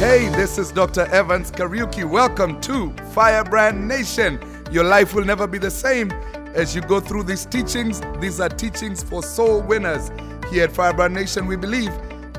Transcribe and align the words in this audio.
Hey, 0.00 0.30
this 0.30 0.56
is 0.56 0.72
Dr. 0.72 1.02
Evans 1.12 1.52
Kariuki. 1.52 2.08
Welcome 2.08 2.58
to 2.62 2.90
Firebrand 3.12 3.86
Nation. 3.86 4.40
Your 4.72 4.84
life 4.84 5.12
will 5.12 5.26
never 5.26 5.46
be 5.46 5.58
the 5.58 5.70
same 5.70 6.10
as 6.54 6.74
you 6.74 6.80
go 6.80 7.00
through 7.00 7.24
these 7.24 7.44
teachings. 7.44 8.00
These 8.18 8.40
are 8.40 8.48
teachings 8.48 9.02
for 9.02 9.22
soul 9.22 9.60
winners. 9.60 10.10
Here 10.50 10.64
at 10.64 10.72
Firebrand 10.72 11.12
Nation, 11.12 11.46
we 11.46 11.56
believe 11.56 11.92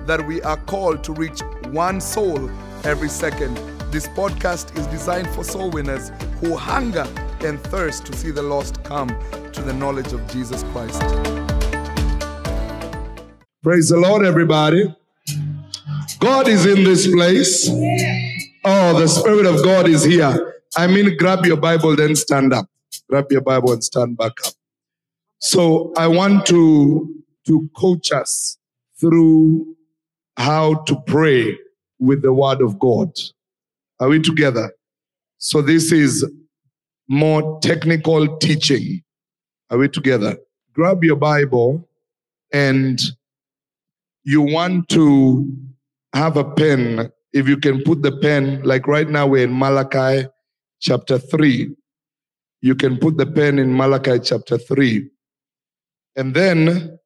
that 0.08 0.26
we 0.26 0.42
are 0.42 0.58
called 0.58 1.04
to 1.04 1.14
reach 1.14 1.42
one 1.68 2.02
soul 2.02 2.50
every 2.84 3.10
second. 3.10 3.56
This 3.92 4.08
podcast 4.08 4.76
is 4.76 4.88
designed 4.88 5.30
for 5.30 5.44
soul 5.44 5.70
winners 5.70 6.12
who 6.40 6.58
hunger 6.58 7.08
and 7.42 7.62
thirst 7.66 8.08
to 8.08 8.14
see 8.14 8.32
the 8.32 8.42
lost 8.42 8.84
come 8.84 9.10
to 9.52 9.62
the 9.62 9.74
knowledge 9.74 10.14
of 10.14 10.28
Jesus 10.32 10.64
Christ. 10.72 11.00
Praise 13.62 13.90
the 13.90 13.98
Lord, 13.98 14.26
everybody. 14.26 14.96
God 16.22 16.48
is 16.48 16.68
in 16.68 16.84
this 16.84 17.12
place. 17.12 17.68
Oh, 18.64 19.00
the 19.00 19.08
Spirit 19.08 19.48
of 19.48 19.64
God 19.64 19.88
is 19.88 20.04
here. 20.04 20.62
I 20.78 20.86
mean, 20.86 21.18
grab 21.18 21.44
your 21.48 21.58
Bible, 21.58 21.96
then 21.96 22.16
stand 22.16 22.54
up. 22.54 22.68
Grab 23.10 23.26
your 23.32 23.42
Bible 23.42 23.74
and 23.74 23.84
stand 23.84 24.18
back 24.18 24.34
up. 24.46 24.54
So 25.40 25.92
I 25.98 26.06
want 26.08 26.46
to, 26.46 27.12
to 27.48 27.70
coach 27.76 28.12
us 28.12 28.60
through 29.00 29.76
how 30.38 30.76
to 30.84 30.96
pray 31.08 31.58
with 32.00 32.22
the 32.22 32.32
Word 32.32 32.62
of 32.62 32.78
God. 32.78 33.18
Are 34.00 34.10
we 34.10 34.20
together? 34.20 34.72
So 35.40 35.64
this 35.64 35.92
is 35.92 36.24
more 37.08 37.60
technical 37.62 38.38
teaching. 38.38 39.02
Are 39.72 39.80
we 39.80 39.90
together? 39.90 40.38
Grab 40.74 41.04
your 41.04 41.16
Bible 41.16 41.90
and 42.54 43.02
you 44.24 44.44
want 44.44 44.88
to 44.90 45.71
have 46.14 46.38
a 46.38 46.44
pen. 46.44 47.12
If 47.34 47.48
you 47.48 47.58
can 47.58 47.84
put 47.84 48.02
the 48.02 48.18
pen, 48.18 48.62
like 48.64 48.88
right 48.88 49.10
now 49.10 49.28
we're 49.28 49.46
in 49.46 49.58
Malachi 49.58 50.28
chapter 50.80 51.18
3. 51.18 51.76
You 52.62 52.76
can 52.76 52.98
put 52.98 53.18
the 53.18 53.26
pen 53.26 53.60
in 53.60 53.76
Malachi 53.76 54.20
chapter 54.20 54.58
3. 54.58 55.10
And 56.16 56.34
then 56.34 57.00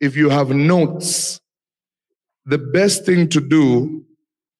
if 0.00 0.16
you 0.16 0.28
have 0.28 0.50
notes, 0.50 1.40
the 2.46 2.58
best 2.58 3.04
thing 3.04 3.28
to 3.30 3.40
do 3.40 4.04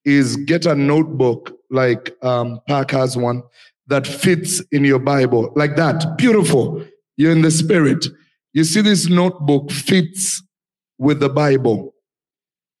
is 0.03 0.35
get 0.37 0.65
a 0.65 0.75
notebook 0.75 1.51
like 1.69 2.15
um, 2.23 2.59
Park 2.67 2.91
has 2.91 3.17
one 3.17 3.43
that 3.87 4.07
fits 4.07 4.61
in 4.71 4.83
your 4.83 4.99
Bible, 4.99 5.51
like 5.55 5.75
that. 5.75 6.17
Beautiful. 6.17 6.83
You're 7.17 7.31
in 7.31 7.41
the 7.41 7.51
spirit. 7.51 8.05
You 8.53 8.63
see, 8.63 8.81
this 8.81 9.07
notebook 9.07 9.71
fits 9.71 10.41
with 10.97 11.19
the 11.19 11.29
Bible. 11.29 11.93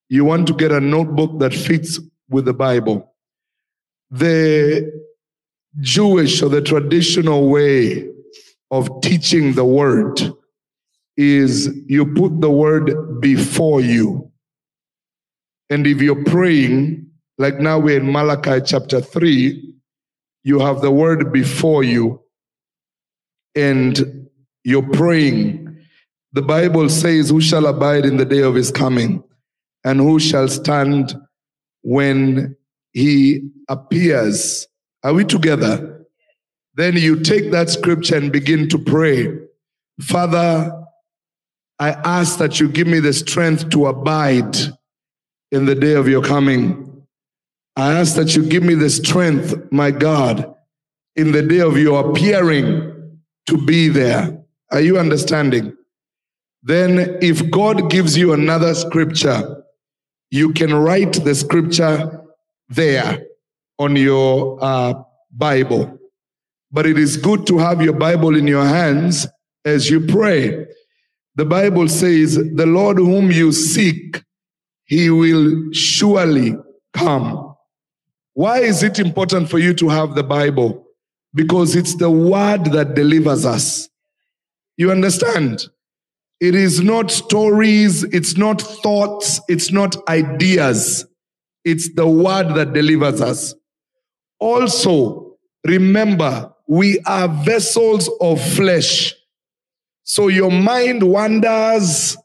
You 0.09 0.25
want 0.25 0.47
to 0.47 0.53
get 0.53 0.71
a 0.71 0.79
notebook 0.79 1.39
that 1.39 1.53
fits 1.53 1.99
with 2.29 2.45
the 2.45 2.53
Bible. 2.53 3.13
The 4.11 4.91
Jewish 5.79 6.41
or 6.41 6.49
the 6.49 6.61
traditional 6.61 7.49
way 7.49 8.09
of 8.71 9.01
teaching 9.01 9.53
the 9.53 9.65
word 9.65 10.21
is 11.17 11.69
you 11.87 12.13
put 12.13 12.41
the 12.41 12.49
word 12.49 13.21
before 13.21 13.81
you. 13.81 14.31
And 15.69 15.87
if 15.87 16.01
you're 16.01 16.23
praying, 16.23 17.09
like 17.37 17.59
now 17.59 17.79
we're 17.79 17.99
in 17.99 18.11
Malachi 18.11 18.61
chapter 18.65 19.01
3, 19.01 19.73
you 20.43 20.59
have 20.59 20.81
the 20.81 20.91
word 20.91 21.33
before 21.33 21.83
you 21.83 22.21
and 23.55 24.27
you're 24.63 24.87
praying. 24.89 25.77
The 26.33 26.41
Bible 26.41 26.89
says, 26.89 27.29
Who 27.29 27.41
shall 27.41 27.65
abide 27.65 28.05
in 28.05 28.17
the 28.17 28.25
day 28.25 28.41
of 28.41 28.55
his 28.55 28.71
coming? 28.71 29.23
And 29.85 29.99
who 29.99 30.19
shall 30.19 30.47
stand 30.47 31.15
when 31.83 32.57
he 32.91 33.51
appears? 33.69 34.67
Are 35.03 35.13
we 35.13 35.23
together? 35.23 36.05
Then 36.73 36.97
you 36.97 37.21
take 37.21 37.51
that 37.51 37.69
scripture 37.69 38.17
and 38.17 38.31
begin 38.31 38.67
to 38.69 38.79
pray. 38.79 39.27
Father, 40.01 40.71
I 41.79 41.91
ask 41.91 42.39
that 42.39 42.59
you 42.59 42.67
give 42.67 42.87
me 42.87 42.99
the 42.99 43.13
strength 43.13 43.69
to 43.69 43.85
abide 43.85 44.57
in 45.51 45.65
the 45.65 45.75
day 45.75 45.93
of 45.93 46.07
your 46.07 46.23
coming. 46.23 47.03
I 47.75 47.93
ask 47.93 48.15
that 48.15 48.35
you 48.35 48.43
give 48.43 48.63
me 48.63 48.73
the 48.73 48.89
strength, 48.89 49.53
my 49.71 49.91
God, 49.91 50.53
in 51.15 51.31
the 51.31 51.43
day 51.43 51.59
of 51.59 51.77
your 51.77 52.09
appearing 52.09 53.19
to 53.45 53.65
be 53.65 53.89
there. 53.89 54.43
Are 54.71 54.81
you 54.81 54.97
understanding? 54.97 55.75
Then, 56.63 57.19
if 57.21 57.51
God 57.51 57.91
gives 57.91 58.17
you 58.17 58.33
another 58.33 58.73
scripture, 58.73 59.63
you 60.35 60.51
can 60.51 60.73
write 60.73 61.13
the 61.23 61.33
scripture 61.33 62.21
there 62.67 63.25
on 63.79 63.95
your 63.95 64.57
uh, 64.61 64.93
Bible. 65.31 65.97
But 66.71 66.85
it 66.85 66.99
is 66.99 67.15
good 67.15 67.47
to 67.47 67.57
have 67.57 67.81
your 67.81 67.93
Bible 67.93 68.35
in 68.35 68.45
your 68.45 68.65
hands 68.65 69.27
as 69.63 69.89
you 69.89 70.01
pray. 70.05 70.67
The 71.35 71.45
Bible 71.45 71.87
says, 71.87 72.35
The 72.35 72.65
Lord 72.65 72.97
whom 72.97 73.31
you 73.31 73.53
seek, 73.53 74.21
he 74.83 75.09
will 75.09 75.71
surely 75.71 76.57
come. 76.93 77.55
Why 78.33 78.59
is 78.59 78.83
it 78.83 78.99
important 78.99 79.49
for 79.49 79.57
you 79.57 79.73
to 79.75 79.87
have 79.87 80.15
the 80.15 80.23
Bible? 80.23 80.85
Because 81.33 81.77
it's 81.77 81.95
the 81.95 82.11
word 82.11 82.65
that 82.73 82.93
delivers 82.93 83.45
us. 83.45 83.87
You 84.75 84.91
understand? 84.91 85.69
It 86.39 86.53
is 86.53 86.81
not 86.81 87.11
stories, 87.11 88.03
it's 88.03 88.35
not 88.35 88.61
thoughts, 88.61 89.39
it's 89.47 89.71
not 89.71 89.95
ideas. 90.09 91.05
It's 91.63 91.93
the 91.95 92.07
word 92.07 92.55
that 92.55 92.73
delivers 92.73 93.21
us. 93.21 93.55
Also, 94.39 95.37
remember, 95.65 96.51
we 96.67 96.99
are 97.05 97.27
vessels 97.27 98.09
of 98.21 98.41
flesh. 98.53 99.13
So 100.03 100.27
your 100.27 100.51
mind 100.51 101.03
wanders. 101.03 102.17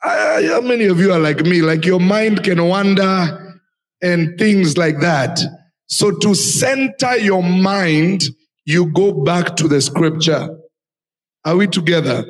How 0.00 0.60
many 0.62 0.86
of 0.86 0.98
you 0.98 1.12
are 1.12 1.18
like 1.18 1.40
me? 1.40 1.60
Like 1.60 1.84
your 1.84 2.00
mind 2.00 2.42
can 2.42 2.64
wander 2.66 3.60
and 4.00 4.38
things 4.38 4.76
like 4.76 5.00
that. 5.00 5.40
So 5.86 6.10
to 6.10 6.34
center 6.34 7.16
your 7.18 7.42
mind, 7.42 8.24
you 8.64 8.90
go 8.92 9.12
back 9.12 9.56
to 9.56 9.68
the 9.68 9.80
scripture. 9.80 10.48
Are 11.44 11.56
we 11.56 11.66
together? 11.66 12.24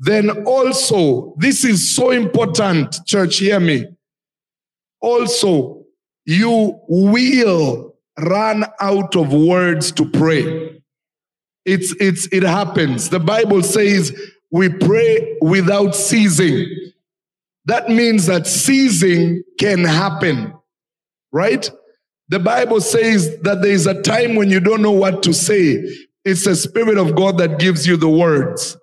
Then 0.00 0.44
also, 0.44 1.34
this 1.36 1.62
is 1.62 1.94
so 1.94 2.10
important, 2.10 3.04
church, 3.06 3.36
hear 3.36 3.60
me. 3.60 3.86
Also, 5.02 5.84
you 6.24 6.80
will 6.88 7.94
run 8.18 8.64
out 8.80 9.14
of 9.14 9.32
words 9.32 9.92
to 9.92 10.08
pray. 10.08 10.80
It's, 11.66 11.94
it's, 12.00 12.26
it 12.32 12.42
happens. 12.42 13.10
The 13.10 13.20
Bible 13.20 13.62
says 13.62 14.18
we 14.50 14.70
pray 14.70 15.36
without 15.42 15.94
ceasing. 15.94 16.66
That 17.66 17.90
means 17.90 18.24
that 18.26 18.46
ceasing 18.46 19.42
can 19.58 19.84
happen, 19.84 20.54
right? 21.30 21.70
The 22.30 22.38
Bible 22.38 22.80
says 22.80 23.38
that 23.40 23.60
there 23.60 23.72
is 23.72 23.86
a 23.86 24.00
time 24.00 24.34
when 24.34 24.48
you 24.48 24.60
don't 24.60 24.80
know 24.80 24.92
what 24.92 25.22
to 25.24 25.34
say. 25.34 25.84
It's 26.24 26.44
the 26.46 26.56
Spirit 26.56 26.96
of 26.96 27.14
God 27.14 27.36
that 27.36 27.58
gives 27.58 27.86
you 27.86 27.98
the 27.98 28.08
words. 28.08 28.78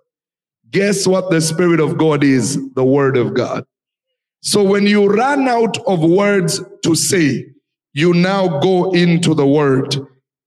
Guess 0.72 1.08
what 1.08 1.30
the 1.30 1.42
Spirit 1.42 1.80
of 1.80 1.98
God 1.98 2.24
is? 2.24 2.60
The 2.74 2.84
Word 2.84 3.18
of 3.18 3.34
God. 3.34 3.66
So 4.42 4.64
when 4.64 4.86
you 4.86 5.08
run 5.08 5.48
out 5.48 5.78
of 5.88 6.02
words 6.02 6.62
to 6.84 6.96
say, 6.96 7.46
you 7.94 8.14
now 8.14 8.60
go 8.60 8.92
into 8.92 9.34
the 9.34 9.48
Word 9.48 9.96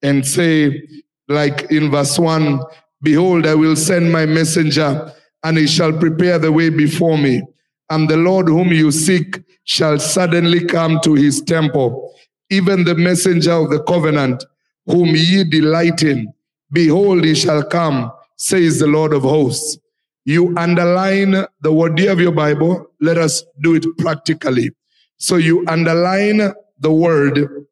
and 0.02 0.26
say, 0.26 0.82
like 1.28 1.70
in 1.70 1.90
verse 1.90 2.18
1, 2.18 2.60
Behold, 3.02 3.46
I 3.46 3.54
will 3.54 3.76
send 3.76 4.12
my 4.12 4.26
messenger, 4.26 5.12
and 5.42 5.56
he 5.56 5.66
shall 5.66 5.92
prepare 5.92 6.38
the 6.38 6.52
way 6.52 6.68
before 6.68 7.16
me. 7.16 7.42
And 7.88 8.08
the 8.08 8.16
Lord 8.16 8.46
whom 8.46 8.72
you 8.72 8.90
seek 8.92 9.40
shall 9.64 9.98
suddenly 9.98 10.64
come 10.64 11.00
to 11.02 11.14
his 11.14 11.40
temple, 11.40 12.14
even 12.50 12.84
the 12.84 12.94
messenger 12.94 13.52
of 13.52 13.70
the 13.70 13.82
covenant, 13.82 14.44
whom 14.86 15.08
ye 15.14 15.44
delight 15.44 16.02
in. 16.02 16.32
Behold, 16.72 17.24
he 17.24 17.34
shall 17.34 17.62
come, 17.62 18.12
says 18.36 18.78
the 18.78 18.86
Lord 18.86 19.12
of 19.12 19.22
hosts. 19.22 19.78
You 20.24 20.54
underline 20.56 21.46
the 21.60 21.72
word. 21.72 21.98
You 21.98 22.08
have 22.08 22.20
your 22.20 22.32
Bible? 22.32 22.86
Let 23.00 23.18
us 23.18 23.42
do 23.60 23.74
it 23.74 23.84
practically. 23.98 24.70
So 25.16 25.36
you 25.36 25.64
underline 25.66 26.52
the 26.78 26.92
word 26.92 27.66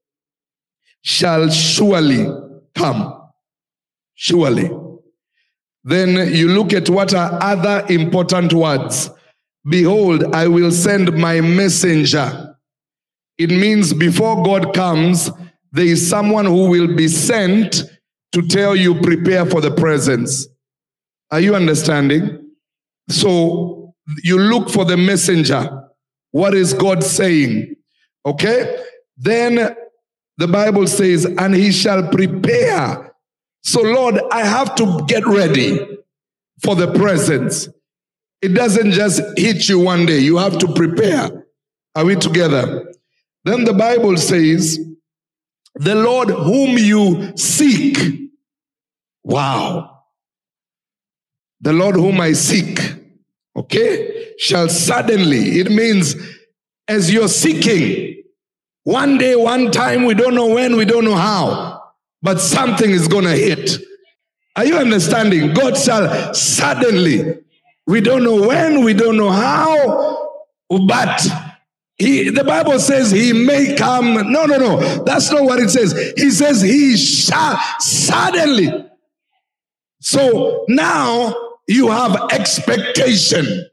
shall 1.03 1.49
surely 1.51 2.27
come. 2.75 3.15
Surely. 4.15 4.71
Then 5.85 6.35
you 6.35 6.49
look 6.49 6.73
at 6.73 6.91
what 6.91 7.15
are 7.15 7.39
other 7.41 7.87
important 7.89 8.53
words. 8.53 9.11
Behold, 9.69 10.35
I 10.35 10.49
will 10.49 10.71
send 10.71 11.17
my 11.17 11.41
messenger. 11.41 12.57
It 13.39 13.51
means 13.51 13.95
before 13.95 14.43
God 14.43 14.75
comes, 14.75 15.31
there 15.73 15.87
is 15.87 16.09
someone 16.09 16.47
who 16.47 16.69
will 16.69 16.95
be 16.95 17.09
sent 17.09 17.85
to 18.33 18.43
tell 18.43 18.75
you, 18.75 19.01
prepare 19.01 19.47
for 19.47 19.61
the 19.61 19.71
presence. 19.71 20.47
Are 21.31 21.41
you 21.41 21.55
understanding? 21.55 22.51
So 23.09 23.95
you 24.23 24.39
look 24.39 24.71
for 24.71 24.85
the 24.85 24.97
messenger. 24.97 25.85
What 26.31 26.55
is 26.55 26.75
God 26.75 27.03
saying? 27.03 27.77
Okay? 28.25 28.83
Then 29.17 29.75
the 30.37 30.49
Bible 30.49 30.87
says, 30.87 31.25
and 31.25 31.55
he 31.55 31.73
shall 31.73 32.09
prepare. 32.09 33.15
So, 33.63 33.83
Lord, 33.83 34.21
I 34.31 34.45
have 34.45 34.75
to 34.77 35.05
get 35.07 35.27
ready 35.27 35.81
for 36.63 36.75
the 36.75 36.93
presence. 36.93 37.69
It 38.41 38.55
doesn't 38.55 38.93
just 38.93 39.21
hit 39.37 39.69
you 39.69 39.81
one 39.81 40.07
day, 40.07 40.19
you 40.19 40.37
have 40.37 40.59
to 40.59 40.73
prepare. 40.73 41.47
Are 41.95 42.05
we 42.05 42.15
together? 42.15 42.93
Then 43.45 43.65
the 43.65 43.73
Bible 43.73 44.17
says, 44.17 44.79
the 45.75 45.95
Lord 45.95 46.31
whom 46.31 46.79
you 46.79 47.37
seek. 47.37 48.31
Wow. 49.25 49.98
The 51.61 51.73
Lord 51.73 51.97
whom 51.97 52.21
I 52.21 52.33
seek, 52.33 52.79
okay, 53.57 54.35
shall 54.39 54.69
suddenly, 54.69 55.59
it 55.59 55.71
means 55.71 56.15
as 56.87 57.13
you're 57.13 57.29
seeking, 57.29 58.23
one 58.85 59.19
day, 59.19 59.37
one 59.37 59.71
time, 59.71 60.05
we 60.05 60.15
don't 60.15 60.35
know 60.35 60.47
when, 60.47 60.77
we 60.77 60.85
don't 60.85 61.05
know 61.05 61.17
how, 61.17 61.83
but 62.23 62.41
something 62.41 62.91
is 62.91 63.09
going 63.09 63.25
to 63.25 63.37
hit. 63.37 63.79
Are 64.57 64.65
you 64.65 64.77
understanding? 64.77 65.53
God 65.53 65.77
shall 65.77 66.33
suddenly, 66.33 67.39
we 67.87 68.01
don't 68.01 68.23
know 68.23 68.47
when, 68.47 68.85
we 68.85 68.95
don't 68.95 69.17
know 69.17 69.31
how, 69.31 70.31
but 70.87 71.27
he, 71.99 72.31
the 72.31 72.45
Bible 72.45 72.79
says 72.79 73.11
he 73.11 73.33
may 73.33 73.75
come. 73.75 74.15
No, 74.31 74.47
no, 74.47 74.57
no. 74.57 75.05
That's 75.05 75.31
not 75.33 75.43
what 75.43 75.59
it 75.59 75.69
says. 75.69 76.13
He 76.17 76.31
says 76.31 76.63
he 76.63 76.97
shall 76.97 77.59
suddenly. 77.81 78.89
So 80.01 80.65
now 80.69 81.48
you 81.69 81.91
have 81.91 82.17
expectation. 82.33 83.69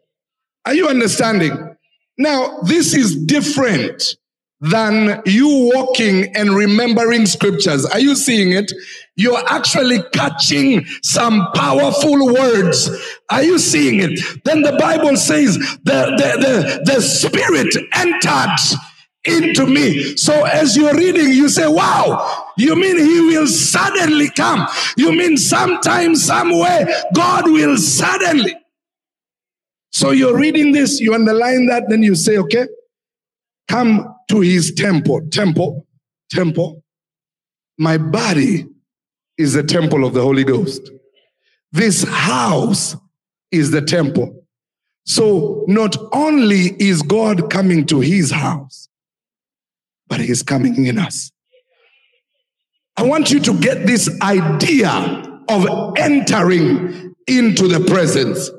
Are 0.66 0.74
you 0.74 0.88
understanding? 0.88 1.76
Now, 2.18 2.60
this 2.64 2.94
is 2.94 3.16
different 3.26 4.16
than 4.62 5.22
you 5.26 5.72
walking 5.74 6.36
and 6.36 6.56
remembering 6.56 7.26
scriptures. 7.26 7.86
Are 7.86 8.00
you 8.00 8.16
seeing 8.16 8.52
it? 8.52 8.72
You're 9.16 9.44
actually 9.48 10.02
catching 10.14 10.86
some 11.04 11.48
powerful 11.54 12.34
words. 12.34 12.90
Are 13.30 13.44
you 13.44 13.60
seeing 13.60 14.00
it? 14.00 14.20
Then 14.44 14.62
the 14.62 14.76
Bible 14.78 15.16
says 15.18 15.58
the, 15.58 16.16
the, 16.18 16.84
the, 16.86 16.94
the 16.94 17.02
spirit 17.02 17.74
entered 17.94 18.80
into 19.26 19.66
me. 19.66 20.16
So 20.18 20.46
as 20.46 20.76
you're 20.76 20.96
reading, 20.96 21.30
you 21.30 21.50
say, 21.50 21.68
wow, 21.68 22.46
you 22.58 22.76
mean 22.76 22.98
he 22.98 23.22
will 23.22 23.48
suddenly 23.48 24.30
come. 24.30 24.68
You 24.98 25.12
mean 25.12 25.38
sometime, 25.38 26.16
somewhere, 26.16 26.88
God 27.14 27.46
will 27.46 27.78
suddenly. 27.78 28.56
So 29.92 30.12
you're 30.12 30.38
reading 30.38 30.72
this, 30.74 31.00
you 31.00 31.14
underline 31.14 31.68
that, 31.68 31.86
then 31.90 32.04
you 32.04 32.16
say, 32.16 32.38
okay, 32.38 32.68
come 33.68 34.14
to 34.30 34.42
his 34.42 34.74
temple, 34.74 35.22
temple, 35.32 35.86
temple. 36.30 36.84
My 37.78 37.98
body 37.98 38.68
is 39.38 39.54
the 39.54 39.64
temple 39.64 40.06
of 40.06 40.14
the 40.14 40.22
Holy 40.22 40.44
Ghost. 40.44 40.92
This 41.72 42.04
house 42.04 42.96
is 43.52 43.72
the 43.72 43.82
temple. 43.82 44.44
So 45.06 45.66
not 45.68 45.96
only 46.14 46.76
is 46.80 47.02
God 47.02 47.50
coming 47.52 47.86
to 47.88 48.00
his 48.00 48.32
house, 48.32 48.85
but 50.08 50.20
he's 50.20 50.44
coming 50.44 50.86
in 50.86 50.98
us. 50.98 51.32
I 52.98 53.04
want 53.04 53.32
you 53.32 53.40
to 53.42 53.54
get 53.60 53.86
this 53.86 54.10
idea 54.22 54.92
of 55.50 55.94
entering 55.98 57.16
into 57.28 57.68
the 57.68 57.84
presence. 57.86 58.50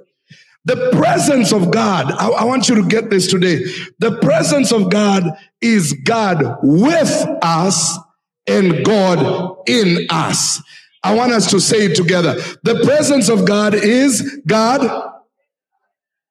The 0.65 0.91
presence 0.93 1.53
of 1.53 1.71
God, 1.71 2.11
I, 2.13 2.29
I, 2.29 2.45
want 2.45 2.69
you 2.69 2.75
to 2.75 2.89
get 2.89 3.09
this 3.09 3.29
today. 3.29 3.65
The 4.01 4.19
presence 4.21 4.73
of 4.73 4.91
God 4.91 5.25
is 5.61 5.93
God 5.93 6.59
with 6.61 7.27
us 7.41 7.97
and 8.49 8.85
God 8.85 9.59
in 9.69 10.07
us. 10.11 10.61
I 11.05 11.15
want 11.15 11.31
us 11.31 11.51
to 11.53 11.61
say 11.61 11.87
it 11.87 11.95
together. 11.95 12.35
The 12.65 12.83
presence 12.85 13.29
of 13.29 13.47
God 13.47 13.75
is 13.75 14.41
God. 14.45 15.13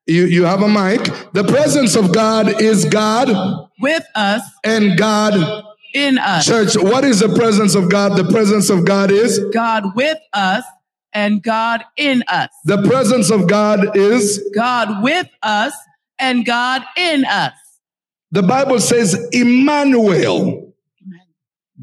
You, 0.07 0.25
you 0.25 0.43
have 0.43 0.61
a 0.61 0.67
mic. 0.67 1.03
The 1.33 1.43
presence 1.43 1.95
of 1.95 2.13
God 2.13 2.61
is 2.61 2.85
God 2.85 3.69
with 3.79 4.05
us 4.13 4.41
and 4.63 4.97
God 4.97 5.63
in 5.95 6.19
us. 6.19 6.45
Church, 6.45 6.75
what 6.75 7.03
is 7.03 7.21
the 7.21 7.33
presence 7.33 7.73
of 7.73 7.89
God? 7.89 8.15
The 8.17 8.31
presence 8.31 8.69
of 8.69 8.85
God 8.85 9.09
is 9.11 9.39
God 9.51 9.95
with 9.95 10.19
us 10.33 10.63
and 11.13 11.41
God 11.41 11.83
in 11.97 12.23
us. 12.27 12.49
The 12.65 12.83
presence 12.83 13.31
of 13.31 13.47
God 13.47 13.97
is 13.97 14.43
God 14.53 15.01
with 15.01 15.27
us 15.41 15.73
and 16.19 16.45
God 16.45 16.83
in 16.97 17.25
us. 17.25 17.53
The 18.31 18.43
Bible 18.43 18.79
says 18.79 19.27
Emmanuel, 19.31 20.73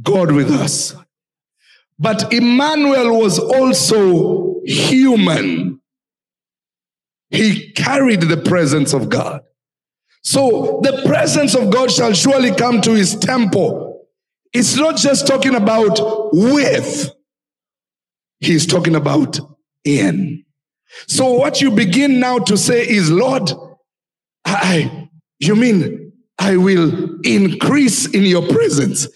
God 0.00 0.30
with 0.32 0.50
us. 0.50 0.94
But 1.98 2.32
Emmanuel 2.32 3.18
was 3.18 3.38
also 3.38 4.60
human. 4.64 5.71
He 7.32 7.72
carried 7.72 8.22
the 8.22 8.36
presence 8.36 8.92
of 8.92 9.08
God. 9.08 9.40
So 10.22 10.80
the 10.82 11.02
presence 11.06 11.54
of 11.54 11.72
God 11.72 11.90
shall 11.90 12.12
surely 12.12 12.54
come 12.54 12.80
to 12.82 12.92
his 12.92 13.16
temple. 13.16 14.06
It's 14.52 14.76
not 14.76 14.96
just 14.96 15.26
talking 15.26 15.54
about 15.54 15.98
with. 16.32 17.10
He's 18.40 18.66
talking 18.66 18.94
about 18.94 19.40
in. 19.84 20.44
So 21.08 21.32
what 21.32 21.60
you 21.62 21.70
begin 21.70 22.20
now 22.20 22.38
to 22.40 22.56
say 22.56 22.86
is, 22.86 23.10
Lord, 23.10 23.50
I, 24.44 25.08
you 25.38 25.56
mean 25.56 26.12
I 26.38 26.56
will 26.56 27.18
increase 27.22 28.06
in 28.06 28.24
your 28.24 28.46
presence. 28.48 29.08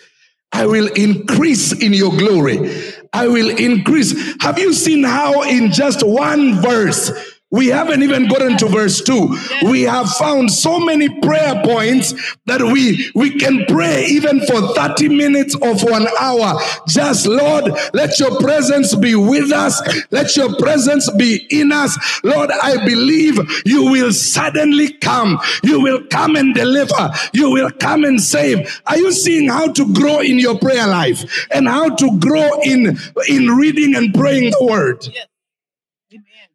I 0.52 0.64
will 0.66 0.90
increase 0.94 1.72
in 1.72 1.92
your 1.92 2.16
glory. 2.16 2.72
I 3.12 3.28
will 3.28 3.50
increase. 3.50 4.36
Have 4.40 4.58
you 4.58 4.72
seen 4.72 5.04
how 5.04 5.42
in 5.42 5.70
just 5.70 6.06
one 6.06 6.62
verse 6.62 7.12
we 7.56 7.68
haven't 7.68 8.02
even 8.02 8.28
gotten 8.28 8.56
to 8.58 8.68
verse 8.68 9.00
2. 9.02 9.36
We 9.64 9.82
have 9.82 10.10
found 10.10 10.50
so 10.50 10.78
many 10.78 11.08
prayer 11.20 11.60
points 11.64 12.14
that 12.46 12.62
we, 12.62 13.10
we 13.14 13.30
can 13.38 13.64
pray 13.66 14.04
even 14.06 14.40
for 14.46 14.74
30 14.74 15.08
minutes 15.08 15.54
or 15.56 15.76
for 15.78 15.92
an 15.92 16.06
hour. 16.20 16.60
Just 16.88 17.26
Lord, 17.26 17.72
let 17.94 18.18
your 18.18 18.38
presence 18.40 18.94
be 18.94 19.14
with 19.14 19.52
us. 19.52 19.80
Let 20.10 20.36
your 20.36 20.54
presence 20.56 21.10
be 21.12 21.46
in 21.50 21.72
us. 21.72 21.98
Lord, 22.24 22.50
I 22.62 22.84
believe 22.84 23.38
you 23.64 23.90
will 23.90 24.12
suddenly 24.12 24.92
come. 24.94 25.40
You 25.62 25.80
will 25.80 26.04
come 26.10 26.36
and 26.36 26.54
deliver. 26.54 27.10
You 27.32 27.50
will 27.50 27.70
come 27.70 28.04
and 28.04 28.20
save. 28.20 28.80
Are 28.86 28.98
you 28.98 29.12
seeing 29.12 29.48
how 29.48 29.72
to 29.72 29.92
grow 29.94 30.20
in 30.20 30.38
your 30.38 30.58
prayer 30.58 30.86
life 30.86 31.24
and 31.50 31.68
how 31.68 31.94
to 31.94 32.18
grow 32.18 32.60
in, 32.62 32.98
in 33.28 33.48
reading 33.56 33.94
and 33.94 34.12
praying 34.14 34.50
the 34.50 34.64
word? 34.64 35.06
Yes. 35.12 35.26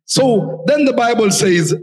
So 0.06 0.64
then 0.68 0.86
the 0.86 0.94
Bible 0.94 1.32
says, 1.32 1.76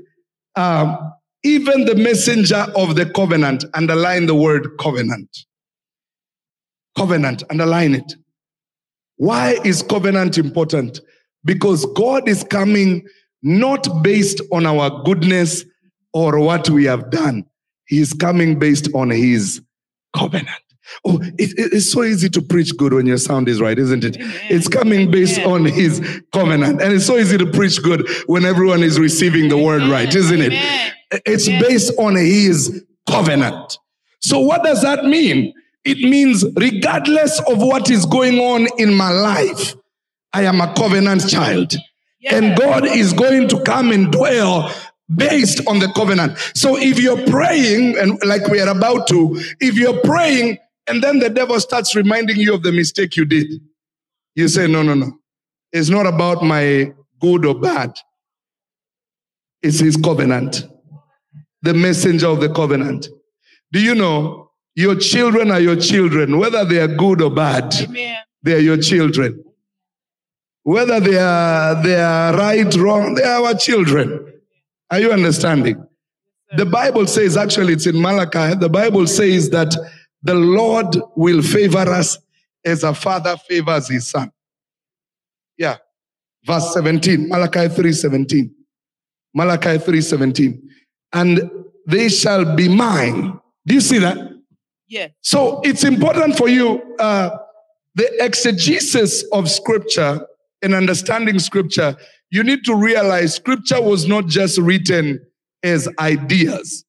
um, 0.56 1.12
even 1.44 1.84
the 1.84 1.94
messenger 1.94 2.66
of 2.76 2.96
the 2.96 3.06
covenant, 3.06 3.64
underline 3.74 4.26
the 4.26 4.34
word 4.34 4.68
covenant. 4.78 5.28
Covenant, 6.96 7.44
underline 7.50 7.94
it. 7.94 8.14
Why 9.16 9.56
is 9.64 9.82
covenant 9.82 10.38
important? 10.38 11.00
Because 11.44 11.86
God 11.94 12.28
is 12.28 12.44
coming 12.44 13.06
not 13.42 14.02
based 14.02 14.40
on 14.52 14.66
our 14.66 15.02
goodness 15.04 15.64
or 16.12 16.40
what 16.40 16.68
we 16.68 16.84
have 16.84 17.10
done. 17.10 17.44
He 17.86 18.00
is 18.00 18.12
coming 18.12 18.58
based 18.58 18.88
on 18.94 19.10
his 19.10 19.62
covenant. 20.14 20.48
Oh, 21.04 21.20
it, 21.38 21.54
it's 21.56 21.92
so 21.92 22.02
easy 22.02 22.28
to 22.30 22.42
preach 22.42 22.76
good 22.76 22.92
when 22.92 23.06
your 23.06 23.18
sound 23.18 23.48
is 23.48 23.60
right, 23.60 23.78
isn't 23.78 24.04
it? 24.04 24.16
Amen. 24.16 24.40
It's 24.50 24.68
coming 24.68 25.10
based 25.10 25.38
Amen. 25.38 25.52
on 25.52 25.64
his 25.66 26.22
covenant. 26.32 26.82
And 26.82 26.92
it's 26.92 27.06
so 27.06 27.16
easy 27.16 27.38
to 27.38 27.46
preach 27.46 27.82
good 27.82 28.08
when 28.26 28.44
everyone 28.44 28.82
is 28.82 28.98
receiving 28.98 29.48
the 29.48 29.56
word 29.56 29.82
right, 29.82 30.12
isn't 30.14 30.40
it? 30.40 30.52
Amen. 30.52 30.92
It's 31.26 31.48
based 31.48 31.92
on 31.98 32.16
his 32.16 32.84
covenant. 33.08 33.78
So 34.20 34.40
what 34.40 34.62
does 34.64 34.82
that 34.82 35.04
mean? 35.04 35.54
It 35.84 35.98
means 35.98 36.44
regardless 36.56 37.40
of 37.48 37.58
what 37.58 37.90
is 37.90 38.04
going 38.04 38.38
on 38.38 38.68
in 38.78 38.94
my 38.94 39.10
life, 39.10 39.74
I 40.32 40.42
am 40.42 40.60
a 40.60 40.72
covenant 40.74 41.28
child. 41.28 41.74
And 42.30 42.58
God 42.58 42.84
is 42.84 43.12
going 43.12 43.48
to 43.48 43.62
come 43.62 43.90
and 43.90 44.12
dwell 44.12 44.70
based 45.14 45.66
on 45.66 45.78
the 45.78 45.90
covenant. 45.94 46.36
So 46.54 46.76
if 46.76 47.00
you're 47.00 47.24
praying, 47.28 47.96
and 47.96 48.22
like 48.24 48.46
we 48.48 48.60
are 48.60 48.68
about 48.68 49.06
to, 49.08 49.40
if 49.60 49.76
you're 49.76 49.98
praying 50.02 50.58
and 50.88 51.02
then 51.02 51.18
the 51.18 51.30
devil 51.30 51.58
starts 51.60 51.94
reminding 51.94 52.36
you 52.36 52.54
of 52.54 52.62
the 52.62 52.72
mistake 52.72 53.16
you 53.16 53.24
did. 53.24 53.60
You 54.34 54.48
say, 54.48 54.66
no, 54.66 54.82
no, 54.82 54.94
no. 54.94 55.12
It's 55.72 55.88
not 55.88 56.06
about 56.06 56.42
my 56.42 56.92
good 57.20 57.44
or 57.44 57.54
bad. 57.54 57.94
It's 59.62 59.80
his 59.80 59.96
covenant. 59.96 60.66
The 61.62 61.74
messenger 61.74 62.28
of 62.28 62.40
the 62.40 62.48
covenant. 62.48 63.08
Do 63.72 63.80
you 63.80 63.94
know 63.94 64.50
your 64.74 64.94
children 64.94 65.50
are 65.50 65.60
your 65.60 65.76
children, 65.76 66.38
whether 66.38 66.64
they 66.64 66.78
are 66.78 66.88
good 66.88 67.20
or 67.20 67.30
bad? 67.30 67.74
Amen. 67.82 68.18
They 68.42 68.54
are 68.54 68.60
your 68.60 68.78
children. 68.78 69.44
Whether 70.62 71.00
they 71.00 71.18
are 71.18 71.82
they 71.82 72.00
are 72.00 72.36
right, 72.36 72.74
wrong, 72.76 73.14
they 73.14 73.24
are 73.24 73.44
our 73.44 73.54
children. 73.54 74.32
Are 74.90 75.00
you 75.00 75.12
understanding? 75.12 75.84
The 76.56 76.64
Bible 76.64 77.06
says, 77.06 77.36
actually, 77.36 77.74
it's 77.74 77.86
in 77.86 78.00
Malachi. 78.00 78.54
The 78.54 78.70
Bible 78.70 79.06
says 79.06 79.50
that 79.50 79.74
the 80.22 80.34
Lord 80.34 80.96
will 81.16 81.42
favor 81.42 81.78
us 81.78 82.18
as 82.64 82.82
a 82.82 82.94
father 82.94 83.36
favors 83.36 83.88
his 83.88 84.08
son. 84.08 84.32
Yeah. 85.56 85.76
Verse 86.44 86.72
17, 86.74 87.28
Malachi 87.28 87.68
3 87.68 87.92
17. 87.92 88.54
Malachi 89.34 89.78
3 89.78 90.00
17. 90.00 90.70
And 91.12 91.50
they 91.86 92.08
shall 92.08 92.56
be 92.56 92.68
mine. 92.68 93.38
Do 93.66 93.74
you 93.74 93.80
see 93.80 93.98
that? 93.98 94.16
Yeah. 94.88 95.08
So 95.20 95.60
it's 95.64 95.84
important 95.84 96.36
for 96.36 96.48
you, 96.48 96.96
uh, 96.98 97.30
the 97.94 98.10
exegesis 98.24 99.24
of 99.32 99.50
scripture 99.50 100.26
and 100.62 100.74
understanding 100.74 101.38
scripture. 101.38 101.96
You 102.30 102.42
need 102.42 102.64
to 102.64 102.74
realize 102.74 103.34
scripture 103.34 103.80
was 103.82 104.06
not 104.06 104.26
just 104.26 104.58
written 104.58 105.20
as 105.62 105.88
ideas, 105.98 106.84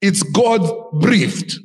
it's 0.00 0.22
God 0.22 0.60
breathed. 0.92 1.58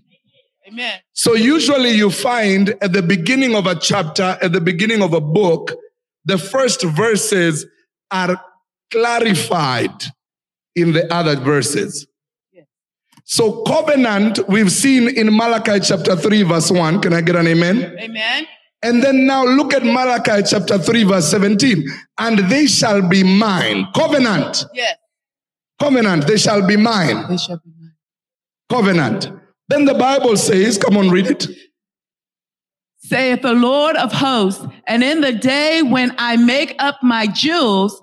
Amen. 0.75 1.00
So 1.13 1.36
usually 1.36 1.91
you 1.91 2.12
find 2.12 2.75
at 2.82 2.91
the 2.91 3.01
beginning 3.01 3.55
of 3.55 3.65
a 3.65 3.75
chapter, 3.75 4.38
at 4.41 4.51
the 4.51 4.60
beginning 4.60 5.01
of 5.01 5.13
a 5.13 5.22
book, 5.22 5.72
the 6.25 6.38
first 6.38 6.84
verses 6.84 7.65
are 8.12 8.41
clarified 8.91 10.03
in 10.75 10.91
the 10.91 11.12
other 11.13 11.38
verses. 11.38 12.05
Yes. 12.51 12.65
So 13.24 13.63
covenant 13.63 14.50
we've 14.50 14.72
seen 14.72 15.08
in 15.08 15.34
Malachi 15.34 15.79
chapter 15.79 16.17
3 16.17 16.44
verse 16.44 16.70
1. 16.70 17.01
Can 17.01 17.13
I 17.13 17.22
get 17.22 17.38
an 17.38 17.48
amen? 17.48 17.96
Amen. 17.98 18.46
And 18.84 19.01
then 19.01 19.25
now 19.25 19.46
look 19.46 19.74
at 19.74 19.86
Malachi 19.86 20.44
chapter 20.46 20.77
3 20.77 21.03
verse 21.05 21.32
17. 21.32 21.88
And 22.20 22.39
they 22.50 22.65
shall 22.65 23.08
be 23.08 23.24
mine. 23.24 23.88
Covenant. 23.96 24.65
Yes. 24.74 24.98
Covenant. 25.79 26.27
They 26.27 26.38
shall 26.38 26.67
be 26.67 26.75
mine. 26.75 27.29
They 27.29 27.38
shall 27.38 27.62
be 27.63 27.72
mine. 27.79 27.94
Covenant. 28.70 29.45
Then 29.67 29.86
the 29.86 29.93
Bible 29.95 30.38
says, 30.38 30.77
come 30.77 30.98
on, 30.98 31.10
read 31.10 31.27
it. 31.27 31.48
Saith 32.98 33.41
the 33.41 33.53
Lord 33.53 33.95
of 33.98 34.12
hosts, 34.12 34.65
and 34.88 35.03
in 35.03 35.22
the 35.22 35.31
day 35.31 35.81
when 35.84 36.13
I 36.17 36.38
make 36.38 36.75
up 36.79 36.98
my 37.03 37.27
jewels, 37.27 38.01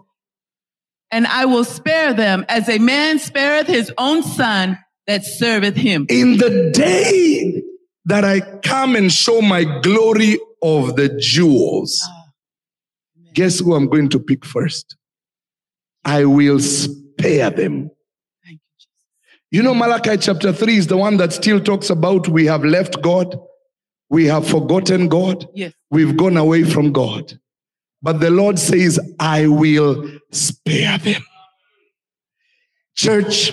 and 1.10 1.26
I 1.26 1.44
will 1.44 1.64
spare 1.64 2.14
them 2.14 2.44
as 2.48 2.68
a 2.68 2.78
man 2.78 3.18
spareth 3.18 3.66
his 3.66 3.92
own 3.98 4.22
son 4.22 4.78
that 5.06 5.24
serveth 5.24 5.76
him. 5.76 6.06
In 6.08 6.38
the 6.38 6.70
day 6.72 7.62
that 8.06 8.24
I 8.24 8.40
come 8.62 8.96
and 8.96 9.12
show 9.12 9.42
my 9.42 9.64
glory 9.80 10.38
of 10.62 10.96
the 10.96 11.08
jewels, 11.18 12.00
ah, 12.04 12.30
guess 13.34 13.58
who 13.58 13.74
I'm 13.74 13.88
going 13.88 14.08
to 14.10 14.20
pick 14.20 14.44
first? 14.44 14.96
I 16.04 16.24
will 16.24 16.60
spare 16.60 17.50
them. 17.50 17.90
You 19.52 19.62
know, 19.62 19.74
Malachi 19.74 20.16
chapter 20.16 20.50
3 20.50 20.78
is 20.78 20.86
the 20.86 20.96
one 20.96 21.18
that 21.18 21.30
still 21.34 21.60
talks 21.60 21.90
about 21.90 22.26
we 22.26 22.46
have 22.46 22.64
left 22.64 23.02
God, 23.02 23.38
we 24.08 24.24
have 24.24 24.48
forgotten 24.48 25.08
God, 25.08 25.46
Yes. 25.54 25.74
we've 25.90 26.16
gone 26.16 26.38
away 26.38 26.64
from 26.64 26.90
God. 26.90 27.38
But 28.00 28.20
the 28.20 28.30
Lord 28.30 28.58
says, 28.58 28.98
I 29.20 29.48
will 29.48 30.10
spare 30.30 30.96
them. 30.96 31.22
Church, 32.96 33.52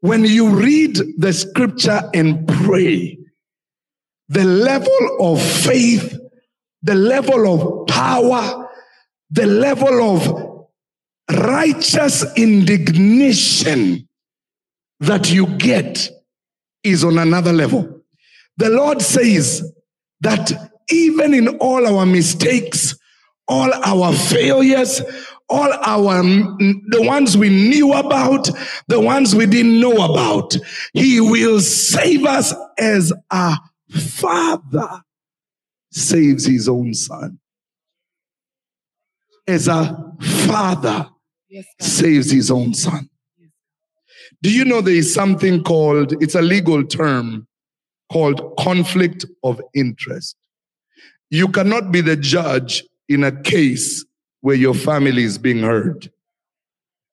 when 0.00 0.24
you 0.24 0.48
read 0.48 0.98
the 1.16 1.32
scripture 1.32 2.02
and 2.12 2.48
pray, 2.48 3.16
the 4.28 4.44
level 4.44 5.16
of 5.20 5.40
faith, 5.40 6.18
the 6.82 6.96
level 6.96 7.54
of 7.54 7.86
power, 7.86 8.68
the 9.30 9.46
level 9.46 10.16
of 10.16 10.66
righteous 11.38 12.24
indignation 12.36 14.08
that 15.00 15.32
you 15.32 15.46
get 15.58 16.10
is 16.82 17.04
on 17.04 17.18
another 17.18 17.52
level. 17.52 18.02
The 18.56 18.70
Lord 18.70 19.02
says 19.02 19.72
that 20.20 20.70
even 20.90 21.34
in 21.34 21.48
all 21.58 21.86
our 21.86 22.06
mistakes, 22.06 22.96
all 23.48 23.72
our 23.72 24.12
failures, 24.12 25.02
all 25.48 25.72
our 25.72 26.22
mm, 26.22 26.78
the 26.88 27.02
ones 27.02 27.36
we 27.36 27.48
knew 27.48 27.92
about, 27.92 28.48
the 28.88 29.00
ones 29.00 29.34
we 29.34 29.46
didn't 29.46 29.80
know 29.80 30.04
about, 30.04 30.56
He 30.92 31.20
will 31.20 31.60
save 31.60 32.24
us 32.24 32.54
as 32.78 33.12
a 33.30 33.56
father 33.90 35.02
saves 35.96 36.46
his 36.46 36.68
own 36.68 36.94
son. 36.94 37.38
As 39.46 39.68
a 39.68 40.12
father 40.46 41.08
Yes, 41.48 41.64
saves 41.80 42.30
his 42.30 42.50
own 42.50 42.74
son. 42.74 43.08
Do 44.46 44.52
you 44.52 44.64
know 44.64 44.80
there 44.80 44.94
is 44.94 45.12
something 45.12 45.64
called, 45.64 46.22
it's 46.22 46.36
a 46.36 46.40
legal 46.40 46.84
term 46.84 47.48
called 48.12 48.56
conflict 48.56 49.24
of 49.42 49.60
interest? 49.74 50.36
You 51.30 51.48
cannot 51.48 51.90
be 51.90 52.00
the 52.00 52.14
judge 52.14 52.84
in 53.08 53.24
a 53.24 53.32
case 53.42 54.04
where 54.42 54.54
your 54.54 54.72
family 54.74 55.24
is 55.24 55.36
being 55.36 55.64
heard. 55.64 56.12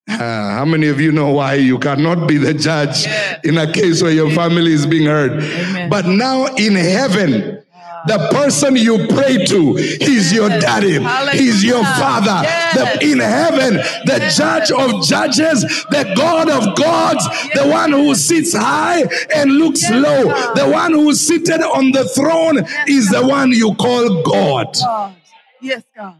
Ah, 0.07 0.57
how 0.59 0.65
many 0.65 0.85
of 0.89 1.01
you 1.01 1.11
know 1.11 1.31
why 1.31 1.55
you 1.55 1.79
cannot 1.79 2.27
be 2.27 2.37
the 2.37 2.53
judge 2.53 3.05
Yes. 3.07 3.39
in 3.43 3.57
a 3.57 3.71
case 3.73 4.03
where 4.03 4.11
your 4.11 4.29
family 4.29 4.71
is 4.71 4.85
being 4.85 5.07
heard? 5.07 5.41
Amen. 5.41 5.89
But 5.89 6.05
now 6.05 6.53
in 6.53 6.75
heaven, 6.75 7.62
the 8.07 8.29
person 8.31 8.75
you 8.75 9.07
pray 9.07 9.45
to, 9.45 9.75
he's 9.75 10.31
your 10.33 10.49
daddy, 10.49 10.99
he's 11.37 11.63
your 11.63 11.83
father. 11.83 12.39
Yes. 12.43 12.99
The- 12.99 13.11
in 13.11 13.19
heaven, 13.19 13.75
the 14.05 14.33
judge 14.35 14.71
of 14.71 15.03
judges, 15.05 15.61
the 15.89 16.13
God 16.15 16.49
of 16.49 16.75
gods, 16.75 17.23
the 17.53 17.67
one 17.67 17.91
who 17.91 18.15
sits 18.15 18.53
high 18.53 19.03
and 19.35 19.51
looks 19.51 19.89
low, 19.89 20.23
the 20.55 20.67
one 20.71 20.93
who's 20.93 21.19
seated 21.19 21.61
on 21.61 21.91
the 21.91 22.05
throne 22.09 22.65
is 22.87 23.09
the 23.09 23.25
one 23.25 23.51
you 23.51 23.73
call 23.75 24.21
God. 24.23 24.73
God. 24.79 25.15
Yes, 25.61 25.83
God. 25.95 26.15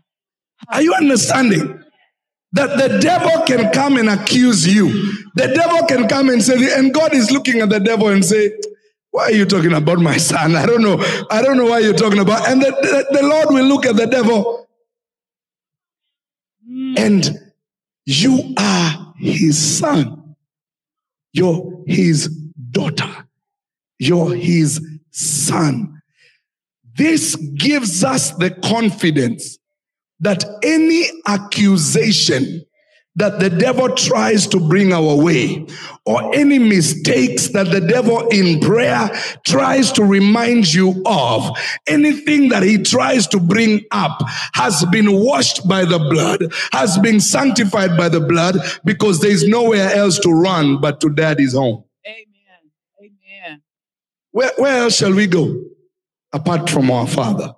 Are 0.69 0.81
you 0.81 0.93
understanding? 0.93 1.79
That 2.53 2.77
the 2.77 2.99
devil 2.99 3.41
can 3.47 3.71
come 3.71 3.97
and 3.97 4.07
accuse 4.09 4.67
you. 4.67 4.89
The 5.33 5.47
devil 5.47 5.87
can 5.87 6.07
come 6.07 6.29
and 6.29 6.41
say, 6.41 6.77
and 6.77 6.93
God 6.93 7.13
is 7.15 7.31
looking 7.31 7.61
at 7.61 7.69
the 7.69 7.79
devil 7.79 8.09
and 8.09 8.23
say, 8.23 8.51
why 9.13 9.25
are 9.25 9.31
you 9.31 9.45
talking 9.45 9.73
about 9.73 9.99
my 9.99 10.17
son? 10.17 10.55
I 10.55 10.65
don't 10.65 10.81
know. 10.81 10.97
I 11.29 11.43
don't 11.43 11.55
know 11.55 11.67
why 11.67 11.79
you're 11.79 11.93
talking 11.93 12.17
about. 12.17 12.49
And 12.49 12.59
the, 12.59 12.71
the, 12.71 13.19
the 13.19 13.23
Lord 13.23 13.49
will 13.51 13.65
look 13.65 13.85
at 13.85 13.95
the 13.95 14.07
devil 14.07 14.67
hmm. 16.67 16.95
and 16.97 17.39
you 18.07 18.55
are 18.57 19.13
his 19.19 19.77
son. 19.77 20.35
You're 21.31 21.83
his 21.85 22.27
daughter. 22.71 23.27
You're 23.99 24.33
his 24.33 24.83
son. 25.11 26.01
This 26.95 27.35
gives 27.35 28.03
us 28.03 28.31
the 28.31 28.49
confidence 28.49 29.59
that 30.21 30.43
any 30.63 31.05
accusation 31.27 32.65
that 33.15 33.39
the 33.39 33.49
devil 33.49 33.89
tries 33.89 34.47
to 34.47 34.59
bring 34.59 34.91
our 34.91 35.15
way 35.15 35.65
or 36.05 36.33
any 36.33 36.57
mistakes 36.57 37.49
that 37.49 37.69
the 37.69 37.81
devil 37.81 38.27
in 38.29 38.59
prayer 38.59 39.09
tries 39.45 39.91
to 39.91 40.03
remind 40.03 40.73
you 40.73 41.01
of 41.05 41.55
anything 41.87 42.49
that 42.49 42.63
he 42.63 42.81
tries 42.81 43.27
to 43.27 43.39
bring 43.39 43.81
up 43.91 44.21
has 44.53 44.83
been 44.85 45.11
washed 45.11 45.67
by 45.67 45.85
the 45.85 45.99
blood 45.99 46.41
has 46.71 46.97
been 46.99 47.19
sanctified 47.19 47.95
by 47.95 48.09
the 48.09 48.21
blood 48.21 48.57
because 48.83 49.19
there 49.19 49.31
is 49.31 49.47
nowhere 49.47 49.91
else 49.93 50.19
to 50.19 50.31
run 50.31 50.81
but 50.81 50.99
to 50.99 51.09
daddy's 51.09 51.53
home 51.53 51.83
Amen. 52.07 52.25
Amen. 52.99 53.61
where, 54.31 54.51
where 54.57 54.83
else 54.83 54.95
shall 54.95 55.13
we 55.13 55.27
go 55.27 55.63
apart 56.31 56.69
from 56.69 56.89
our 56.89 57.07
father 57.07 57.53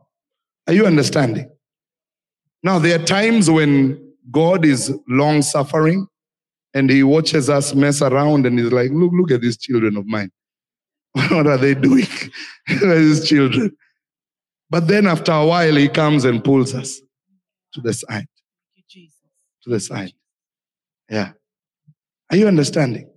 are 0.67 0.73
you 0.73 0.85
understanding 0.85 1.49
now, 2.65 2.79
there 2.79 2.99
are 2.99 3.03
times 3.05 3.47
when 3.47 4.04
God 4.31 4.65
is 4.65 4.93
long 5.07 5.41
suffering 5.41 6.07
and 6.73 6.89
he 6.89 7.03
watches 7.03 7.49
us 7.49 7.73
mess 7.73 8.01
around 8.01 8.45
and 8.45 8.59
he's 8.59 8.71
like, 8.71 8.91
look, 8.91 9.11
look 9.13 9.31
at 9.31 9.41
these 9.41 9.57
children 9.57 9.97
of 9.97 10.05
mine. 10.05 10.31
what 11.13 11.47
are 11.47 11.57
they 11.57 11.73
doing? 11.73 12.07
these 12.67 13.27
children. 13.27 13.75
But 14.69 14.87
then 14.87 15.07
after 15.07 15.31
a 15.31 15.45
while, 15.45 15.75
he 15.75 15.87
comes 15.87 16.25
and 16.25 16.43
pulls 16.43 16.73
us 16.73 17.01
to 17.73 17.81
the 17.81 17.93
side, 17.93 18.09
Thank 18.09 18.27
you, 18.75 18.83
Jesus. 18.87 19.21
to 19.63 19.69
the 19.69 19.79
side. 19.79 20.11
Yeah. 21.09 21.31
Are 22.31 22.37
you 22.37 22.47
understanding? 22.47 23.09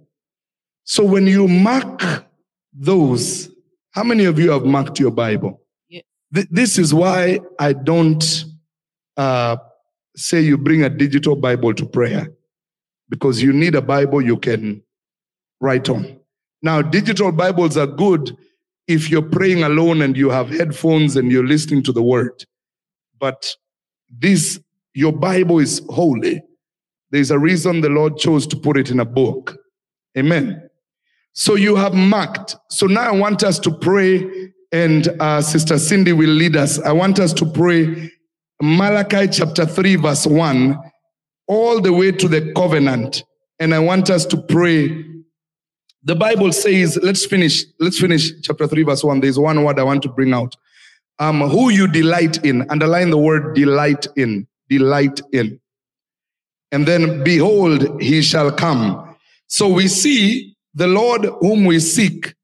So 0.84 1.04
when 1.04 1.26
you 1.26 1.48
mark 1.48 2.24
those, 2.72 3.50
how 3.90 4.04
many 4.04 4.24
of 4.26 4.38
you 4.38 4.50
have 4.50 4.64
marked 4.64 5.00
your 5.00 5.10
Bible? 5.10 5.62
Yes. 5.88 6.04
Th- 6.34 6.48
this 6.50 6.78
is 6.78 6.92
why 6.92 7.40
I 7.58 7.72
don't 7.72 8.44
uh, 9.16 9.56
say 10.18 10.40
you 10.40 10.58
bring 10.58 10.82
a 10.82 10.88
digital 10.90 11.36
Bible 11.36 11.72
to 11.74 11.86
prayer 11.86 12.28
because 13.08 13.42
you 13.42 13.52
need 13.52 13.74
a 13.74 13.82
Bible 13.82 14.20
you 14.20 14.36
can 14.36 14.82
write 15.60 15.88
on. 15.88 16.18
Now, 16.60 16.82
digital 16.82 17.30
Bibles 17.30 17.76
are 17.76 17.86
good 17.86 18.36
if 18.88 19.10
you're 19.10 19.22
praying 19.22 19.62
alone 19.62 20.02
and 20.02 20.16
you 20.16 20.30
have 20.30 20.50
headphones 20.50 21.16
and 21.16 21.30
you're 21.30 21.46
listening 21.46 21.82
to 21.84 21.92
the 21.92 22.02
word. 22.02 22.44
But 23.20 23.54
this, 24.10 24.60
your 24.94 25.12
Bible 25.12 25.60
is 25.60 25.82
holy. 25.88 26.42
There's 27.10 27.30
a 27.30 27.38
reason 27.38 27.80
the 27.80 27.88
Lord 27.88 28.18
chose 28.18 28.46
to 28.48 28.56
put 28.56 28.76
it 28.76 28.90
in 28.90 29.00
a 29.00 29.04
book. 29.04 29.56
Amen. 30.16 30.68
So 31.32 31.54
you 31.54 31.76
have 31.76 31.94
marked. 31.94 32.56
So 32.70 32.86
now 32.86 33.02
I 33.02 33.12
want 33.12 33.44
us 33.44 33.58
to 33.60 33.70
pray 33.70 34.50
and 34.72 35.08
uh, 35.20 35.40
Sister 35.40 35.78
Cindy 35.78 36.12
will 36.12 36.28
lead 36.28 36.56
us. 36.56 36.80
I 36.80 36.92
want 36.92 37.20
us 37.20 37.32
to 37.34 37.46
pray 37.46 38.10
Malachi 38.60 39.28
chapter 39.28 39.64
3, 39.64 39.96
verse 39.96 40.26
1, 40.26 40.78
all 41.46 41.80
the 41.80 41.92
way 41.92 42.10
to 42.12 42.28
the 42.28 42.52
covenant. 42.54 43.22
And 43.60 43.74
I 43.74 43.78
want 43.78 44.10
us 44.10 44.26
to 44.26 44.36
pray. 44.36 45.04
The 46.02 46.16
Bible 46.16 46.52
says, 46.52 46.98
let's 47.02 47.24
finish, 47.24 47.64
let's 47.78 47.98
finish 47.98 48.30
chapter 48.42 48.66
3, 48.66 48.82
verse 48.82 49.04
1. 49.04 49.20
There's 49.20 49.38
one 49.38 49.62
word 49.64 49.78
I 49.78 49.84
want 49.84 50.02
to 50.02 50.08
bring 50.08 50.32
out. 50.32 50.56
Um, 51.20 51.40
who 51.40 51.70
you 51.70 51.88
delight 51.88 52.44
in, 52.44 52.68
underline 52.70 53.10
the 53.10 53.18
word 53.18 53.54
delight 53.54 54.06
in, 54.16 54.46
delight 54.68 55.20
in. 55.32 55.60
And 56.70 56.86
then 56.86 57.24
behold, 57.24 58.00
he 58.00 58.22
shall 58.22 58.52
come. 58.52 59.16
So 59.46 59.68
we 59.68 59.88
see 59.88 60.56
the 60.74 60.86
Lord 60.86 61.26
whom 61.40 61.64
we 61.64 61.80
seek 61.80 62.34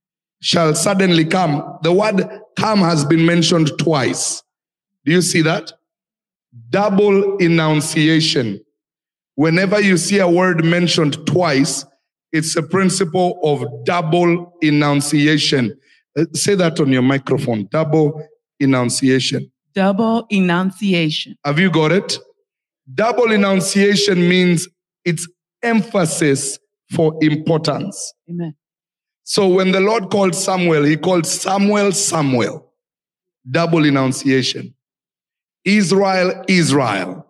shall 0.41 0.75
suddenly 0.75 1.25
come. 1.25 1.79
The 1.83 1.93
word 1.93 2.29
come 2.57 2.81
has 2.81 3.05
been 3.05 3.25
mentioned 3.25 3.71
twice. 3.79 4.43
Do 5.05 5.13
you 5.13 5.23
see 5.23 5.43
that? 5.43 5.73
Double 6.71 7.37
enunciation. 7.39 8.61
Whenever 9.37 9.81
you 9.81 9.97
see 9.97 10.19
a 10.19 10.29
word 10.29 10.65
mentioned 10.65 11.27
twice, 11.27 11.85
it's 12.33 12.57
a 12.57 12.63
principle 12.63 13.39
of 13.43 13.65
double 13.85 14.57
enunciation. 14.61 15.77
Uh, 16.19 16.25
Say 16.33 16.55
that 16.57 16.81
on 16.81 16.91
your 16.91 17.03
microphone. 17.03 17.67
Double 17.71 18.23
enunciation. 18.61 19.51
Double 19.75 20.27
enunciation. 20.31 21.37
Have 21.45 21.59
you 21.59 21.71
got 21.71 21.93
it? 21.93 22.19
Double 22.93 23.33
enunciation 23.33 24.29
means 24.29 24.69
it's 25.05 25.29
emphasis 25.63 26.59
for 26.93 27.17
importance. 27.21 28.13
Amen. 28.29 28.55
So 29.25 29.49
when 29.49 29.73
the 29.73 29.81
Lord 29.81 30.11
called 30.11 30.35
Samuel, 30.35 30.85
he 30.85 30.97
called 30.97 31.27
Samuel 31.27 31.93
Samuel. 31.93 32.73
Double 33.51 33.85
enunciation. 33.85 34.74
Israel, 35.65 36.45
Israel. 36.49 37.27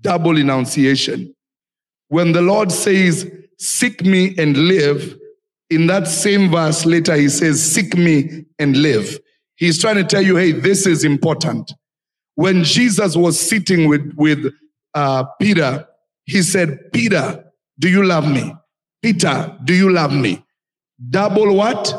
Double 0.00 0.38
enunciation. 0.38 1.34
When 2.08 2.32
the 2.32 2.42
Lord 2.42 2.72
says, 2.72 3.30
Seek 3.58 4.04
me 4.04 4.34
and 4.36 4.56
live, 4.56 5.16
in 5.70 5.86
that 5.86 6.06
same 6.06 6.50
verse 6.50 6.84
later, 6.84 7.14
he 7.14 7.28
says, 7.28 7.62
Seek 7.62 7.96
me 7.96 8.44
and 8.58 8.76
live. 8.76 9.18
He's 9.56 9.80
trying 9.80 9.96
to 9.96 10.04
tell 10.04 10.22
you, 10.22 10.36
hey, 10.36 10.52
this 10.52 10.86
is 10.86 11.04
important. 11.04 11.72
When 12.34 12.64
Jesus 12.64 13.16
was 13.16 13.38
sitting 13.38 13.88
with, 13.88 14.12
with 14.16 14.52
uh, 14.94 15.24
Peter, 15.40 15.86
he 16.24 16.42
said, 16.42 16.92
Peter, 16.92 17.44
do 17.78 17.88
you 17.88 18.04
love 18.04 18.28
me? 18.28 18.54
Peter, 19.02 19.56
do 19.64 19.74
you 19.74 19.90
love 19.90 20.12
me? 20.12 20.44
Double 21.10 21.54
what? 21.54 21.94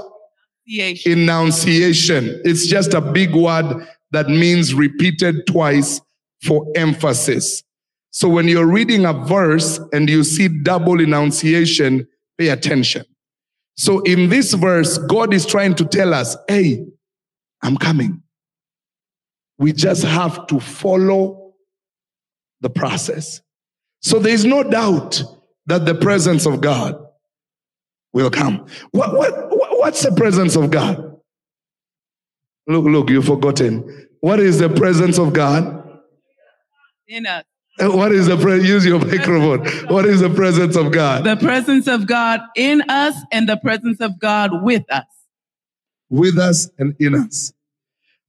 Enunciation. 0.68 1.12
Enunciation. 1.12 2.42
It's 2.44 2.68
just 2.68 2.94
a 2.94 3.02
big 3.02 3.34
word 3.34 3.88
that 4.16 4.30
means 4.30 4.74
repeated 4.74 5.46
twice 5.48 6.02
for 6.44 6.66
emphasis. 6.76 7.64
So 8.12 8.30
when 8.30 8.48
you're 8.48 8.66
reading 8.72 9.06
a 9.06 9.14
verse 9.14 9.80
and 9.92 10.10
you 10.10 10.24
see 10.24 10.48
double 10.48 11.02
enunciation, 11.02 12.08
pay 12.38 12.50
attention. 12.50 13.06
So 13.78 14.00
in 14.02 14.30
this 14.30 14.54
verse, 14.54 14.98
God 14.98 15.34
is 15.34 15.46
trying 15.46 15.76
to 15.76 15.86
tell 15.86 16.14
us, 16.14 16.38
hey, 16.48 16.86
I'm 17.62 17.76
coming. 17.78 18.24
We 19.58 19.74
just 19.74 20.04
have 20.04 20.48
to 20.48 20.60
follow 20.60 21.54
the 22.62 22.70
process. 22.70 23.42
So 24.02 24.20
there 24.20 24.34
is 24.34 24.46
no 24.46 24.64
doubt 24.64 25.22
that 25.66 25.86
the 25.86 25.96
presence 25.96 26.46
of 26.46 26.62
God 26.62 26.96
will 28.14 28.30
come. 28.30 28.66
What, 28.92 29.14
what, 29.18 29.50
what- 29.50 29.80
what's 29.80 30.04
the 30.04 30.12
presence 30.14 30.56
of 30.56 30.72
God? 30.72 31.16
Look, 32.68 32.86
look, 32.86 33.10
you've 33.10 33.26
forgotten. 33.26 34.05
What 34.22 34.40
is 34.40 34.60
the 34.60 34.70
presence 34.70 35.18
of 35.18 35.34
God? 35.34 35.84
In 37.08 37.26
us. 37.26 37.44
Uh, 37.80 37.92
What 37.92 38.12
is 38.12 38.28
the 38.28 38.38
pre- 38.38 38.66
use 38.66 38.86
your 38.86 39.00
microphone? 39.00 39.66
What 39.94 40.06
is 40.06 40.22
the 40.22 40.30
presence 40.30 40.76
of 40.76 40.92
God? 40.92 41.24
The 41.26 41.36
presence 41.36 41.88
of 41.88 42.08
God 42.08 42.40
in 42.56 42.82
us 42.90 43.16
and 43.32 43.50
the 43.50 43.58
presence 43.58 44.00
of 44.00 44.18
God 44.20 44.64
with 44.64 44.84
us. 44.90 45.04
with 46.10 46.38
us 46.38 46.70
and 46.78 46.96
in 47.00 47.16
us. 47.16 47.52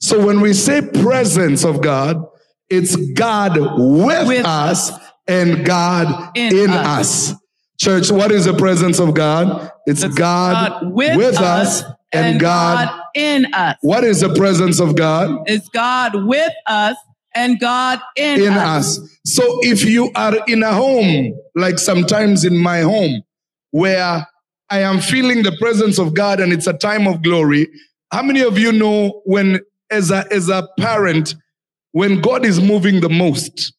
So 0.00 0.24
when 0.26 0.40
we 0.40 0.52
say 0.52 0.80
presence 0.82 1.64
of 1.64 1.80
God, 1.80 2.26
it's 2.68 2.96
God 3.12 3.56
with, 3.56 4.26
With 4.26 4.44
us 4.46 4.90
and 5.28 5.64
God 5.64 6.30
in, 6.36 6.56
In 6.56 6.70
us. 6.70 7.32
us. 7.32 7.34
Church, 7.78 8.10
what 8.10 8.32
is 8.32 8.46
the 8.46 8.54
presence 8.54 8.98
of 8.98 9.14
God? 9.14 9.70
It's 9.86 10.02
It's 10.02 10.14
God, 10.14 10.92
with, 10.92 11.36
us, 11.38 11.82
and, 12.12 12.40
God. 12.40 12.88
In 13.16 13.52
us. 13.54 13.76
What 13.80 14.04
is 14.04 14.20
the 14.20 14.32
presence 14.34 14.78
of 14.78 14.94
God? 14.94 15.42
It's 15.46 15.68
God 15.70 16.14
with 16.26 16.52
us 16.66 16.96
and 17.34 17.58
God 17.58 18.00
in, 18.16 18.40
in 18.40 18.52
us. 18.52 18.98
us. 18.98 19.18
So 19.24 19.42
if 19.62 19.84
you 19.84 20.12
are 20.14 20.36
in 20.46 20.62
a 20.62 20.72
home, 20.72 21.36
like 21.54 21.78
sometimes 21.78 22.44
in 22.44 22.56
my 22.56 22.80
home, 22.80 23.22
where 23.70 24.26
I 24.70 24.80
am 24.80 25.00
feeling 25.00 25.42
the 25.42 25.56
presence 25.58 25.98
of 25.98 26.14
God 26.14 26.40
and 26.40 26.52
it's 26.52 26.66
a 26.66 26.74
time 26.74 27.06
of 27.06 27.22
glory, 27.22 27.68
how 28.12 28.22
many 28.22 28.42
of 28.42 28.58
you 28.58 28.70
know 28.70 29.22
when, 29.24 29.60
as 29.90 30.10
a, 30.10 30.24
as 30.30 30.48
a 30.48 30.68
parent, 30.78 31.34
when 31.92 32.20
God 32.20 32.44
is 32.44 32.60
moving 32.60 33.00
the 33.00 33.08
most, 33.08 33.72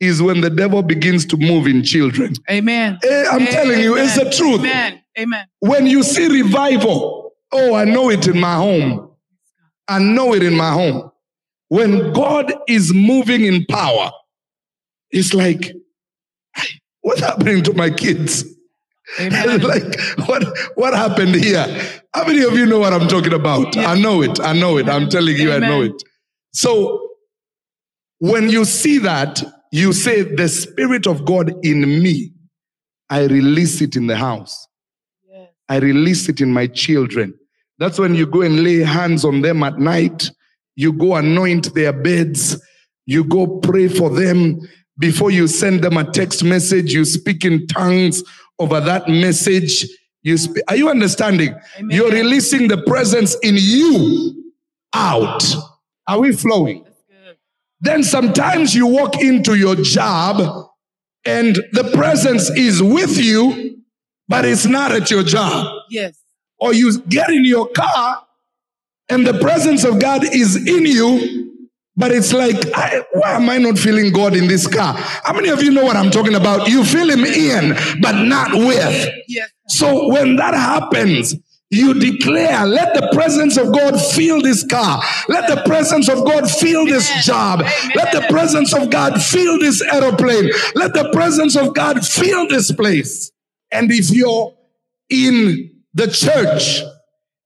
is 0.00 0.20
when 0.20 0.40
the 0.40 0.50
devil 0.50 0.82
begins 0.82 1.24
to 1.26 1.36
move 1.36 1.68
in 1.68 1.84
children. 1.84 2.34
Amen. 2.50 2.98
Eh, 3.04 3.24
I'm 3.30 3.46
telling 3.46 3.78
you, 3.78 3.96
it's 3.96 4.16
the 4.16 4.30
truth. 4.30 4.60
Amen. 4.60 5.00
Amen. 5.16 5.46
When 5.60 5.86
you 5.86 6.02
see 6.02 6.26
revival, 6.26 7.31
oh, 7.52 7.74
I 7.74 7.84
know 7.84 8.10
it 8.10 8.26
in 8.26 8.38
my 8.40 8.54
home. 8.56 9.10
I 9.88 9.98
know 9.98 10.34
it 10.34 10.42
in 10.42 10.56
my 10.56 10.72
home. 10.72 11.10
When 11.68 12.12
God 12.12 12.52
is 12.68 12.92
moving 12.92 13.44
in 13.44 13.64
power, 13.66 14.10
it's 15.10 15.34
like, 15.34 15.72
what's 17.02 17.20
happening 17.20 17.62
to 17.64 17.74
my 17.74 17.90
kids? 17.90 18.44
Like, 19.18 20.00
what, 20.26 20.42
what 20.74 20.94
happened 20.94 21.34
here? 21.34 21.66
How 22.14 22.26
many 22.26 22.42
of 22.44 22.54
you 22.54 22.64
know 22.64 22.78
what 22.78 22.94
I'm 22.94 23.08
talking 23.08 23.34
about? 23.34 23.76
I 23.76 23.98
know 24.00 24.22
it. 24.22 24.40
I 24.40 24.54
know 24.54 24.78
it. 24.78 24.88
I'm 24.88 25.10
telling 25.10 25.36
you, 25.36 25.52
I 25.52 25.58
know 25.58 25.82
it. 25.82 26.02
So 26.52 27.10
when 28.20 28.48
you 28.48 28.64
see 28.64 28.98
that, 28.98 29.42
you 29.70 29.92
say, 29.92 30.22
the 30.22 30.48
Spirit 30.48 31.06
of 31.06 31.24
God 31.24 31.52
in 31.62 32.02
me, 32.02 32.32
I 33.10 33.24
release 33.24 33.80
it 33.82 33.96
in 33.96 34.06
the 34.06 34.16
house. 34.16 34.66
Yes. 35.28 35.48
I 35.68 35.76
release 35.78 36.28
it 36.28 36.40
in 36.40 36.52
my 36.52 36.66
children. 36.68 37.34
That's 37.82 37.98
when 37.98 38.14
you 38.14 38.26
go 38.26 38.42
and 38.42 38.62
lay 38.62 38.78
hands 38.78 39.24
on 39.24 39.42
them 39.42 39.64
at 39.64 39.76
night. 39.76 40.30
You 40.76 40.92
go 40.92 41.16
anoint 41.16 41.74
their 41.74 41.92
beds. 41.92 42.56
You 43.06 43.24
go 43.24 43.58
pray 43.58 43.88
for 43.88 44.08
them. 44.08 44.60
Before 45.00 45.32
you 45.32 45.48
send 45.48 45.82
them 45.82 45.96
a 45.96 46.08
text 46.08 46.44
message, 46.44 46.94
you 46.94 47.04
speak 47.04 47.44
in 47.44 47.66
tongues 47.66 48.22
over 48.60 48.78
that 48.78 49.08
message. 49.08 49.84
You 50.22 50.36
Are 50.68 50.76
you 50.76 50.90
understanding? 50.90 51.56
Amen. 51.76 51.90
You're 51.90 52.12
releasing 52.12 52.68
the 52.68 52.80
presence 52.82 53.34
in 53.42 53.56
you 53.58 54.52
out. 54.94 55.42
Are 56.06 56.20
we 56.20 56.30
flowing? 56.30 56.86
Then 57.80 58.04
sometimes 58.04 58.76
you 58.76 58.86
walk 58.86 59.20
into 59.20 59.56
your 59.56 59.74
job 59.74 60.68
and 61.24 61.56
the 61.72 61.90
presence 61.92 62.48
is 62.50 62.80
with 62.80 63.18
you, 63.18 63.82
but 64.28 64.44
it's 64.44 64.66
not 64.66 64.92
at 64.92 65.10
your 65.10 65.24
job 65.24 65.80
Yes. 65.90 66.21
Or 66.62 66.72
you 66.72 67.00
get 67.08 67.28
in 67.30 67.44
your 67.44 67.68
car 67.70 68.24
and 69.08 69.26
the 69.26 69.38
presence 69.40 69.82
of 69.82 69.98
God 70.00 70.22
is 70.24 70.54
in 70.56 70.86
you, 70.86 71.68
but 71.96 72.12
it's 72.12 72.32
like, 72.32 72.56
I, 72.72 73.02
why 73.12 73.32
am 73.32 73.50
I 73.50 73.58
not 73.58 73.78
feeling 73.78 74.12
God 74.12 74.36
in 74.36 74.46
this 74.46 74.68
car? 74.68 74.94
How 74.96 75.32
many 75.34 75.48
of 75.48 75.60
you 75.60 75.72
know 75.72 75.84
what 75.84 75.96
I'm 75.96 76.10
talking 76.10 76.36
about? 76.36 76.68
You 76.68 76.84
feel 76.84 77.10
Him 77.10 77.24
in, 77.24 77.76
but 78.00 78.22
not 78.22 78.54
with. 78.54 79.10
Yes. 79.26 79.50
So 79.68 80.08
when 80.08 80.36
that 80.36 80.54
happens, 80.54 81.34
you 81.70 81.94
declare, 81.94 82.64
let 82.64 82.94
the 82.94 83.10
presence 83.12 83.56
of 83.56 83.72
God 83.72 84.00
fill 84.00 84.40
this 84.40 84.64
car. 84.64 85.02
Let 85.28 85.48
the 85.48 85.62
presence 85.64 86.08
of 86.08 86.24
God 86.24 86.48
fill 86.48 86.86
this 86.86 87.10
job. 87.24 87.62
Amen. 87.62 87.90
Let 87.96 88.12
the 88.12 88.26
presence 88.30 88.72
of 88.72 88.88
God 88.88 89.20
fill 89.20 89.58
this 89.58 89.82
aeroplane. 89.82 90.50
Let 90.76 90.94
the 90.94 91.10
presence 91.12 91.56
of 91.56 91.74
God 91.74 92.06
fill 92.06 92.46
this 92.46 92.70
place. 92.70 93.32
And 93.72 93.90
if 93.90 94.10
you're 94.10 94.54
in 95.10 95.71
the 95.94 96.08
church 96.08 96.82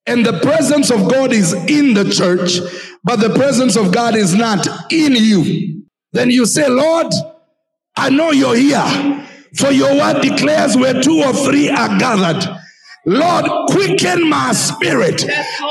and 0.07 0.25
the 0.25 0.39
presence 0.41 0.91
of 0.91 1.11
God 1.11 1.33
is 1.33 1.53
in 1.53 1.95
the 1.95 2.11
church, 2.11 2.61
but 3.03 3.17
the 3.17 3.35
presence 3.35 3.77
of 3.77 3.93
God 3.93 4.15
is 4.15 4.35
not 4.35 4.67
in 4.93 5.13
you, 5.15 5.85
then 6.13 6.31
you 6.31 6.47
say, 6.47 6.69
Lord, 6.69 7.13
I 7.97 8.11
know 8.11 8.31
you're 8.31 8.57
here. 8.57 9.27
For 9.57 9.71
your 9.71 9.95
word 9.95 10.21
declares 10.21 10.77
where 10.77 11.01
two 11.01 11.23
or 11.23 11.33
three 11.33 11.71
are 11.71 11.99
gathered. 11.99 12.56
Lord, 13.07 13.47
quicken 13.71 14.29
my 14.29 14.53
spirit. 14.53 15.25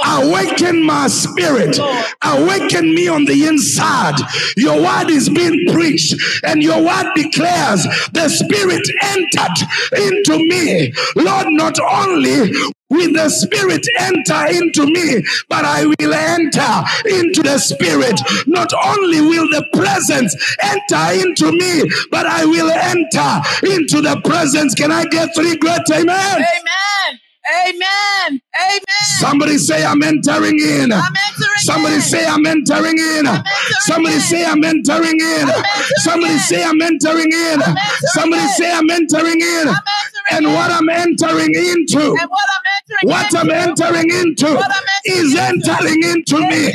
Awaken 0.05 0.81
my 0.81 1.07
spirit. 1.07 1.77
Awaken 2.23 2.95
me 2.95 3.09
on 3.09 3.25
the 3.25 3.45
inside. 3.45 4.15
Your 4.55 4.81
word 4.81 5.09
is 5.09 5.27
being 5.27 5.67
preached, 5.73 6.15
and 6.45 6.63
your 6.63 6.81
word 6.81 7.11
declares 7.13 7.83
the 8.13 8.29
spirit 8.29 8.87
entered 9.03 9.67
into 9.97 10.37
me. 10.37 10.93
Lord, 11.17 11.47
not 11.49 11.77
only 11.79 12.51
will 12.89 13.11
the 13.11 13.27
spirit 13.27 13.85
enter 13.99 14.45
into 14.47 14.85
me, 14.85 15.21
but 15.49 15.65
I 15.65 15.85
will 15.85 16.13
enter 16.13 16.83
into 17.05 17.43
the 17.43 17.57
spirit. 17.57 18.21
Not 18.47 18.71
only 18.85 19.19
will 19.19 19.49
the 19.49 19.65
presence 19.73 20.33
enter 20.61 21.27
into 21.27 21.51
me, 21.51 21.83
but 22.11 22.25
I 22.25 22.45
will 22.45 22.71
enter 22.71 23.41
into 23.75 24.01
the 24.01 24.21
presence. 24.23 24.73
Can 24.73 24.93
I 24.93 25.03
get 25.05 25.35
three 25.35 25.57
great 25.57 25.81
amen? 25.91 26.07
Amen. 26.07 27.19
Amen. 27.49 28.41
Amen. 28.59 28.81
Somebody 29.19 29.57
say, 29.57 29.83
I'm 29.85 30.01
entering 30.03 30.59
in. 30.59 30.91
I'm 30.91 31.01
entering 31.01 31.57
Somebody 31.57 31.95
in. 31.95 32.01
say, 32.01 32.25
I'm 32.27 32.45
entering 32.45 32.97
in. 32.97 33.25
entering 33.27 33.43
Somebody 33.81 34.15
in. 34.15 34.21
say, 34.21 34.45
I'm 34.45 34.63
entering 34.63 35.19
in. 35.19 35.49
entering 35.49 35.97
Somebody 36.03 36.37
say, 36.39 36.63
I'm 36.63 36.81
entering 36.81 37.31
in. 37.31 37.61
entering 37.61 37.77
Somebody 38.13 38.47
say, 38.47 38.71
I'm 38.71 38.89
entering 38.89 39.41
in. 39.41 39.67
I'm 39.67 39.75
entering 39.75 40.25
And 40.31 40.45
what 40.47 40.71
I'm 40.71 40.89
entering 40.89 41.55
into, 41.55 41.99
And 41.99 42.29
what 42.29 42.47
I'm 42.55 42.65
entering 42.77 43.09
what 43.09 43.25
into, 43.25 43.39
I'm 43.39 43.51
entering 43.51 44.09
into 44.11 44.53
What 44.55 44.65
I'm 44.65 44.83
entering 44.95 45.25
is 45.25 45.35
entering 45.35 46.03
into 46.03 46.39
me. 46.49 46.73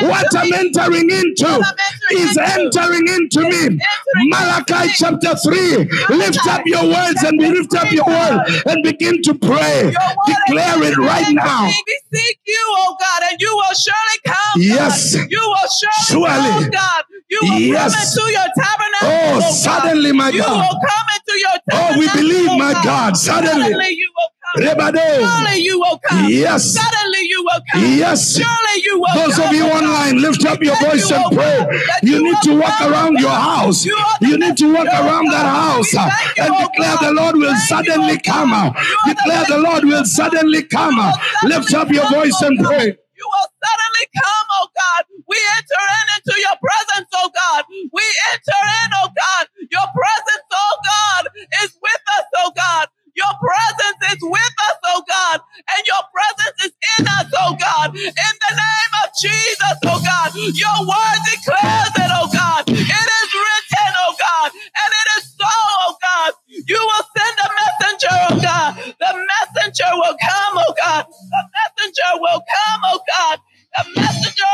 What 0.00 0.36
I'm 0.36 0.52
entering 0.52 1.10
into 1.10 1.46
I'm 1.46 2.16
is 2.16 2.36
entering 2.38 3.08
into 3.08 3.40
me. 3.48 3.80
Malachi 4.28 4.92
chapter 4.96 5.34
3. 5.36 5.84
Lift 6.16 6.46
up 6.46 6.62
your 6.66 6.84
words 6.84 7.22
and 7.22 7.38
lift 7.40 7.74
up 7.74 7.90
your 7.92 8.06
word 8.06 8.40
and 8.66 8.82
begin 8.82 9.22
to 9.22 9.34
pray. 9.34 9.92
Declare 10.26 10.82
it 10.84 10.98
right 11.06 11.30
now. 11.34 11.66
We 11.66 12.00
seek 12.12 12.38
you, 12.46 12.64
oh 12.78 12.96
God, 12.98 13.22
and 13.30 13.40
you 13.40 13.50
will 13.54 13.74
surely 13.74 14.18
come. 14.26 14.56
Yes. 14.56 15.14
God. 15.16 15.30
You 15.30 15.40
will 15.40 15.68
surely, 15.80 16.06
Surely. 16.06 16.50
come, 16.64 16.70
God. 16.70 17.04
You 17.30 17.38
will 17.42 17.58
Yes. 17.60 17.94
come 17.94 18.02
into 18.02 18.32
your 18.32 18.48
tabernacle. 18.56 19.08
Oh, 19.08 19.40
God. 19.40 19.54
suddenly, 19.54 20.12
my 20.12 20.30
God. 20.30 20.34
you 20.34 20.42
will 20.42 20.80
come 20.88 21.06
into 21.16 21.34
your 21.40 21.56
tabernacle. 21.70 21.94
Oh, 21.94 21.98
we 21.98 22.20
believe, 22.20 22.48
oh 22.50 22.58
my 22.58 22.72
God. 22.84 23.16
Suddenly. 23.16 23.88
you 23.90 24.10
will 24.16 24.30
come. 24.44 24.62
Rebado. 24.62 25.04
Surely 25.18 25.60
you 25.62 25.78
will 25.80 25.98
come. 25.98 26.26
Yes. 26.30 26.74
Suddenly 26.74 27.25
come. 27.70 27.82
Yes. 27.82 28.36
Surely 28.36 28.82
you 28.84 28.98
will 29.00 29.14
Those 29.14 29.38
of 29.38 29.52
you 29.52 29.64
online, 29.64 30.18
lift 30.18 30.44
up 30.44 30.62
your 30.62 30.76
voice 30.76 31.10
you, 31.10 31.16
and 31.16 31.24
pray. 31.36 31.58
God, 31.58 32.00
You 32.02 32.22
need 32.22 32.40
to 32.42 32.58
walk 32.58 32.80
around 32.80 33.18
your 33.18 33.30
house. 33.30 33.84
You 33.84 33.96
You 34.20 34.38
need 34.38 34.56
to 34.58 34.72
walk 34.72 34.86
around 34.86 35.26
that 35.30 35.46
house 35.46 35.94
uh, 35.94 36.10
and 36.38 36.54
oh 36.54 36.68
declare 36.68 36.96
the 37.00 37.12
Lord 37.12 37.36
will 37.36 37.56
suddenly 37.68 38.14
oh 38.14 38.30
come. 38.30 38.50
God. 38.50 38.76
are 38.76 38.84
the 39.06 39.14
Declare 39.14 39.44
the 39.48 39.58
Lord 39.58 39.84
will 39.84 40.02
God. 40.02 40.06
suddenly 40.06 40.62
come. 40.64 40.96
Lift 41.44 41.74
up 41.74 41.90
your 41.90 42.08
voice 42.08 42.36
oh 42.42 42.46
and 42.46 42.58
pray. 42.58 42.96
You 43.16 43.26
will 43.32 43.48
suddenly 43.64 44.06
come, 44.16 44.46
oh 44.60 44.68
God. 44.76 45.04
We 45.28 45.36
enter 45.56 45.82
in 45.82 46.06
into 46.16 46.40
your 46.40 46.56
presence, 46.60 47.08
oh 47.14 47.30
God. 47.34 47.64
We 47.70 48.04
enter 48.32 48.60
in, 48.84 48.88
oh 49.00 49.10
God. 49.16 49.46
Your 49.70 49.88
presence, 49.94 50.46
oh 50.52 50.76
God, 50.84 51.24
is 51.64 51.76
with 51.82 52.02
us, 52.18 52.24
oh 52.36 52.52
God. 52.56 52.88
Your 53.16 53.34
presence 53.42 54.00
is 54.14 54.20
with 54.22 54.54
us, 54.70 54.78
oh 54.84 55.02
God. 55.08 55.40
And 55.74 55.82
your 55.86 56.04
presence 56.14 56.56
is 56.66 56.72
in 57.00 57.08
us, 57.08 57.28
oh 57.36 57.56
God. 57.60 57.96
In 57.96 58.34
the 58.44 58.52
name 58.54 58.92
of 59.04 59.08
Jesus, 59.20 59.76
oh 59.86 60.00
God. 60.04 60.30
Your 60.36 60.78
word 60.86 61.20
declares 61.32 61.94
it, 61.98 62.10
oh 62.14 62.28
God. 62.32 62.64
It 62.68 62.76
is 62.78 63.30
written, 63.34 63.92
oh 64.06 64.14
God. 64.20 64.50
And 64.54 64.90
it 64.94 65.08
is 65.18 65.24
so, 65.34 65.50
oh 65.50 65.96
God. 66.02 66.32
You 66.48 66.80
will 66.80 67.06
send 67.16 67.36
a 67.42 67.48
messenger, 67.50 68.16
oh 68.30 68.36
God. 68.42 68.70
The 69.00 69.12
messenger 69.18 69.90
will 69.94 70.16
come, 70.22 70.54
oh 70.62 70.74
God. 70.78 71.06
The 71.10 71.42
messenger 71.56 72.10
will 72.22 72.40
come, 72.46 72.80
oh 72.86 73.00
God. 73.18 73.38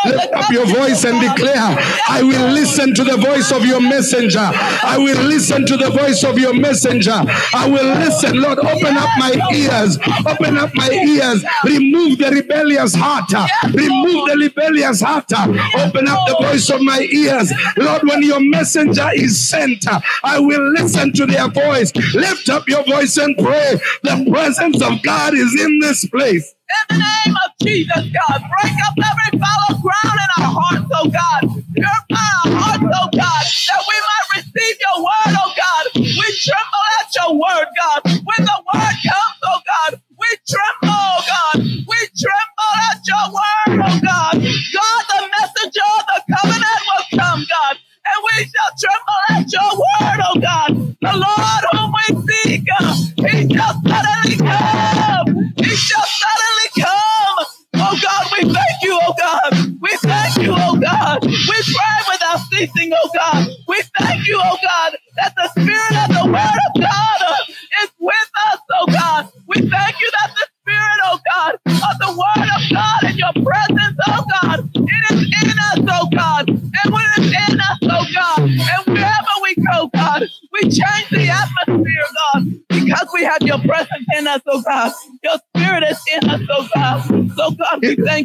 Lift 0.04 0.32
up 0.32 0.50
your 0.50 0.66
voice 0.66 1.04
and 1.04 1.20
declare, 1.20 1.76
I 2.08 2.22
will 2.22 2.50
listen 2.52 2.92
to 2.94 3.04
the 3.04 3.16
voice 3.16 3.52
of 3.52 3.64
your 3.64 3.80
messenger. 3.80 4.40
I 4.40 4.96
will 4.98 5.22
listen 5.22 5.64
to 5.66 5.76
the 5.76 5.90
voice 5.90 6.24
of 6.24 6.38
your 6.38 6.54
messenger. 6.54 7.22
I 7.54 7.68
will 7.68 7.94
listen. 7.98 8.40
Lord, 8.40 8.58
open 8.58 8.96
up 8.96 9.08
my 9.18 9.32
ears. 9.52 9.98
Open 10.26 10.58
up 10.58 10.70
my 10.74 10.90
ears. 10.90 11.44
Remove 11.64 12.18
the 12.18 12.30
rebellious 12.32 12.94
heart. 12.96 13.30
Remove 13.72 14.28
the 14.28 14.36
rebellious 14.38 15.00
heart. 15.00 15.32
Open 15.32 16.08
up 16.08 16.18
the 16.26 16.36
voice 16.40 16.68
of 16.70 16.80
my 16.82 17.00
ears. 17.00 17.52
Lord, 17.76 18.02
when 18.02 18.22
your 18.22 18.40
messenger 18.40 19.08
is 19.14 19.48
sent, 19.48 19.86
I 20.24 20.40
will 20.40 20.72
listen 20.72 21.12
to 21.12 21.26
their 21.26 21.48
voice. 21.48 21.92
Lift 22.14 22.48
up 22.48 22.68
your 22.68 22.84
voice 22.84 23.16
and 23.18 23.36
pray. 23.36 23.78
The 24.02 24.26
presence 24.30 24.82
of 24.82 25.00
God 25.02 25.34
is 25.34 25.60
in 25.60 25.78
this 25.78 26.06
place. 26.06 26.54
In 26.72 26.84
the 26.90 27.04
name 27.04 27.36
of 27.44 27.50
Jesus, 27.62 28.04
God, 28.12 28.38
break 28.40 28.76
up 28.86 28.96
every 28.98 29.40
fallow 29.40 29.80
ground 29.82 30.18
in 30.24 30.30
our 30.44 30.52
hearts, 30.56 30.90
oh 30.96 31.08
God. 31.10 31.42
Purify 31.74 32.28
our 32.44 32.52
hearts, 32.56 32.84
oh 32.84 33.08
God, 33.12 33.44
that 33.68 33.82
we 33.88 33.96
might 34.08 34.28
receive 34.36 34.76
your 34.80 34.98
word, 35.04 35.34
oh 35.36 35.52
God. 35.56 35.84
We 35.96 36.26
tremble 36.40 36.86
at 37.00 37.08
your 37.16 37.32
word, 37.36 37.68
God. 37.76 38.00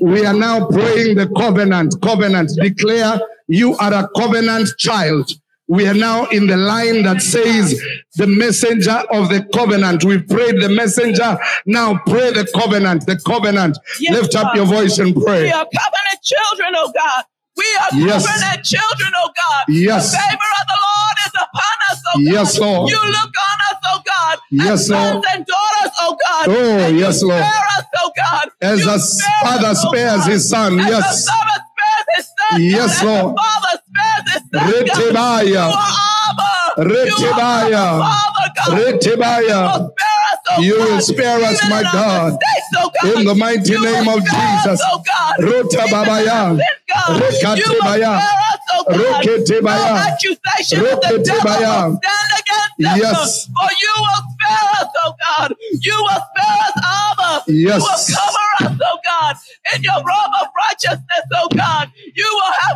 We. 0.07 0.21
We 0.21 0.25
are 0.25 0.33
now 0.33 0.67
praying 0.67 1.15
the 1.15 1.29
covenant. 1.37 1.95
Covenant. 2.01 2.51
Declare 2.61 3.19
you 3.47 3.75
are 3.77 3.93
a 3.93 4.09
covenant 4.15 4.69
child. 4.77 5.29
We 5.69 5.85
are 5.85 5.93
now 5.93 6.25
in 6.27 6.47
the 6.47 6.55
line 6.55 7.03
that 7.03 7.21
says 7.21 7.81
the 8.15 8.25
messenger 8.25 9.03
of 9.11 9.27
the 9.29 9.45
covenant. 9.53 10.05
We've 10.05 10.25
prayed 10.25 10.61
the 10.61 10.69
messenger. 10.69 11.37
Now 11.65 11.99
pray 12.07 12.31
the 12.31 12.47
covenant. 12.55 13.05
The 13.05 13.19
covenant. 13.25 13.77
Yes, 13.99 14.13
Lift 14.13 14.35
up 14.35 14.53
God. 14.53 14.55
your 14.55 14.65
voice 14.65 14.97
and 14.97 15.13
pray. 15.13 15.43
We 15.43 15.51
are 15.51 15.65
covenant 15.65 16.23
children, 16.23 16.73
oh 16.75 16.91
God. 16.95 17.23
We 17.57 17.65
are 17.81 17.89
Yes. 18.07 18.25
covenant 18.25 18.63
children, 18.65 19.11
oh 19.17 19.29
God. 19.35 19.63
Yes. 19.67 20.11
The 20.11 20.17
favor 20.17 20.51
of 20.61 20.65
the 20.67 20.79
Lord 20.87 21.15
is 21.25 21.33
upon 21.35 21.77
us, 21.91 21.99
oh 22.07 22.13
God. 22.13 22.33
Yes, 22.33 22.59
Lord. 22.59 22.89
You 22.91 23.01
look 23.17 23.33
on 23.49 23.57
us, 23.69 23.79
oh 23.91 24.01
God. 24.05 24.37
Yes, 24.51 24.89
Lord. 24.89 25.25
and 25.33 25.45
daughters, 25.45 25.91
oh 26.01 26.17
God. 26.27 26.45
Oh, 26.49 26.77
And 26.79 26.95
you 26.97 27.03
yes, 27.03 27.21
Lord. 27.23 27.43
Spare 27.43 27.67
us, 27.77 27.85
oh 27.97 28.11
God. 28.15 28.49
As 28.61 28.79
You 28.79 28.89
a 28.91 28.99
father 29.45 29.75
spares 29.75 30.25
his 30.25 30.49
son, 30.49 30.79
As 30.79 30.87
yes. 30.89 31.27
The 32.07 32.23
son 32.23 32.23
spares 32.23 32.23
his 32.23 32.27
son, 32.37 32.61
Yes, 32.61 33.03
Lord. 33.03 33.35
the 33.35 33.41
father 33.41 33.75
son, 33.77 34.23
God. 34.53 34.73
Retebaya. 34.73 35.65
You 35.69 35.75
are 35.75 35.97
Abba. 36.29 36.81
Retebaya. 36.81 37.69
You 37.69 38.01
are 38.01 38.03
Abba, 38.03 38.03
Father, 38.03 38.53
God. 38.55 38.69
Retebaya. 38.77 39.59
You 39.59 39.67
will 39.67 39.91
spare 39.91 40.21
us, 40.31 40.39
oh 40.49 40.61
You 40.61 40.75
will 40.77 40.87
God. 40.87 41.03
spare 41.03 41.39
us, 41.43 41.57
Even 41.63 41.69
my 41.69 41.79
in 41.81 41.85
our 41.87 41.93
God. 41.93 42.25
mistakes, 42.33 42.69
oh 42.77 42.91
God. 43.01 43.17
In 43.19 43.25
the 43.25 43.35
mighty 43.35 43.79
name 43.79 44.07
of 44.09 44.19
Jesus. 44.23 44.81
oh 44.85 45.03
God. 45.05 45.33
Rota 45.39 45.77
Even 45.77 45.87
in 45.89 45.93
our 45.93 46.05
babaya. 46.05 46.57
sin, 46.57 46.75
God. 46.87 47.21
Rekate 47.21 47.57
You 47.57 47.73
will 47.73 47.79
baya. 47.83 48.19
spare 48.19 48.41
us, 48.51 48.59
oh 48.73 48.83
God. 48.87 48.97
Rokete 48.97 49.61
baya. 49.63 49.93
No 49.93 49.97
accusation 50.07 50.79
of 50.79 50.85
the 50.87 51.07
Rokete 51.07 51.23
devil 51.25 51.43
baya. 51.43 51.89
will 51.89 51.99
stand 52.01 52.31
against 52.39 52.73
us. 52.87 52.97
Yes. 52.97 53.45
For 53.47 53.69
you 53.81 53.93
will 53.97 54.23
spare 54.33 54.69
us, 54.79 54.89
oh 55.03 55.13
God. 55.27 55.49
You 55.81 55.97
will 56.01 56.21
spare 56.31 56.57
us, 56.67 56.75
Abba. 56.77 57.43
Yes. 57.47 57.77
You 57.77 57.83
will 57.83 58.03
cover 58.17 58.47
us, 58.65 58.79
oh 58.83 58.99
God, 59.03 59.35
in 59.75 59.83
your 59.83 59.99
robe 59.99 60.33
of 60.41 60.47
righteousness, 60.57 61.25
oh 61.35 61.49
God. 61.55 61.91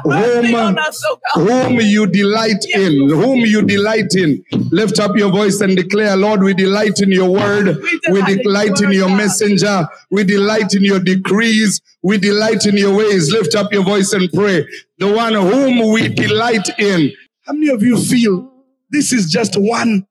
Whom, 0.03 0.55
on 0.55 0.79
us, 0.79 1.03
God. 1.35 1.47
whom 1.47 1.81
you 1.81 2.07
delight 2.07 2.63
in, 2.73 3.09
whom 3.09 3.39
you 3.39 3.61
delight 3.61 4.15
in. 4.15 4.43
Lift 4.71 4.99
up 4.99 5.15
your 5.15 5.31
voice 5.31 5.61
and 5.61 5.75
declare, 5.75 6.15
Lord, 6.15 6.43
we 6.43 6.53
delight 6.53 6.99
in 7.01 7.11
your 7.11 7.29
word. 7.31 7.77
We 8.11 8.21
delight 8.23 8.81
in 8.81 8.91
your 8.91 9.09
messenger. 9.09 9.87
We 10.09 10.23
delight 10.23 10.73
in 10.73 10.83
your 10.83 10.99
decrees. 10.99 11.81
We 12.01 12.17
delight 12.17 12.65
in 12.65 12.77
your 12.77 12.95
ways. 12.95 13.31
Lift 13.31 13.55
up 13.55 13.71
your 13.73 13.83
voice 13.83 14.13
and 14.13 14.31
pray. 14.31 14.65
The 14.97 15.11
one 15.11 15.33
whom 15.33 15.91
we 15.91 16.07
delight 16.07 16.67
in. 16.79 17.11
How 17.45 17.53
many 17.53 17.69
of 17.69 17.81
you 17.81 17.97
feel 17.97 18.51
this 18.89 19.11
is 19.11 19.29
just 19.31 19.55
one 19.57 20.07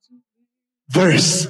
verse? 0.91 1.47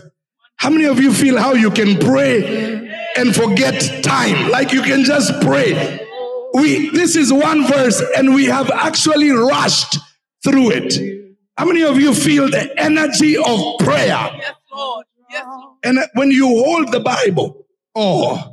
How 0.56 0.68
many 0.68 0.84
of 0.84 1.00
you 1.00 1.12
feel 1.12 1.38
how 1.38 1.54
you 1.54 1.70
can 1.70 1.98
pray 1.98 2.90
and 3.16 3.34
forget 3.34 4.04
time? 4.04 4.50
Like 4.50 4.72
you 4.72 4.82
can 4.82 5.04
just 5.04 5.32
pray. 5.40 6.06
We 6.54 6.90
this 6.90 7.16
is 7.16 7.32
one 7.32 7.66
verse 7.66 8.02
and 8.16 8.34
we 8.34 8.46
have 8.46 8.70
actually 8.70 9.30
rushed 9.30 9.98
through 10.44 10.72
it. 10.72 11.34
How 11.58 11.66
many 11.66 11.82
of 11.82 11.98
you 12.00 12.14
feel 12.14 12.50
the 12.50 12.70
energy 12.80 13.36
of 13.36 13.78
prayer? 13.80 14.30
Yes, 14.38 14.54
Lord. 14.72 15.06
Yes, 15.30 15.46
Lord. 15.46 15.76
And 15.84 16.00
when 16.14 16.30
you 16.32 16.46
hold 16.48 16.92
the 16.92 17.00
Bible, 17.00 17.66
awe. 17.94 18.52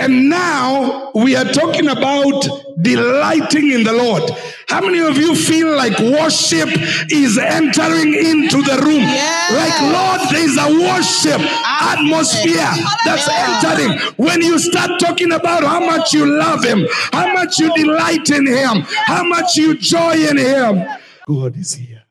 And 0.00 0.28
now 0.28 1.10
we 1.14 1.34
are 1.34 1.44
talking 1.44 1.88
about 1.88 2.46
delighting 2.80 3.72
in 3.72 3.82
the 3.82 3.92
Lord. 3.92 4.30
How 4.68 4.80
many 4.80 5.00
of 5.00 5.16
you 5.16 5.34
feel 5.34 5.74
like 5.74 5.98
worship 5.98 6.68
is 7.10 7.36
entering 7.36 8.14
into 8.14 8.62
the 8.62 8.80
room? 8.84 9.00
Yes. 9.00 9.52
Like, 9.58 9.80
Lord, 9.92 10.20
there's 10.30 10.56
a 10.56 10.68
worship 10.86 11.40
atmosphere 11.66 12.70
that's 13.04 13.28
entering. 13.28 13.98
When 14.16 14.40
you 14.40 14.58
start 14.60 15.00
talking 15.00 15.32
about 15.32 15.64
how 15.64 15.80
much 15.80 16.12
you 16.12 16.26
love 16.26 16.62
Him, 16.62 16.86
how 17.12 17.32
much 17.32 17.58
you 17.58 17.74
delight 17.74 18.30
in 18.30 18.46
Him, 18.46 18.82
how 19.06 19.24
much 19.24 19.56
you 19.56 19.76
joy 19.76 20.12
in 20.12 20.36
Him, 20.36 20.86
God 21.26 21.56
is 21.56 21.74
here. 21.74 22.04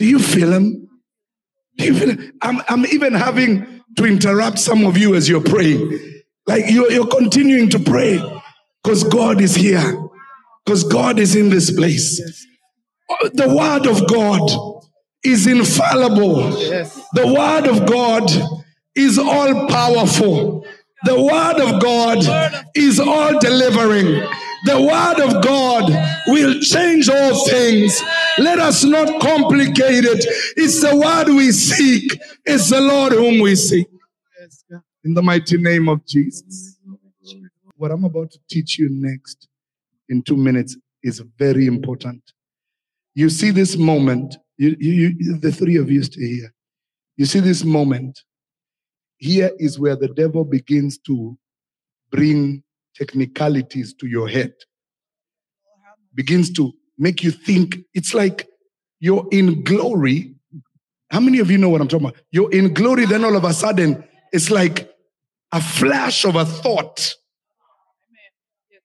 Do 0.00 0.06
you 0.06 0.18
feel 0.18 0.52
Him? 0.52 0.88
Do 1.76 1.84
you 1.84 1.94
feel 1.94 2.10
Him? 2.10 2.32
I'm, 2.42 2.62
I'm 2.68 2.86
even 2.86 3.14
having 3.14 3.82
to 3.96 4.04
interrupt 4.06 4.58
some 4.58 4.84
of 4.84 4.98
you 4.98 5.14
as 5.14 5.28
you're 5.28 5.40
praying. 5.42 6.09
Like 6.46 6.64
you're, 6.68 6.90
you're 6.90 7.06
continuing 7.06 7.68
to 7.70 7.78
pray 7.78 8.18
because 8.82 9.04
God 9.04 9.40
is 9.40 9.54
here, 9.54 9.98
because 10.64 10.84
God 10.84 11.18
is 11.18 11.36
in 11.36 11.50
this 11.50 11.70
place. 11.70 12.20
The 13.34 13.48
Word 13.48 13.86
of 13.86 14.06
God 14.08 14.50
is 15.24 15.46
infallible. 15.46 16.52
The 17.14 17.26
Word 17.26 17.66
of 17.66 17.86
God 17.86 18.30
is 18.94 19.18
all 19.18 19.68
powerful. 19.68 20.64
The 21.04 21.20
Word 21.20 21.60
of 21.60 21.80
God 21.82 22.64
is 22.74 23.00
all 23.00 23.38
delivering. 23.38 24.22
The 24.66 24.80
Word 24.80 25.20
of 25.26 25.42
God 25.42 25.90
will 26.28 26.60
change 26.60 27.08
all 27.08 27.46
things. 27.48 28.00
Let 28.38 28.58
us 28.58 28.84
not 28.84 29.20
complicate 29.20 30.04
it. 30.04 30.24
It's 30.56 30.80
the 30.82 30.94
Word 30.96 31.28
we 31.34 31.52
seek, 31.52 32.18
it's 32.44 32.70
the 32.70 32.80
Lord 32.80 33.12
whom 33.12 33.40
we 33.40 33.56
seek. 33.56 33.86
In 35.04 35.14
the 35.14 35.22
mighty 35.22 35.56
name 35.56 35.88
of 35.88 36.04
Jesus. 36.06 36.78
What 37.76 37.90
I'm 37.90 38.04
about 38.04 38.30
to 38.32 38.38
teach 38.50 38.78
you 38.78 38.88
next 38.90 39.48
in 40.10 40.22
two 40.22 40.36
minutes 40.36 40.76
is 41.02 41.22
very 41.38 41.66
important. 41.66 42.22
You 43.14 43.30
see 43.30 43.50
this 43.50 43.76
moment, 43.76 44.36
you, 44.58 44.76
you, 44.78 45.14
you, 45.18 45.38
the 45.38 45.52
three 45.52 45.76
of 45.76 45.90
you 45.90 46.02
stay 46.02 46.26
here. 46.28 46.54
You 47.16 47.26
see 47.26 47.40
this 47.40 47.64
moment. 47.64 48.20
Here 49.18 49.50
is 49.58 49.78
where 49.78 49.96
the 49.96 50.08
devil 50.08 50.44
begins 50.44 50.98
to 51.06 51.38
bring 52.10 52.62
technicalities 52.96 53.94
to 53.94 54.06
your 54.06 54.28
head, 54.28 54.52
begins 56.14 56.50
to 56.54 56.72
make 56.98 57.22
you 57.22 57.30
think 57.30 57.78
it's 57.94 58.14
like 58.14 58.46
you're 59.00 59.26
in 59.32 59.64
glory. 59.64 60.34
How 61.10 61.20
many 61.20 61.38
of 61.40 61.50
you 61.50 61.58
know 61.58 61.68
what 61.70 61.80
I'm 61.80 61.88
talking 61.88 62.08
about? 62.08 62.20
You're 62.30 62.52
in 62.52 62.74
glory, 62.74 63.06
then 63.06 63.24
all 63.24 63.36
of 63.36 63.44
a 63.44 63.54
sudden, 63.54 64.04
it's 64.32 64.50
like 64.50 64.92
a 65.52 65.60
flash 65.62 66.24
of 66.24 66.36
a 66.36 66.44
thought 66.44 67.14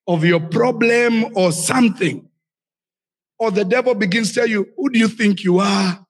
of 0.07 0.25
your 0.25 0.39
problem 0.41 1.25
or 1.37 1.51
something. 1.51 2.27
Or 3.39 3.51
the 3.51 3.65
devil 3.65 3.95
begins 3.95 4.29
to 4.29 4.41
tell 4.41 4.47
you, 4.49 4.67
Who 4.77 4.89
do 4.89 4.99
you 4.99 5.07
think 5.09 5.43
you 5.43 5.59
are? 5.59 6.05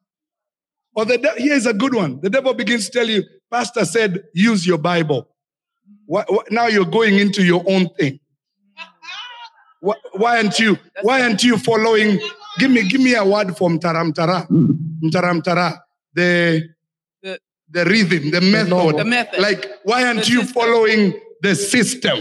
Or 0.96 1.06
the 1.06 1.18
de- 1.18 1.36
here's 1.42 1.66
a 1.66 1.74
good 1.74 1.96
one. 1.96 2.22
The 2.22 2.30
devil 2.30 2.54
begins 2.54 2.88
to 2.90 3.00
tell 3.00 3.10
you, 3.10 3.24
Pastor 3.52 3.86
said, 3.86 4.24
use 4.34 4.68
your 4.68 4.78
Bible. 4.78 5.28
Why, 6.06 6.26
why- 6.28 6.44
now 6.52 6.68
you're 6.68 6.86
going 6.86 7.20
into 7.20 7.44
your 7.44 7.64
own 7.68 7.90
thing. 8.00 8.20
Why, 9.82 9.96
why 10.14 10.38
aren't 10.38 10.60
you? 10.60 10.78
Why 11.04 11.24
aren't 11.24 11.44
you 11.44 11.58
following? 11.58 12.20
Give 12.60 12.72
me, 12.72 12.88
give 12.90 13.02
me 13.02 13.16
a 13.16 13.26
word 13.26 13.58
from 13.58 13.80
Taramtara. 13.80 14.48
Taramtara. 15.12 15.80
The 16.14 16.64
The- 16.64 16.75
the 17.70 17.86
rhythm, 17.86 18.32
the 18.32 18.42
method. 18.42 18.98
The 18.98 19.06
method. 19.06 19.40
Like, 19.40 19.70
why 19.84 20.06
aren't 20.06 20.26
The 20.26 20.32
you 20.32 20.42
system. 20.42 20.54
following 20.54 21.20
the 21.42 21.56
system? 21.56 22.20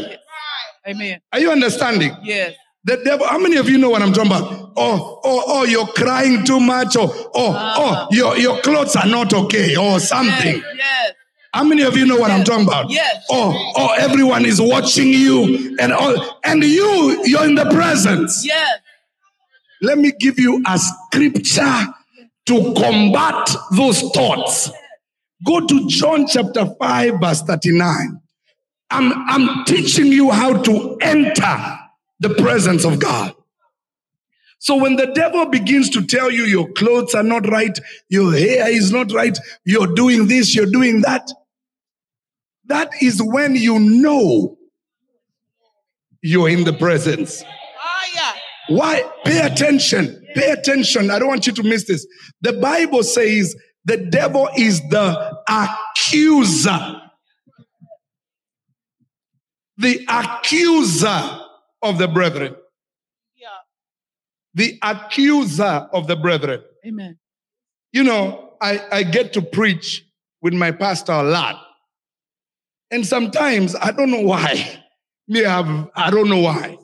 Amen. 0.86 1.20
Are 1.32 1.40
you 1.40 1.50
understanding? 1.50 2.14
Yes. 2.22 2.54
The 2.86 2.98
devil, 3.02 3.26
how 3.26 3.38
many 3.38 3.56
of 3.56 3.68
you 3.68 3.78
know 3.78 3.88
what 3.88 4.02
I'm 4.02 4.12
talking 4.12 4.30
about? 4.30 4.72
Oh, 4.76 5.20
oh, 5.24 5.42
oh, 5.46 5.64
you're 5.64 5.86
crying 5.86 6.44
too 6.44 6.60
much, 6.60 6.96
or 6.96 7.10
oh, 7.10 7.54
ah. 7.56 8.06
oh, 8.10 8.14
your, 8.14 8.36
your 8.36 8.60
clothes 8.60 8.94
are 8.94 9.06
not 9.06 9.32
okay, 9.32 9.74
or 9.76 9.98
something. 10.00 10.56
Yes. 10.56 10.74
Yes. 10.76 11.12
How 11.54 11.64
many 11.64 11.82
of 11.82 11.96
you 11.96 12.04
know 12.04 12.16
what 12.16 12.30
I'm 12.30 12.44
talking 12.44 12.66
about? 12.66 12.90
Yes. 12.90 13.24
Oh, 13.30 13.72
oh, 13.76 13.94
everyone 13.96 14.44
is 14.44 14.60
watching 14.60 15.08
you, 15.08 15.76
and 15.80 15.92
all, 15.92 16.40
and 16.44 16.62
you, 16.62 17.22
you're 17.24 17.44
in 17.46 17.54
the 17.54 17.64
presence. 17.70 18.44
Yes. 18.44 18.78
Let 19.80 19.96
me 19.98 20.12
give 20.18 20.38
you 20.38 20.62
a 20.66 20.78
scripture 20.78 21.86
to 22.46 22.74
combat 22.74 23.48
those 23.72 24.02
thoughts. 24.10 24.70
Go 25.44 25.66
to 25.66 25.88
John 25.88 26.26
chapter 26.26 26.66
5, 26.78 27.20
verse 27.20 27.42
39. 27.42 28.20
I'm, 28.90 29.12
I'm 29.28 29.64
teaching 29.64 30.06
you 30.06 30.30
how 30.30 30.62
to 30.62 30.96
enter 31.00 31.78
the 32.20 32.30
presence 32.30 32.84
of 32.84 32.98
God. 32.98 33.34
So 34.58 34.76
when 34.76 34.96
the 34.96 35.06
devil 35.08 35.44
begins 35.46 35.90
to 35.90 36.06
tell 36.06 36.30
you 36.30 36.44
your 36.44 36.72
clothes 36.72 37.14
are 37.14 37.22
not 37.22 37.46
right, 37.50 37.78
your 38.08 38.32
hair 38.32 38.70
is 38.70 38.92
not 38.92 39.12
right, 39.12 39.36
you're 39.66 39.92
doing 39.94 40.26
this, 40.26 40.54
you're 40.54 40.70
doing 40.70 41.02
that, 41.02 41.30
that 42.66 42.90
is 43.02 43.22
when 43.22 43.56
you 43.56 43.78
know 43.78 44.56
you're 46.22 46.48
in 46.48 46.64
the 46.64 46.72
presence. 46.72 47.44
Why? 48.68 49.02
Pay 49.24 49.40
attention. 49.40 50.26
Pay 50.34 50.50
attention. 50.50 51.10
I 51.10 51.18
don't 51.18 51.28
want 51.28 51.46
you 51.46 51.52
to 51.52 51.62
miss 51.62 51.84
this. 51.84 52.06
The 52.40 52.54
Bible 52.54 53.02
says 53.02 53.54
the 53.84 53.98
devil 53.98 54.48
is 54.56 54.80
the 54.88 55.38
accuser. 55.48 57.00
The 59.76 60.06
accuser 60.08 61.40
of 61.82 61.98
the 61.98 62.08
brethren. 62.08 62.56
Yeah. 63.36 63.48
The 64.54 64.78
accuser 64.82 65.88
of 65.92 66.06
the 66.06 66.16
brethren. 66.16 66.62
Amen. 66.86 67.18
You 67.92 68.04
know, 68.04 68.54
I, 68.60 68.80
I 68.90 69.02
get 69.02 69.32
to 69.34 69.42
preach 69.42 70.04
with 70.40 70.54
my 70.54 70.70
pastor 70.70 71.12
a 71.12 71.22
lot. 71.22 71.60
And 72.90 73.06
sometimes, 73.06 73.74
I 73.76 73.92
don't 73.92 74.10
know 74.10 74.22
why. 74.22 74.80
Me 75.28 75.42
have, 75.42 75.90
I 75.96 76.10
don't 76.10 76.28
know 76.28 76.40
why. 76.40 76.78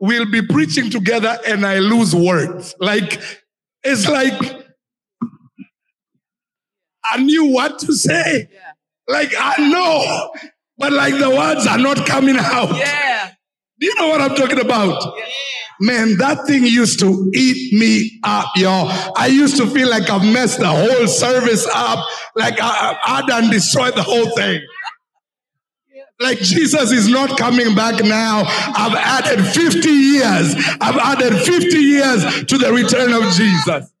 We'll 0.00 0.30
be 0.30 0.42
preaching 0.46 0.90
together 0.90 1.38
and 1.46 1.66
I 1.66 1.78
lose 1.78 2.14
words. 2.14 2.74
Like, 2.78 3.20
it's 3.82 4.08
like, 4.08 4.63
I 7.10 7.22
knew 7.22 7.46
what 7.46 7.78
to 7.80 7.92
say. 7.94 8.48
Yeah. 8.52 8.58
Like, 9.06 9.32
I 9.38 9.68
know, 9.70 10.32
but 10.78 10.92
like 10.92 11.14
the 11.18 11.30
words 11.30 11.66
are 11.66 11.78
not 11.78 12.06
coming 12.06 12.36
out. 12.38 12.74
Yeah. 12.76 13.32
Do 13.78 13.86
you 13.86 13.94
know 13.96 14.08
what 14.08 14.20
I'm 14.20 14.34
talking 14.34 14.60
about? 14.60 15.02
Man, 15.80 16.16
that 16.18 16.46
thing 16.46 16.64
used 16.64 17.00
to 17.00 17.30
eat 17.34 17.72
me 17.72 18.20
up, 18.22 18.46
y'all. 18.56 18.88
I 19.16 19.26
used 19.26 19.56
to 19.56 19.66
feel 19.66 19.90
like 19.90 20.08
I've 20.08 20.22
messed 20.22 20.60
the 20.60 20.68
whole 20.68 21.06
service 21.08 21.66
up, 21.74 22.06
like 22.36 22.60
I, 22.60 22.96
I, 23.04 23.18
I 23.18 23.26
done 23.26 23.50
destroyed 23.50 23.94
the 23.94 24.02
whole 24.02 24.30
thing. 24.36 24.62
Like 26.20 26.38
Jesus 26.38 26.92
is 26.92 27.08
not 27.08 27.36
coming 27.36 27.74
back 27.74 28.02
now. 28.04 28.44
I've 28.46 28.94
added 28.94 29.44
50 29.44 29.88
years. 29.88 30.54
I've 30.80 30.96
added 30.96 31.34
50 31.42 31.76
years 31.76 32.44
to 32.44 32.56
the 32.56 32.72
return 32.72 33.12
of 33.12 33.24
Jesus. 33.32 33.93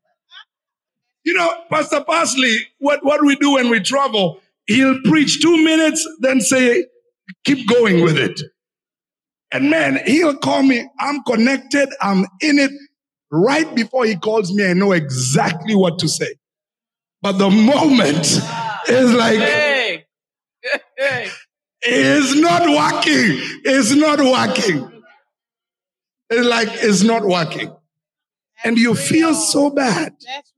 You 1.24 1.34
know, 1.34 1.52
Pastor 1.70 2.02
Parsley, 2.04 2.68
what, 2.78 3.04
what 3.04 3.24
we 3.24 3.36
do 3.36 3.54
when 3.54 3.70
we 3.70 3.80
travel, 3.80 4.40
he'll 4.66 5.00
preach 5.04 5.40
two 5.40 5.56
minutes, 5.64 6.06
then 6.20 6.40
say, 6.40 6.84
keep 7.44 7.66
going 7.66 8.02
with 8.02 8.18
it. 8.18 8.40
And 9.52 9.70
man, 9.70 10.00
he'll 10.06 10.36
call 10.36 10.62
me. 10.62 10.86
I'm 11.00 11.22
connected. 11.22 11.88
I'm 12.00 12.26
in 12.40 12.58
it. 12.58 12.70
Right 13.30 13.72
before 13.74 14.04
he 14.04 14.16
calls 14.16 14.52
me, 14.52 14.66
I 14.66 14.74
know 14.74 14.92
exactly 14.92 15.74
what 15.74 15.98
to 16.00 16.08
say. 16.08 16.34
But 17.22 17.38
the 17.38 17.50
moment 17.50 18.26
is 18.88 19.14
like, 19.14 19.38
Hey. 19.38 20.04
Hey. 20.96 21.28
it's 21.82 22.34
not 22.34 22.62
working. 22.62 23.60
It's 23.64 23.94
not 23.94 24.20
working. 24.20 25.02
It's 26.30 26.46
like 26.46 26.68
it's 26.72 27.02
not 27.02 27.24
working. 27.24 27.74
And 28.64 28.78
you 28.78 28.94
feel 28.94 29.34
so 29.34 29.70
bad. 29.70 30.14
That's. 30.26 30.53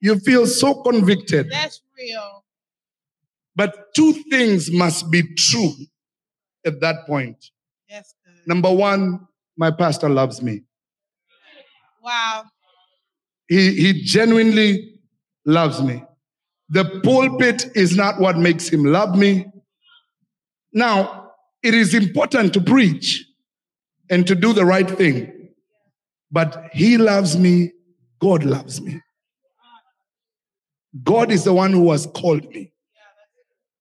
You 0.00 0.18
feel 0.18 0.46
so 0.46 0.82
convicted. 0.82 1.50
That's 1.50 1.82
real. 1.98 2.44
But 3.54 3.94
two 3.94 4.12
things 4.30 4.70
must 4.70 5.10
be 5.10 5.22
true 5.34 5.72
at 6.64 6.80
that 6.80 7.06
point. 7.06 7.36
Good. 7.88 8.04
Number 8.46 8.72
one, 8.72 9.26
my 9.56 9.70
pastor 9.70 10.08
loves 10.08 10.40
me. 10.40 10.62
Wow. 12.02 12.44
He, 13.48 13.74
he 13.74 14.02
genuinely 14.04 15.00
loves 15.44 15.82
me. 15.82 16.04
The 16.70 17.00
pulpit 17.02 17.66
is 17.74 17.96
not 17.96 18.20
what 18.20 18.38
makes 18.38 18.68
him 18.68 18.84
love 18.84 19.16
me. 19.16 19.46
Now, 20.72 21.32
it 21.62 21.74
is 21.74 21.94
important 21.94 22.54
to 22.54 22.60
preach 22.60 23.26
and 24.08 24.26
to 24.26 24.34
do 24.34 24.52
the 24.52 24.64
right 24.64 24.88
thing. 24.88 25.50
But 26.30 26.70
he 26.72 26.96
loves 26.96 27.36
me. 27.36 27.72
God 28.20 28.44
loves 28.44 28.80
me. 28.80 29.00
God 31.02 31.30
is 31.30 31.44
the 31.44 31.52
one 31.52 31.72
who 31.72 31.90
has 31.92 32.06
called 32.06 32.48
me. 32.50 32.72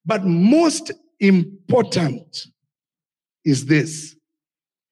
But 0.06 0.26
most 0.26 0.92
important 1.20 2.48
is 3.46 3.66
this 3.66 4.16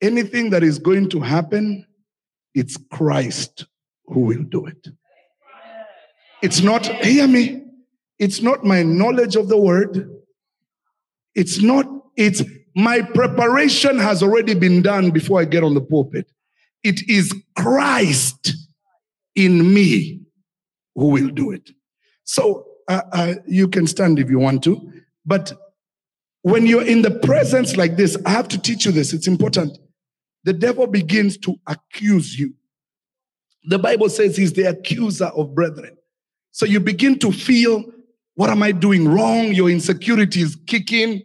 anything 0.02 0.50
that 0.52 0.64
is 0.64 0.80
going 0.80 1.10
to 1.10 1.20
happen, 1.20 1.86
it's 2.54 2.78
Christ 2.92 3.66
who 4.06 4.22
will 4.22 4.44
do 4.44 4.66
it. 4.66 4.88
It's 6.42 6.62
not, 6.62 6.86
hear 7.04 7.28
me, 7.28 7.64
it's 8.20 8.42
not 8.42 8.64
my 8.64 8.84
knowledge 8.84 9.36
of 9.36 9.48
the 9.48 9.58
word. 9.58 10.10
It's 11.36 11.62
not, 11.62 11.86
it's 12.16 12.44
my 12.76 13.02
preparation 13.02 13.98
has 13.98 14.22
already 14.22 14.54
been 14.54 14.82
done 14.82 15.12
before 15.12 15.42
I 15.42 15.46
get 15.46 15.64
on 15.64 15.74
the 15.74 15.82
pulpit. 15.82 16.32
It 16.84 17.10
is 17.10 17.34
Christ 17.56 18.56
in 19.36 19.74
me 19.74 20.22
who 20.96 21.08
will 21.08 21.30
do 21.30 21.52
it. 21.52 21.72
So 22.28 22.68
uh, 22.88 23.02
uh, 23.12 23.34
you 23.48 23.68
can 23.68 23.88
stand 23.88 24.20
if 24.20 24.30
you 24.30 24.38
want 24.38 24.64
to, 24.64 24.94
but 25.26 25.54
when 26.44 26.66
you're 26.66 26.86
in 26.86 27.02
the 27.02 27.12
presence 27.12 27.76
like 27.76 27.98
this, 27.98 28.16
I 28.26 28.30
have 28.30 28.48
to 28.50 28.62
teach 28.62 28.86
you 28.86 28.92
this. 28.92 29.12
It's 29.12 29.28
important. 29.28 29.78
The 30.44 30.54
devil 30.54 30.88
begins 30.88 31.38
to 31.40 31.56
accuse 31.68 32.38
you. 32.40 32.54
The 33.64 33.80
Bible 33.80 34.10
says 34.10 34.38
he's 34.38 34.54
the 34.54 34.64
accuser 34.64 35.26
of 35.26 35.54
brethren. 35.54 35.98
So 36.52 36.66
you 36.66 36.80
begin 36.80 37.20
to 37.20 37.32
feel, 37.32 37.84
what 38.36 38.50
am 38.50 38.64
I 38.64 38.72
doing 38.72 39.08
wrong? 39.08 39.52
Your 39.52 39.70
insecurity 39.70 40.42
is 40.42 40.56
kicking. 40.68 41.24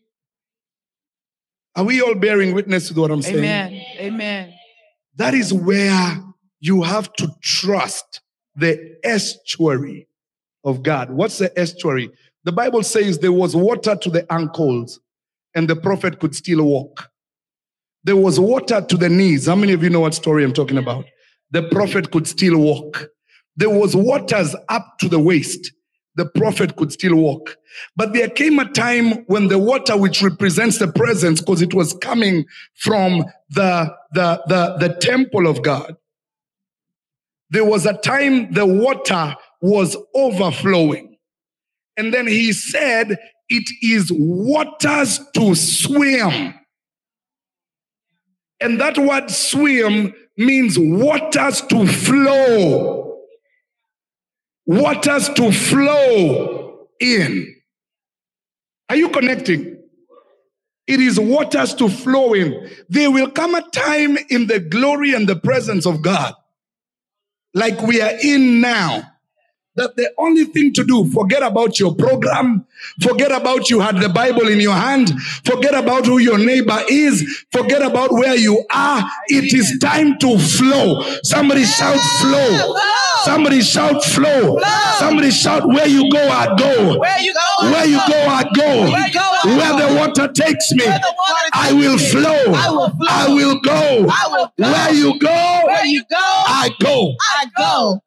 Are 1.76 1.84
we 1.84 2.02
all 2.02 2.14
bearing 2.14 2.52
witness 2.52 2.88
to 2.88 3.00
what 3.00 3.10
I'm 3.10 3.22
saying? 3.22 3.38
Amen. 3.38 3.82
Amen. 3.98 4.54
That 5.16 5.34
is 5.34 5.52
where 5.52 6.20
you 6.58 6.82
have 6.82 7.12
to 7.14 7.28
trust 7.40 8.20
the 8.56 8.96
estuary 9.04 10.08
of 10.64 10.82
God. 10.82 11.10
What's 11.10 11.38
the 11.38 11.56
estuary? 11.58 12.10
The 12.44 12.52
Bible 12.52 12.82
says 12.82 13.18
there 13.18 13.32
was 13.32 13.54
water 13.54 13.96
to 13.96 14.10
the 14.10 14.30
ankles 14.32 15.00
and 15.54 15.68
the 15.68 15.76
prophet 15.76 16.18
could 16.18 16.34
still 16.34 16.64
walk. 16.64 17.10
There 18.04 18.16
was 18.16 18.40
water 18.40 18.80
to 18.80 18.96
the 18.96 19.08
knees. 19.08 19.46
How 19.46 19.54
many 19.54 19.72
of 19.72 19.82
you 19.82 19.90
know 19.90 20.00
what 20.00 20.14
story 20.14 20.44
I'm 20.44 20.52
talking 20.52 20.78
about? 20.78 21.04
The 21.50 21.62
prophet 21.62 22.10
could 22.10 22.26
still 22.26 22.58
walk. 22.58 23.08
There 23.56 23.70
was 23.70 23.94
waters 23.94 24.56
up 24.68 24.98
to 25.00 25.08
the 25.08 25.20
waist. 25.20 25.72
The 26.14 26.26
prophet 26.26 26.76
could 26.76 26.92
still 26.92 27.14
walk. 27.14 27.56
But 27.96 28.12
there 28.12 28.28
came 28.28 28.58
a 28.58 28.70
time 28.70 29.24
when 29.26 29.48
the 29.48 29.58
water, 29.58 29.96
which 29.96 30.22
represents 30.22 30.78
the 30.78 30.88
presence, 30.88 31.40
because 31.40 31.62
it 31.62 31.74
was 31.74 31.94
coming 31.94 32.44
from 32.74 33.24
the, 33.50 33.94
the, 34.12 34.42
the, 34.46 34.76
the 34.88 34.94
temple 34.96 35.46
of 35.46 35.62
God, 35.62 35.96
there 37.50 37.64
was 37.64 37.86
a 37.86 37.94
time 37.94 38.52
the 38.52 38.66
water 38.66 39.36
was 39.62 39.96
overflowing. 40.14 41.16
And 41.96 42.12
then 42.12 42.26
he 42.26 42.52
said, 42.52 43.16
it 43.48 43.64
is 43.82 44.10
waters 44.12 45.20
to 45.34 45.54
swim. 45.54 46.54
And 48.60 48.80
that 48.80 48.98
word 48.98 49.30
swim 49.30 50.14
means 50.36 50.78
waters 50.78 51.60
to 51.62 51.86
flow. 51.86 53.20
Waters 54.66 55.28
to 55.30 55.52
flow 55.52 56.88
in. 57.00 57.54
Are 58.88 58.96
you 58.96 59.08
connecting? 59.10 59.78
It 60.86 61.00
is 61.00 61.18
waters 61.18 61.74
to 61.74 61.88
flow 61.88 62.34
in. 62.34 62.68
There 62.88 63.10
will 63.10 63.30
come 63.30 63.54
a 63.54 63.62
time 63.70 64.18
in 64.30 64.46
the 64.46 64.60
glory 64.60 65.14
and 65.14 65.28
the 65.28 65.36
presence 65.36 65.86
of 65.86 66.02
God, 66.02 66.34
like 67.54 67.80
we 67.82 68.00
are 68.00 68.12
in 68.22 68.60
now, 68.60 69.02
that 69.74 69.96
the 69.96 70.10
only 70.18 70.44
thing 70.44 70.72
to 70.74 70.84
do, 70.84 71.10
forget 71.12 71.42
about 71.42 71.80
your 71.80 71.94
program, 71.94 72.66
forget 73.00 73.32
about 73.32 73.70
you 73.70 73.80
had 73.80 73.96
the 74.00 74.08
Bible 74.08 74.48
in 74.48 74.60
your 74.60 74.74
hand, 74.74 75.10
forget 75.44 75.74
about 75.74 76.04
who 76.04 76.18
your 76.18 76.36
neighbor 76.38 76.78
is, 76.90 77.44
forget 77.50 77.80
about 77.82 78.12
where 78.12 78.36
you 78.36 78.62
are. 78.70 79.02
It 79.28 79.54
is 79.54 79.78
time 79.80 80.18
to 80.18 80.38
flow. 80.38 81.02
Somebody 81.22 81.64
shout 81.64 81.98
flow. 82.20 82.76
Somebody 83.24 83.62
shout 83.62 84.04
flow. 84.04 84.58
Somebody 84.98 85.30
shout 85.30 85.66
where 85.66 85.86
you 85.86 86.10
go, 86.10 86.18
I 86.28 86.54
go. 86.58 86.98
Where 86.98 87.20
you 87.20 87.32
go? 87.32 87.70
Where 87.70 87.86
you 87.86 87.96
go, 87.96 88.26
I 88.26 88.44
go. 88.54 88.90
Where 88.90 89.06
you 89.06 89.12
go, 89.14 89.20
I 89.20 89.56
Where 89.56 89.72
go. 89.72 89.88
the 89.88 89.98
water 90.00 90.32
takes 90.32 90.72
me, 90.72 90.84
Where 90.84 90.98
the 90.98 91.14
water 91.16 91.48
I 91.54 91.72
will 91.72 91.98
flow. 91.98 92.52
I 92.54 92.70
will 92.70 92.90
flow. 92.90 93.06
I 93.08 93.28
will 93.28 93.60
go. 93.60 94.06
I 94.10 94.28
will 94.28 94.52
go. 94.58 94.70
Where 94.70 94.94
you 94.94 95.18
go, 95.18 95.60
Where 95.66 95.86
you 95.86 96.02
go? 96.10 96.16
I 96.18 96.70
go. 96.80 97.14
I 97.20 97.46
go. 97.56 98.00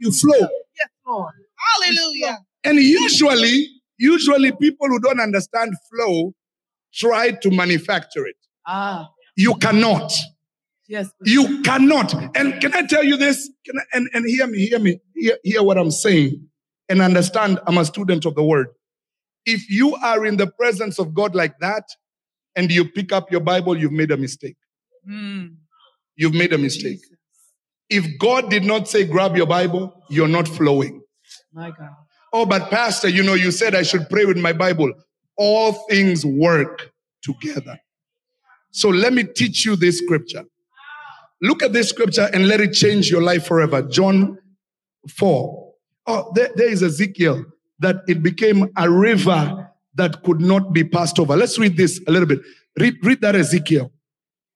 You 0.00 0.12
flow. 0.12 0.38
Yes, 0.78 0.88
Lord. 1.06 1.32
Hallelujah. 1.56 2.38
And 2.64 2.78
usually, 2.78 3.66
usually 3.98 4.52
people 4.52 4.88
who 4.88 5.00
don't 5.00 5.20
understand 5.20 5.74
flow 5.90 6.34
try 6.94 7.32
to 7.32 7.50
manufacture 7.50 8.26
it. 8.26 8.36
Ah, 8.66 9.08
You 9.36 9.54
cannot. 9.56 10.12
yes. 10.88 11.10
You 11.24 11.62
cannot. 11.62 12.14
And 12.36 12.60
can 12.60 12.74
I 12.74 12.86
tell 12.86 13.04
you 13.04 13.16
this? 13.16 13.50
Can 13.64 13.78
I, 13.78 13.82
and, 13.96 14.08
and 14.14 14.26
hear 14.26 14.46
me, 14.46 14.66
hear 14.66 14.78
me, 14.78 15.00
hear, 15.14 15.36
hear 15.44 15.62
what 15.62 15.78
I'm 15.78 15.90
saying, 15.90 16.46
and 16.88 17.00
understand 17.00 17.60
I'm 17.66 17.78
a 17.78 17.84
student 17.84 18.24
of 18.26 18.34
the 18.34 18.42
word. 18.42 18.68
If 19.46 19.70
you 19.70 19.94
are 19.96 20.26
in 20.26 20.36
the 20.36 20.46
presence 20.46 20.98
of 20.98 21.14
God 21.14 21.34
like 21.34 21.58
that, 21.60 21.84
and 22.56 22.70
you 22.72 22.84
pick 22.88 23.12
up 23.12 23.30
your 23.30 23.40
Bible, 23.40 23.76
you've 23.78 23.92
made 23.92 24.10
a 24.10 24.16
mistake. 24.16 24.56
Mm, 25.08 25.56
You've 26.16 26.34
made 26.34 26.52
a 26.52 26.58
mistake. 26.58 26.98
Jesus. 27.00 27.17
If 27.90 28.18
God 28.18 28.50
did 28.50 28.64
not 28.64 28.88
say, 28.88 29.04
grab 29.04 29.36
your 29.36 29.46
Bible, 29.46 30.04
you're 30.08 30.28
not 30.28 30.46
flowing. 30.46 31.02
My 31.52 31.70
God. 31.70 31.90
Oh, 32.32 32.44
but 32.44 32.70
Pastor, 32.70 33.08
you 33.08 33.22
know, 33.22 33.34
you 33.34 33.50
said 33.50 33.74
I 33.74 33.82
should 33.82 34.08
pray 34.10 34.24
with 34.24 34.36
my 34.36 34.52
Bible. 34.52 34.92
All 35.36 35.72
things 35.88 36.26
work 36.26 36.90
together. 37.22 37.78
So 38.70 38.90
let 38.90 39.12
me 39.12 39.24
teach 39.24 39.64
you 39.64 39.76
this 39.76 39.98
scripture. 39.98 40.44
Look 41.40 41.62
at 41.62 41.72
this 41.72 41.88
scripture 41.88 42.28
and 42.32 42.48
let 42.48 42.60
it 42.60 42.72
change 42.72 43.10
your 43.10 43.22
life 43.22 43.46
forever. 43.46 43.82
John 43.82 44.38
4. 45.08 45.72
Oh, 46.06 46.32
there, 46.34 46.50
there 46.54 46.68
is 46.68 46.82
Ezekiel 46.82 47.44
that 47.78 47.96
it 48.08 48.22
became 48.22 48.70
a 48.76 48.90
river 48.90 49.70
that 49.94 50.22
could 50.22 50.40
not 50.40 50.72
be 50.72 50.84
passed 50.84 51.18
over. 51.18 51.36
Let's 51.36 51.58
read 51.58 51.76
this 51.76 52.00
a 52.06 52.10
little 52.10 52.26
bit. 52.26 52.40
Read, 52.78 52.96
read 53.02 53.20
that 53.20 53.36
Ezekiel. 53.36 53.92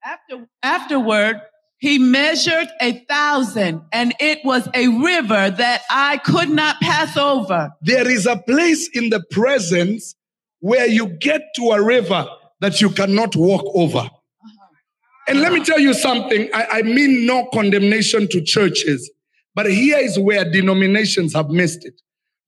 After, 0.03 0.47
afterward, 0.61 1.41
he 1.83 1.99
measured 1.99 2.69
a 2.79 2.93
thousand, 3.09 3.81
and 3.91 4.13
it 4.21 4.39
was 4.45 4.69
a 4.73 4.87
river 4.87 5.49
that 5.49 5.81
I 5.89 6.15
could 6.15 6.49
not 6.49 6.79
pass 6.79 7.17
over. 7.17 7.73
There 7.81 8.09
is 8.09 8.25
a 8.25 8.37
place 8.37 8.87
in 8.93 9.09
the 9.09 9.21
presence 9.31 10.15
where 10.61 10.85
you 10.87 11.07
get 11.07 11.41
to 11.57 11.71
a 11.71 11.83
river 11.83 12.25
that 12.61 12.79
you 12.79 12.89
cannot 12.89 13.35
walk 13.35 13.65
over. 13.75 14.09
And 15.27 15.41
let 15.41 15.51
me 15.51 15.61
tell 15.61 15.77
you 15.77 15.93
something. 15.93 16.49
I, 16.53 16.67
I 16.71 16.81
mean 16.83 17.25
no 17.25 17.49
condemnation 17.53 18.29
to 18.29 18.41
churches, 18.41 19.11
but 19.53 19.69
here 19.69 19.97
is 19.97 20.17
where 20.17 20.49
denominations 20.49 21.33
have 21.33 21.49
missed 21.49 21.83
it. 21.83 21.99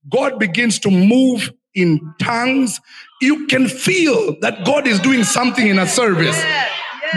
God 0.10 0.40
begins 0.40 0.80
to 0.80 0.90
move 0.90 1.52
in 1.74 2.00
tongues. 2.22 2.80
You 3.22 3.48
can 3.48 3.68
feel 3.68 4.40
that 4.40 4.66
God 4.66 4.88
is 4.88 5.02
doing 5.02 5.26
something 5.26 5.68
in 5.68 5.78
a 5.78 5.88
service. 5.88 6.42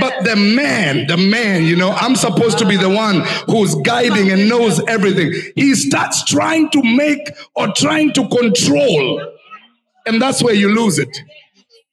But 0.00 0.24
the 0.24 0.36
man, 0.36 1.06
the 1.06 1.16
man, 1.16 1.64
you 1.64 1.76
know, 1.76 1.90
I'm 1.90 2.16
supposed 2.16 2.58
to 2.58 2.66
be 2.66 2.76
the 2.76 2.90
one 2.90 3.22
who's 3.46 3.74
guiding 3.76 4.30
and 4.30 4.48
knows 4.48 4.80
everything. 4.86 5.32
He 5.56 5.74
starts 5.74 6.24
trying 6.24 6.70
to 6.70 6.82
make 6.82 7.30
or 7.54 7.68
trying 7.72 8.12
to 8.14 8.28
control. 8.28 9.34
And 10.06 10.20
that's 10.20 10.42
where 10.42 10.54
you 10.54 10.68
lose 10.74 10.98
it. 10.98 11.16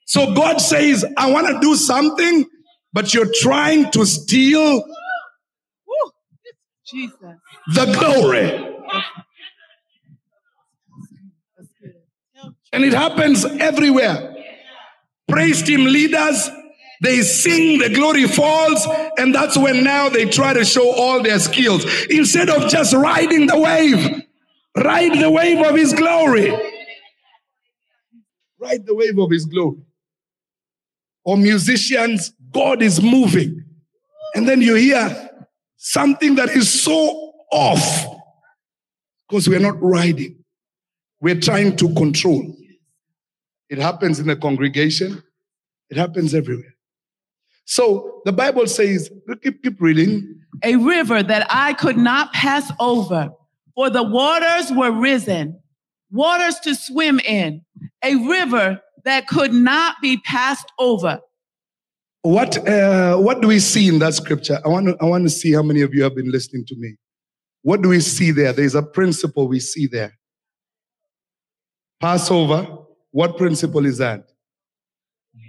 So 0.06 0.34
God 0.34 0.62
says, 0.62 1.06
I 1.18 1.32
want 1.32 1.48
to 1.48 1.60
do 1.60 1.76
something, 1.76 2.46
but 2.94 3.14
you're 3.14 3.32
trying 3.42 3.92
to 3.92 4.06
steal 4.06 4.84
Jesus. 6.86 7.20
the 7.74 7.86
glory. 7.98 8.74
And 12.72 12.84
it 12.84 12.94
happens 12.94 13.46
everywhere. 13.46 14.36
Praise 15.28 15.64
team 15.64 15.86
leaders, 15.86 16.50
they 17.06 17.22
sing, 17.22 17.80
the 17.80 17.90
glory 17.90 18.28
falls, 18.28 18.88
and 19.18 19.34
that's 19.34 19.58
when 19.58 19.84
now 19.84 20.10
they 20.10 20.26
try 20.26 20.54
to 20.54 20.66
show 20.66 20.92
all 20.92 21.22
their 21.22 21.40
skills. 21.40 21.86
Instead 22.10 22.50
of 22.50 22.70
just 22.70 22.94
riding 22.94 23.48
the 23.48 23.60
wave, 23.60 24.24
ride 24.76 25.20
the 25.20 25.30
wave 25.30 25.66
of 25.66 25.76
his 25.76 25.94
glory. 25.94 26.52
Ride 28.60 28.86
the 28.86 28.96
wave 28.96 29.18
of 29.20 29.30
his 29.32 29.46
glory. 29.46 29.78
Or 31.24 31.38
musicians, 31.38 32.32
God 32.52 32.82
is 32.82 33.02
moving. 33.02 33.64
And 34.36 34.48
then 34.48 34.62
you 34.62 34.76
hear 34.76 35.30
something 35.78 36.36
that 36.36 36.50
is 36.50 36.84
so 36.84 37.34
off 37.52 38.06
because 39.28 39.48
we're 39.48 39.60
not 39.60 39.82
riding. 39.82 40.44
We're 41.22 41.40
trying 41.40 41.78
to 41.78 41.94
control. 41.96 42.56
It 43.70 43.80
happens 43.80 44.20
in 44.20 44.28
the 44.28 44.36
congregation. 44.36 45.24
It 45.90 45.98
happens 45.98 46.36
everywhere. 46.36 46.75
So 47.66 48.22
the 48.26 48.32
Bible 48.32 48.68
says, 48.68 49.10
keep, 49.42 49.64
keep 49.64 49.82
reading. 49.82 50.40
A 50.64 50.76
river 50.78 51.22
that 51.22 51.48
I 51.50 51.74
could 51.74 51.98
not 51.98 52.32
pass 52.32 52.72
over, 52.80 53.32
for 53.74 53.90
the 53.90 54.04
waters 54.04 54.72
were 54.72 54.92
risen, 54.92 55.60
waters 56.12 56.60
to 56.60 56.76
swim 56.76 57.20
in, 57.20 57.62
a 58.04 58.16
river 58.16 58.82
that 59.04 59.28
could 59.28 59.54
not 59.54 59.96
be 60.02 60.18
passed 60.18 60.72
over. 60.80 61.20
What 62.22 62.58
uh, 62.68 63.18
what 63.18 63.42
do 63.42 63.48
we 63.48 63.60
see 63.60 63.88
in 63.88 64.00
that 64.00 64.16
scripture? 64.16 64.60
I 64.66 64.70
want 64.70 64.88
to 64.88 64.98
I 65.00 65.06
want 65.06 65.26
to 65.26 65.30
see 65.30 65.54
how 65.54 65.62
many 65.62 65.82
of 65.82 65.94
you 65.94 66.02
have 66.04 66.16
been 66.16 66.32
listening 66.32 66.66
to 66.68 66.76
me. 66.76 66.96
What 67.62 67.84
do 67.84 67.90
we 67.90 68.00
see 68.00 68.32
there? 68.32 68.52
There's 68.54 68.74
a 68.74 68.82
principle 68.82 69.48
we 69.48 69.60
see 69.60 69.86
there. 69.88 70.18
Passover. 72.00 72.68
What 73.12 73.38
principle 73.38 73.86
is 73.86 74.00
that? 74.00 74.28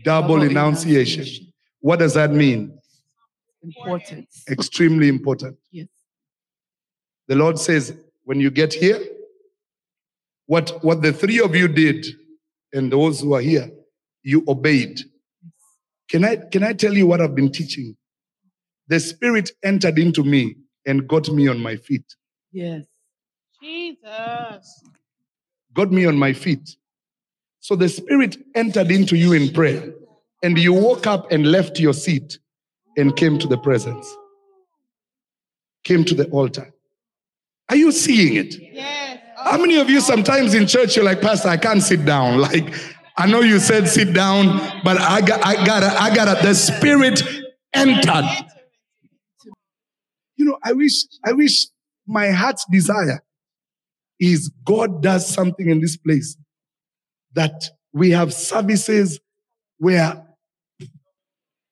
Double, 0.05 0.37
Double 0.37 0.43
enunciation. 0.43 1.23
enunciation. 1.23 1.45
What 1.81 1.99
does 1.99 2.14
that 2.14 2.31
mean? 2.31 2.79
Important. 3.62 4.29
Extremely 4.49 5.09
important. 5.09 5.57
Yes. 5.70 5.89
The 7.29 7.37
Lord 7.37 7.59
says, 7.59 7.97
when 8.24 8.41
you 8.41 8.51
get 8.51 8.72
here, 8.72 9.01
what, 10.47 10.83
what 10.85 11.03
the 11.03 11.12
three 11.12 11.41
of 11.41 11.55
you 11.55 11.68
did, 11.68 12.07
and 12.72 12.93
those 12.93 13.20
who 13.20 13.35
are 13.35 13.41
here, 13.41 13.70
you 14.22 14.45
obeyed. 14.47 15.01
Can 16.09 16.24
I, 16.24 16.37
can 16.37 16.62
I 16.62 16.72
tell 16.72 16.95
you 16.95 17.07
what 17.07 17.20
I've 17.20 17.35
been 17.35 17.51
teaching? 17.51 17.97
The 18.89 19.01
Spirit 19.01 19.51
entered 19.64 19.99
into 19.99 20.22
me 20.22 20.57
and 20.87 21.09
got 21.09 21.29
me 21.29 21.49
on 21.49 21.59
my 21.59 21.77
feet. 21.77 22.05
Yes. 22.53 22.85
Jesus. 23.61 24.85
Got 25.74 25.91
me 25.91 26.07
on 26.07 26.16
my 26.16 26.33
feet. 26.33 26.77
So 27.61 27.74
the 27.74 27.89
Spirit 27.89 28.37
entered 28.55 28.91
into 28.91 29.16
you 29.16 29.33
in 29.33 29.53
prayer, 29.53 29.93
and 30.47 30.57
you 30.57 30.72
woke 30.72 31.09
up 31.09 31.32
and 31.32 31.51
left 31.51 31.80
your 31.80 31.92
seat 31.92 32.38
and 32.97 33.16
came 33.16 33.36
to 33.36 33.49
the 33.49 33.59
presence, 33.59 34.07
came 35.82 36.05
to 36.05 36.14
the 36.14 36.26
altar. 36.26 36.72
Are 37.68 37.74
you 37.74 37.90
seeing 37.90 38.36
it? 38.36 38.55
Yes. 38.61 39.18
How 39.36 39.59
many 39.59 39.76
of 39.78 39.90
you 39.90 40.01
sometimes 40.01 40.55
in 40.55 40.68
church 40.68 40.94
you're 40.94 41.05
like, 41.05 41.20
Pastor, 41.20 41.49
I 41.49 41.57
can't 41.57 41.82
sit 41.82 42.05
down? 42.05 42.38
Like, 42.47 42.72
I 43.18 43.26
know 43.26 43.40
you 43.40 43.59
said 43.59 43.88
sit 43.88 44.12
down, 44.12 44.59
but 44.84 45.01
I 45.01 45.20
got, 45.20 45.44
I 45.44 45.66
gotta, 45.66 46.01
I 46.01 46.14
gotta. 46.14 46.47
The 46.47 46.55
Spirit 46.55 47.22
entered. 47.74 48.28
You 50.36 50.44
know, 50.44 50.59
I 50.62 50.74
wish, 50.74 51.07
I 51.24 51.32
wish 51.32 51.66
my 52.07 52.28
heart's 52.28 52.66
desire 52.70 53.24
is 54.20 54.53
God 54.64 55.03
does 55.03 55.26
something 55.26 55.68
in 55.68 55.80
this 55.80 55.97
place 55.97 56.36
that 57.32 57.64
we 57.92 58.11
have 58.11 58.32
services 58.32 59.18
where 59.78 60.26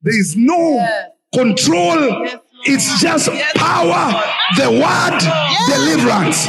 there 0.05 0.19
is 0.19 0.37
no 0.37 0.75
Yes. 0.77 1.11
control. 1.35 2.01
Yes, 2.25 2.41
It's 2.67 3.01
just 3.01 3.29
power, 3.57 4.05
the 4.57 4.71
word, 4.71 5.19
deliverance. 5.69 6.47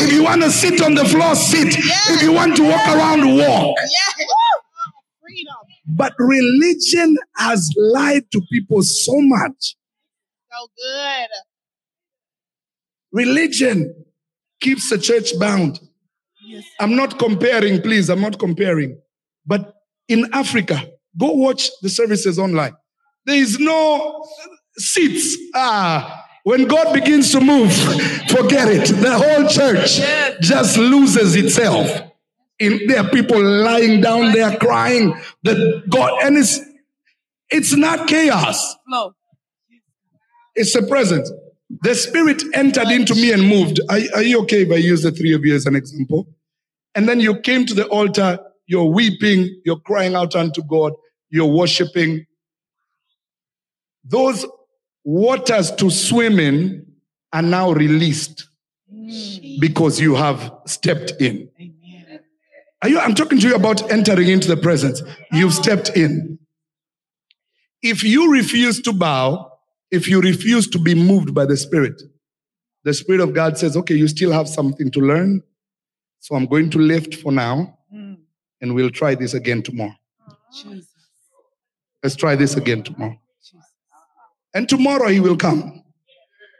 If 0.00 0.12
you 0.12 0.22
want 0.24 0.42
to 0.42 0.50
sit 0.50 0.82
on 0.82 0.94
the 0.94 1.04
floor, 1.06 1.34
sit. 1.36 1.68
If 2.12 2.22
you 2.22 2.32
want 2.32 2.56
to 2.56 2.64
walk 2.64 2.86
around, 2.88 3.38
walk. 3.38 3.76
But 5.86 6.12
religion 6.18 7.16
has 7.36 7.70
lied 7.78 8.24
to 8.32 8.40
people 8.52 8.82
so 8.82 9.14
much. 9.20 9.76
So 10.52 10.68
good. 10.76 11.28
Religion 13.12 14.04
keeps 14.60 14.90
the 14.90 14.98
church 14.98 15.38
bound. 15.38 15.80
Yes. 16.46 16.64
I'm 16.80 16.96
not 16.96 17.18
comparing, 17.18 17.80
please. 17.80 18.10
I'm 18.10 18.20
not 18.20 18.38
comparing. 18.38 19.00
But 19.46 19.72
in 20.08 20.28
Africa, 20.32 20.90
go 21.18 21.32
watch 21.32 21.70
the 21.82 21.88
services 21.88 22.38
online. 22.38 22.74
There 23.26 23.36
is 23.36 23.58
no 23.58 24.24
seats. 24.76 25.36
Ah, 25.54 26.24
when 26.44 26.66
God 26.66 26.92
begins 26.92 27.32
to 27.32 27.40
move, 27.40 27.72
forget 28.28 28.68
it. 28.68 28.86
The 28.88 29.18
whole 29.18 29.48
church 29.48 30.00
just 30.40 30.76
loses 30.76 31.36
itself. 31.36 32.10
In 32.58 32.86
there 32.86 33.00
are 33.00 33.08
people 33.10 33.42
lying 33.42 34.00
down 34.00 34.32
there 34.32 34.56
crying 34.58 35.14
that 35.42 35.84
God, 35.88 36.22
and 36.22 36.36
it's 36.36 36.60
it's 37.50 37.74
not 37.74 38.08
chaos. 38.08 38.76
No. 38.88 39.12
It's 40.54 40.74
a 40.74 40.82
presence. 40.86 41.30
The 41.82 41.94
spirit 41.94 42.42
entered 42.54 42.88
into 42.88 43.14
me 43.14 43.32
and 43.32 43.42
moved. 43.46 43.80
Are, 43.88 43.98
are 44.14 44.22
you 44.22 44.40
okay 44.42 44.62
if 44.62 44.70
I 44.70 44.76
use 44.76 45.02
the 45.02 45.10
three 45.10 45.32
of 45.32 45.44
you 45.44 45.54
as 45.54 45.66
an 45.66 45.74
example? 45.74 46.28
And 46.94 47.08
then 47.08 47.20
you 47.20 47.40
came 47.40 47.66
to 47.66 47.74
the 47.74 47.86
altar, 47.88 48.38
you're 48.66 48.84
weeping, 48.84 49.60
you're 49.64 49.80
crying 49.80 50.14
out 50.14 50.36
unto 50.36 50.62
God, 50.62 50.92
you're 51.30 51.46
worshiping. 51.46 52.26
Those 54.04 54.46
waters 55.04 55.70
to 55.72 55.90
swim 55.90 56.38
in 56.38 56.86
are 57.32 57.42
now 57.42 57.72
released 57.72 58.48
because 59.60 60.00
you 60.00 60.14
have 60.14 60.52
stepped 60.66 61.12
in. 61.20 61.48
Amen. 61.60 62.20
Are 62.82 62.88
you, 62.88 62.98
I'm 63.00 63.14
talking 63.14 63.38
to 63.40 63.48
you 63.48 63.54
about 63.54 63.90
entering 63.90 64.28
into 64.28 64.48
the 64.48 64.56
presence. 64.56 65.02
You've 65.32 65.54
stepped 65.54 65.90
in. 65.96 66.38
If 67.82 68.02
you 68.02 68.32
refuse 68.32 68.80
to 68.82 68.92
bow, 68.92 69.52
if 69.90 70.08
you 70.08 70.20
refuse 70.20 70.68
to 70.68 70.78
be 70.78 70.94
moved 70.94 71.34
by 71.34 71.44
the 71.46 71.56
Spirit, 71.56 72.02
the 72.82 72.94
Spirit 72.94 73.20
of 73.20 73.32
God 73.34 73.56
says, 73.58 73.76
okay, 73.76 73.94
you 73.94 74.08
still 74.08 74.32
have 74.32 74.48
something 74.48 74.90
to 74.90 75.00
learn. 75.00 75.42
So 76.20 76.34
I'm 76.34 76.46
going 76.46 76.70
to 76.70 76.78
lift 76.78 77.14
for 77.16 77.32
now, 77.32 77.78
Mm. 77.94 78.16
and 78.60 78.74
we'll 78.74 78.90
try 78.90 79.14
this 79.14 79.34
again 79.34 79.62
tomorrow. 79.62 79.94
Jesus. 80.52 80.88
Let's 82.02 82.16
try 82.16 82.34
this 82.34 82.56
again 82.56 82.82
tomorrow. 82.82 83.18
And 84.54 84.68
tomorrow 84.68 85.08
he 85.08 85.20
will 85.20 85.36
come. 85.36 85.82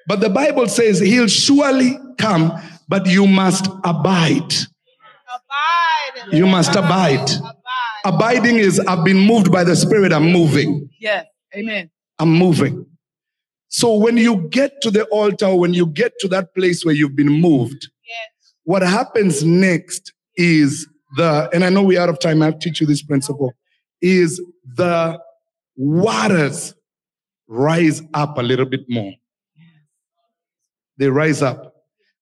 But 0.06 0.20
the 0.20 0.28
Bible 0.28 0.68
says 0.68 0.98
he'll 1.00 1.28
surely 1.28 1.96
come, 2.18 2.52
but 2.88 3.06
you 3.06 3.26
must 3.26 3.66
abide. 3.84 4.52
Abide. 5.32 6.32
You 6.32 6.46
must 6.46 6.74
abide. 6.74 7.30
Abide. 7.30 7.60
Abiding 8.04 8.56
is 8.56 8.78
I've 8.80 9.04
been 9.04 9.18
moved 9.18 9.50
by 9.50 9.64
the 9.64 9.74
Spirit, 9.76 10.12
I'm 10.12 10.30
moving. 10.30 10.90
Yes. 11.00 11.26
Amen. 11.56 11.90
I'm 12.18 12.30
moving. 12.32 12.86
So 13.68 13.96
when 13.96 14.16
you 14.16 14.48
get 14.50 14.80
to 14.82 14.90
the 14.90 15.04
altar, 15.06 15.54
when 15.54 15.72
you 15.74 15.86
get 15.86 16.12
to 16.20 16.28
that 16.28 16.54
place 16.54 16.84
where 16.84 16.94
you've 16.94 17.16
been 17.16 17.40
moved, 17.40 17.88
Yes. 18.06 18.54
what 18.64 18.82
happens 18.82 19.42
next 19.44 20.12
is 20.36 20.86
the, 21.16 21.48
and 21.52 21.64
I 21.64 21.70
know 21.70 21.82
we're 21.82 22.00
out 22.00 22.08
of 22.08 22.18
time, 22.20 22.42
I'll 22.42 22.52
teach 22.58 22.80
you 22.80 22.86
this 22.86 23.02
principle, 23.02 23.52
is 24.02 24.40
the 24.76 25.18
waters 25.76 26.74
rise 27.48 28.02
up 28.14 28.38
a 28.38 28.42
little 28.42 28.66
bit 28.66 28.84
more. 28.88 29.12
They 30.96 31.08
rise 31.08 31.42
up. 31.42 31.74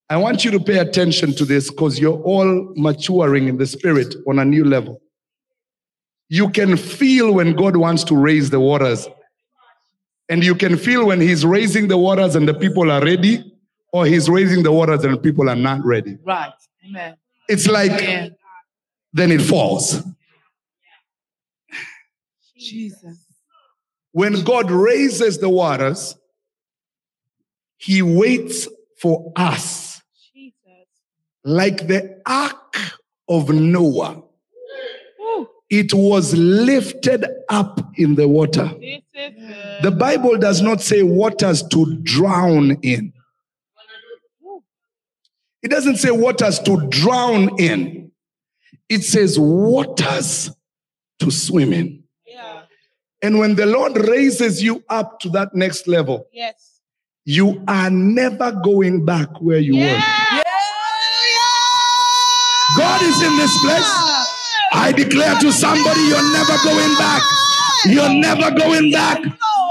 I 0.08 0.16
want 0.16 0.44
you 0.44 0.50
to 0.52 0.60
pay 0.60 0.78
attention 0.78 1.34
to 1.36 1.44
this 1.44 1.70
because 1.70 1.98
you're 1.98 2.20
all 2.20 2.72
maturing 2.76 3.48
in 3.48 3.56
the 3.56 3.66
spirit 3.66 4.14
on 4.26 4.38
a 4.38 4.44
new 4.44 4.64
level. 4.64 5.00
You 6.28 6.50
can 6.50 6.76
feel 6.76 7.34
when 7.34 7.54
God 7.54 7.76
wants 7.76 8.04
to 8.04 8.16
raise 8.16 8.50
the 8.50 8.60
waters 8.60 9.08
and 10.28 10.42
you 10.42 10.54
can 10.54 10.76
feel 10.76 11.06
when 11.06 11.20
he's 11.20 11.44
raising 11.44 11.88
the 11.88 11.98
waters 11.98 12.36
and 12.36 12.48
the 12.48 12.54
people 12.54 12.90
are 12.90 13.04
ready, 13.04 13.44
or 13.92 14.06
he's 14.06 14.30
raising 14.30 14.62
the 14.62 14.72
waters 14.72 15.04
and 15.04 15.22
people 15.22 15.50
are 15.50 15.56
not 15.56 15.84
ready. 15.84 16.16
Right. 16.24 16.52
Amen. 16.86 17.16
It's 17.48 17.66
like, 17.66 17.90
Amen. 17.92 18.34
then 19.12 19.30
it 19.30 19.42
falls. 19.42 20.02
Jesus. 22.56 23.21
When 24.12 24.44
God 24.44 24.70
raises 24.70 25.38
the 25.38 25.48
waters, 25.48 26.16
he 27.78 28.02
waits 28.02 28.68
for 29.00 29.32
us, 29.34 30.00
Jesus. 30.34 30.52
like 31.44 31.88
the 31.88 32.20
ark 32.26 32.76
of 33.28 33.50
Noah. 33.50 34.22
It 35.68 35.94
was 35.94 36.34
lifted 36.34 37.24
up 37.48 37.80
in 37.96 38.14
the 38.14 38.28
water. 38.28 38.70
This 38.78 39.00
is 39.14 39.34
good. 39.34 39.82
The 39.82 39.90
Bible 39.90 40.36
does 40.36 40.60
not 40.60 40.82
say 40.82 41.02
waters 41.02 41.62
to 41.68 41.96
drown 42.02 42.72
in. 42.82 43.14
It 45.62 45.70
doesn't 45.70 45.96
say 45.96 46.10
waters 46.10 46.58
to 46.60 46.86
drown 46.88 47.58
in. 47.58 48.12
It 48.88 49.02
says 49.02 49.38
waters 49.38 50.50
to 51.20 51.30
swim 51.30 51.72
in. 51.72 52.01
Yeah. 53.22 53.28
And 53.28 53.38
when 53.38 53.54
the 53.54 53.66
Lord 53.66 53.96
raises 54.08 54.62
you 54.62 54.82
up 54.88 55.20
to 55.20 55.28
that 55.30 55.54
next 55.54 55.86
level, 55.88 56.26
Yes. 56.32 56.80
you 57.24 57.62
are 57.68 57.90
never 57.90 58.52
going 58.52 59.04
back 59.04 59.28
where 59.40 59.58
you 59.58 59.74
Yeah. 59.76 59.94
were. 59.94 60.42
God 62.78 63.02
is 63.02 63.22
in 63.22 63.36
this 63.36 63.58
place. 63.62 63.92
I 64.74 64.92
declare 64.92 65.34
to 65.40 65.52
somebody, 65.52 66.00
you're 66.00 66.32
never 66.32 66.56
going 66.64 66.94
back. 66.96 67.22
You're 67.84 68.08
never 68.14 68.50
going 68.56 68.90
back. 68.90 69.20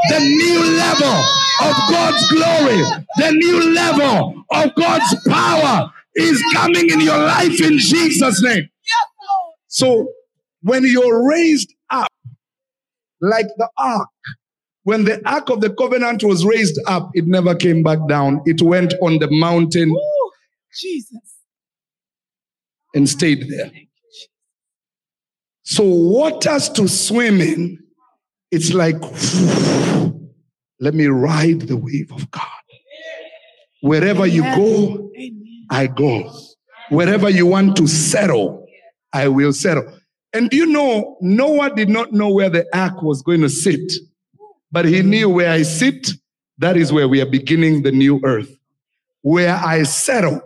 The 0.10 0.20
new 0.20 0.60
level 0.78 1.24
of 1.62 1.76
God's 1.90 2.32
glory, 2.32 2.84
the 3.18 3.32
new 3.32 3.74
level 3.74 4.44
of 4.52 4.76
God's 4.76 5.16
power 5.28 5.92
is 6.16 6.42
coming 6.54 6.90
in 6.92 7.00
your 7.02 7.18
life 7.18 7.60
in 7.62 7.80
Jesus' 7.80 8.42
name. 8.44 8.70
So 9.68 10.10
when 10.62 10.84
you're 10.86 11.28
raised 11.28 11.70
up, 11.70 11.81
like 13.22 13.48
the 13.58 13.70
ark, 13.78 14.10
when 14.84 15.06
the 15.06 15.22
ark 15.30 15.50
of 15.50 15.62
the 15.62 15.70
covenant 15.70 16.24
was 16.24 16.46
raised 16.46 16.80
up, 16.88 17.12
it 17.14 17.28
never 17.28 17.54
came 17.56 17.84
back 17.84 18.00
down. 18.08 18.42
It 18.46 18.62
went 18.62 18.94
on 19.02 19.20
the 19.20 19.30
mountain 19.30 19.92
Woo. 19.92 20.32
Jesus. 20.74 21.20
and 22.96 23.08
stayed 23.08 23.50
there. 23.50 23.72
So 25.64 25.84
waters 25.84 26.70
to 26.70 26.88
swim 26.88 27.40
in, 27.40 27.80
it's 28.50 28.74
like, 28.74 29.00
let 30.80 30.94
me 30.94 31.06
ride 31.08 31.62
the 31.62 31.78
wave 31.78 32.12
of 32.12 32.30
God. 32.32 32.48
Wherever 33.82 34.26
you 34.26 34.44
go, 34.44 35.12
I 35.70 35.88
go. 35.88 36.34
Wherever 36.90 37.30
you 37.30 37.46
want 37.46 37.78
to 37.78 37.88
settle, 37.88 38.66
I 39.14 39.28
will 39.28 39.54
settle. 39.54 40.01
And 40.34 40.50
do 40.50 40.58
you 40.58 40.66
know, 40.66 41.18
Noah 41.22 41.76
did 41.76 41.90
not 41.90 42.14
know 42.14 42.30
where 42.30 42.50
the 42.50 42.66
ark 42.78 43.02
was 43.02 43.22
going 43.22 43.42
to 43.42 43.50
sit, 43.50 43.94
but 44.72 44.86
he 44.86 45.02
knew 45.02 45.30
where 45.30 45.52
I 45.52 45.64
sit, 45.64 46.12
that 46.58 46.78
is 46.78 46.94
where 46.94 47.08
we 47.08 47.22
are 47.22 47.26
beginning 47.26 47.82
the 47.82 47.92
new 47.92 48.22
earth. 48.24 48.58
Where 49.24 49.56
I 49.56 49.84
settle, 49.84 50.42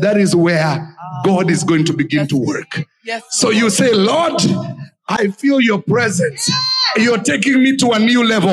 that 0.00 0.16
is 0.16 0.34
where 0.34 0.96
God 1.24 1.50
is 1.50 1.62
going 1.64 1.84
to 1.84 1.92
begin 1.92 2.26
to 2.28 2.36
work. 2.36 2.86
Yes. 3.04 3.22
So 3.30 3.50
you 3.50 3.70
say, 3.70 3.92
Lord, 3.92 4.40
I 5.08 5.28
feel 5.28 5.60
your 5.60 5.80
presence. 5.82 6.50
You're 6.96 7.18
taking 7.18 7.62
me 7.62 7.76
to 7.76 7.90
a 7.92 7.98
new 7.98 8.24
level. 8.24 8.50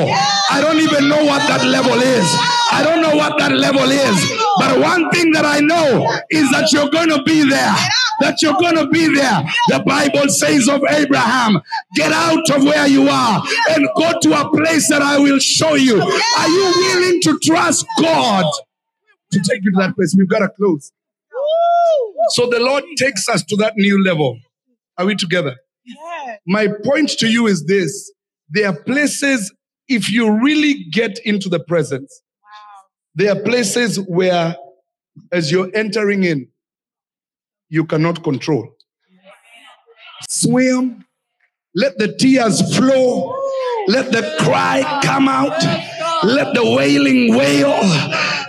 I 0.50 0.60
don't 0.60 0.78
even 0.78 1.08
know 1.08 1.24
what 1.24 1.40
that 1.48 1.64
level 1.64 1.94
is. 1.94 2.26
I 2.72 2.82
don't 2.84 3.02
know 3.02 3.16
what 3.16 3.38
that 3.38 3.52
level 3.52 3.90
is. 3.90 4.32
But 4.58 4.78
one 4.80 5.10
thing 5.10 5.32
that 5.32 5.44
I 5.44 5.60
know 5.60 6.06
is 6.30 6.50
that 6.52 6.70
you're 6.72 6.90
going 6.90 7.08
to 7.08 7.22
be 7.24 7.48
there. 7.48 7.74
That 8.20 8.40
you're 8.42 8.54
going 8.54 8.76
to 8.76 8.86
be 8.88 9.12
there. 9.12 9.42
The 9.68 9.82
Bible 9.84 10.28
says 10.28 10.68
of 10.68 10.82
Abraham, 10.88 11.60
get 11.96 12.12
out 12.12 12.48
of 12.50 12.62
where 12.62 12.86
you 12.86 13.08
are 13.08 13.42
and 13.70 13.88
go 13.96 14.12
to 14.22 14.40
a 14.40 14.50
place 14.50 14.88
that 14.90 15.02
I 15.02 15.18
will 15.18 15.40
show 15.40 15.74
you. 15.74 16.00
Are 16.00 16.48
you 16.48 16.72
willing 16.76 17.20
to 17.22 17.38
trust 17.42 17.84
God 18.00 18.46
to 19.32 19.40
take 19.40 19.64
you 19.64 19.72
to 19.72 19.78
that 19.78 19.96
place? 19.96 20.14
We've 20.16 20.28
got 20.28 20.40
to 20.40 20.50
close. 20.50 20.92
So 22.30 22.48
the 22.48 22.60
Lord 22.60 22.84
takes 22.98 23.28
us 23.28 23.42
to 23.44 23.56
that 23.56 23.74
new 23.76 24.02
level. 24.04 24.38
Are 24.98 25.06
we 25.06 25.16
together? 25.16 25.56
My 26.46 26.68
point 26.84 27.10
to 27.18 27.26
you 27.26 27.46
is 27.46 27.64
this. 27.66 28.12
There 28.50 28.68
are 28.68 28.82
places, 28.82 29.52
if 29.88 30.10
you 30.12 30.30
really 30.30 30.84
get 30.90 31.18
into 31.24 31.48
the 31.48 31.60
presence, 31.60 32.22
there 33.14 33.32
are 33.32 33.40
places 33.40 33.98
where, 34.08 34.56
as 35.32 35.50
you're 35.50 35.70
entering 35.74 36.24
in, 36.24 36.48
you 37.68 37.84
cannot 37.84 38.22
control. 38.22 38.76
Swim, 40.28 41.04
let 41.74 41.98
the 41.98 42.14
tears 42.16 42.60
flow, 42.76 43.34
let 43.88 44.12
the 44.12 44.36
cry 44.40 45.00
come 45.02 45.28
out, 45.28 45.62
let 46.24 46.54
the 46.54 46.74
wailing 46.76 47.34
wail, 47.36 47.70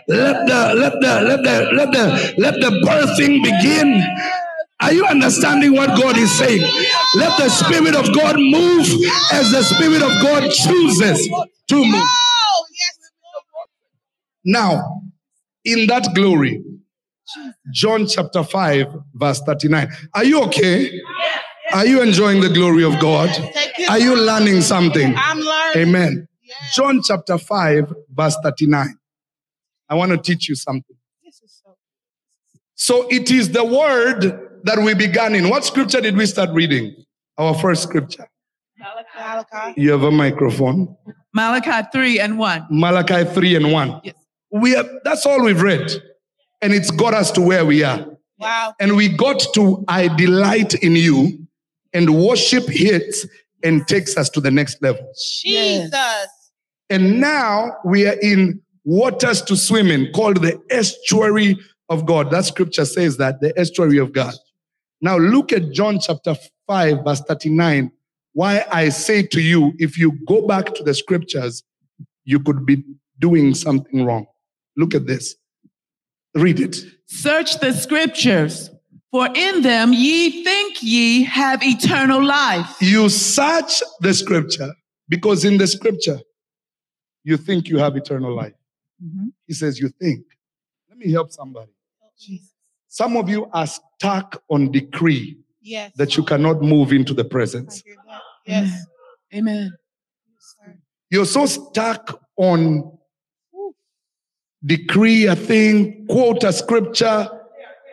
let 0.08 0.46
the 0.48 0.74
let 0.76 0.94
the 1.02 1.22
let 1.22 1.44
the 1.44 1.70
let 1.74 1.92
the 1.92 2.36
let 2.38 2.54
the 2.56 2.72
birthing 2.86 3.44
begin. 3.44 4.02
Are 4.86 4.94
you 4.94 5.04
understanding 5.08 5.74
what 5.74 6.00
God 6.00 6.16
is 6.16 6.32
saying? 6.38 6.62
Let 7.16 7.40
the 7.40 7.50
Spirit 7.50 7.96
of 7.96 8.14
God 8.14 8.36
move 8.38 8.86
as 9.34 9.52
the 9.52 9.64
Spirit 9.64 10.04
of 10.04 10.12
God 10.22 10.52
chooses 10.52 11.28
to 11.70 11.76
move. 11.84 12.08
Now, 14.44 15.02
in 15.64 15.88
that 15.88 16.14
glory, 16.14 16.64
John 17.74 18.06
chapter 18.06 18.44
5, 18.44 18.86
verse 19.16 19.42
39. 19.42 19.90
Are 20.14 20.24
you 20.24 20.44
okay? 20.44 21.02
Are 21.74 21.88
you 21.88 22.04
enjoying 22.04 22.42
the 22.42 22.50
glory 22.50 22.84
of 22.84 23.00
God? 23.00 23.30
Are 23.90 23.98
you 23.98 24.16
learning 24.16 24.62
something? 24.62 25.16
I'm 25.18 25.40
learning. 25.40 25.88
Amen. 25.90 26.28
John 26.76 27.02
chapter 27.02 27.40
5, 27.40 27.92
verse 28.12 28.38
39. 28.44 29.00
I 29.90 29.96
want 29.96 30.12
to 30.12 30.18
teach 30.20 30.48
you 30.48 30.54
something. 30.54 30.96
This 31.24 31.42
is 31.42 31.60
so. 31.66 31.76
So 32.76 33.08
it 33.10 33.32
is 33.32 33.50
the 33.50 33.66
word 33.66 34.45
that 34.66 34.80
we 34.80 34.94
began 34.94 35.36
in. 35.36 35.50
What 35.50 35.64
scripture 35.64 36.02
did 36.02 36.18
we 36.18 36.26
start 36.26 36.50
reading? 36.52 36.96
Our 37.38 37.54
first 37.54 37.84
scripture. 37.84 38.28
Malachi. 38.78 39.82
You 39.82 39.92
have 39.92 40.04
a 40.04 40.12
microphone. 40.12 40.96
Malachi 41.34 41.88
3 41.92 42.20
and 42.20 42.38
1. 42.38 42.68
Malachi 42.70 43.24
3 43.26 43.56
and 43.56 43.72
1. 43.72 44.02
Yes. 44.04 44.16
We 44.52 44.72
have, 44.72 44.90
that's 45.04 45.26
all 45.26 45.44
we've 45.44 45.62
read. 45.62 45.92
And 46.62 46.74
it's 46.74 46.92
got 46.92 47.14
us 47.14 47.32
to 47.32 47.42
where 47.42 47.66
we 47.66 47.84
are. 47.84 48.06
Wow. 48.40 48.74
And 48.80 48.96
we 48.96 49.10
got 49.10 49.40
to 49.54 49.84
I 49.88 50.08
delight 50.16 50.74
in 50.76 50.96
you 50.96 51.48
and 51.94 52.16
worship 52.26 52.68
hits 52.68 53.26
and 53.64 53.88
takes 53.88 54.18
us 54.18 54.30
to 54.32 54.42
the 54.42 54.52
next 54.52 54.82
level. 54.82 55.12
Jesus. 55.42 56.28
And 56.90 57.20
now 57.20 57.78
we 57.86 58.08
are 58.08 58.18
in 58.22 58.62
waters 58.84 59.42
to 59.44 59.56
swim 59.56 59.88
in 59.88 60.12
called 60.12 60.42
the 60.42 60.60
estuary 60.70 61.58
of 61.90 62.06
God. 62.06 62.32
That 62.32 62.46
scripture 62.46 62.86
says 62.86 63.18
that 63.18 63.42
the 63.42 63.58
estuary 63.60 63.98
of 63.98 64.12
God. 64.12 64.34
Now 65.06 65.20
look 65.20 65.54
at 65.54 65.72
John 65.72 66.00
chapter 66.00 66.34
5, 66.66 67.04
verse 67.04 67.22
39. 67.22 67.92
Why 68.34 68.66
I 68.72 68.90
say 68.90 69.22
to 69.22 69.40
you, 69.40 69.74
if 69.78 70.00
you 70.00 70.14
go 70.26 70.48
back 70.48 70.74
to 70.74 70.84
the 70.84 70.96
scriptures, 70.96 71.62
you 72.24 72.40
could 72.40 72.66
be 72.66 72.84
doing 73.20 73.54
something 73.54 74.04
wrong. 74.04 74.26
Look 74.76 74.96
at 74.96 75.06
this. 75.06 75.36
Read 76.34 76.60
it. 76.60 76.78
Search 77.06 77.60
the 77.60 77.72
scriptures, 77.74 78.72
for 79.12 79.28
in 79.36 79.62
them 79.62 79.94
ye 79.94 80.44
think 80.44 80.82
ye 80.82 81.24
have 81.24 81.62
eternal 81.62 82.26
life. 82.26 82.76
You 82.82 83.08
search 83.10 83.84
the 84.00 84.12
scripture 84.12 84.74
because 85.08 85.46
in 85.46 85.58
the 85.60 85.68
scripture, 85.68 86.20
you 87.24 87.38
think 87.38 87.68
you 87.68 87.78
have 87.78 87.96
eternal 87.96 88.36
life. 88.36 88.56
Mhm. 89.00 89.34
He 89.46 89.54
says, 89.54 89.80
You 89.80 89.90
think. 89.90 90.26
Let 90.90 90.98
me 90.98 91.12
help 91.12 91.32
somebody. 91.32 91.74
Some 92.96 93.18
of 93.18 93.28
you 93.28 93.50
are 93.52 93.68
stuck 93.68 94.42
on 94.50 94.72
decree 94.72 95.38
Yes. 95.62 95.92
that 95.98 96.16
you 96.16 96.24
cannot 96.24 96.62
move 96.62 96.94
into 96.94 97.14
the 97.14 97.26
presence. 97.26 97.84
Yes. 98.46 98.72
Amen. 99.34 99.74
sir. 100.40 100.78
You're 101.10 101.26
so 101.26 101.46
stuck 101.46 102.22
on 102.38 102.98
decree 104.66 105.26
a 105.26 105.36
thing, 105.36 106.06
quote 106.08 106.46
a 106.46 106.54
scripture. 106.54 107.28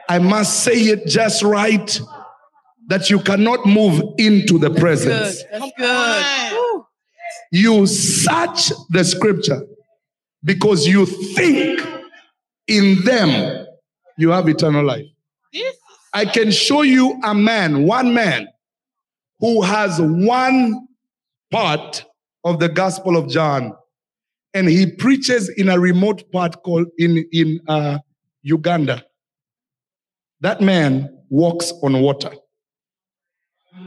I 0.08 0.20
must 0.20 0.62
say 0.62 0.74
it 0.74 1.08
just 1.08 1.42
right 1.42 2.00
that 2.86 3.10
you 3.10 3.18
cannot 3.18 3.66
move 3.66 4.00
into 4.18 4.56
the 4.56 4.68
Good. 4.70 4.78
presence. 4.78 5.42
That's 5.50 5.72
good. 5.76 5.84
on. 5.90 6.54
Woo. 6.54 6.86
You 7.50 7.86
search 7.88 8.70
the 8.90 9.02
scripture 9.02 9.62
because 10.44 10.86
you 10.86 11.06
think 11.06 11.80
in 12.68 13.02
them 13.04 13.61
you 14.16 14.30
have 14.30 14.48
eternal 14.48 14.84
life. 14.84 15.06
This 15.52 15.76
I 16.14 16.24
can 16.26 16.50
show 16.50 16.82
you 16.82 17.18
a 17.24 17.34
man, 17.34 17.84
one 17.84 18.12
man, 18.12 18.48
who 19.40 19.62
has 19.62 20.00
one 20.00 20.86
part 21.50 22.04
of 22.44 22.58
the 22.58 22.68
Gospel 22.68 23.16
of 23.16 23.28
John, 23.28 23.72
and 24.54 24.68
he 24.68 24.86
preaches 24.86 25.48
in 25.48 25.68
a 25.68 25.78
remote 25.78 26.30
part 26.32 26.62
called 26.62 26.88
in 26.98 27.24
in 27.32 27.60
uh, 27.66 27.98
Uganda. 28.42 29.04
That 30.40 30.60
man 30.60 31.18
walks 31.28 31.72
on 31.82 32.00
water. 32.02 32.32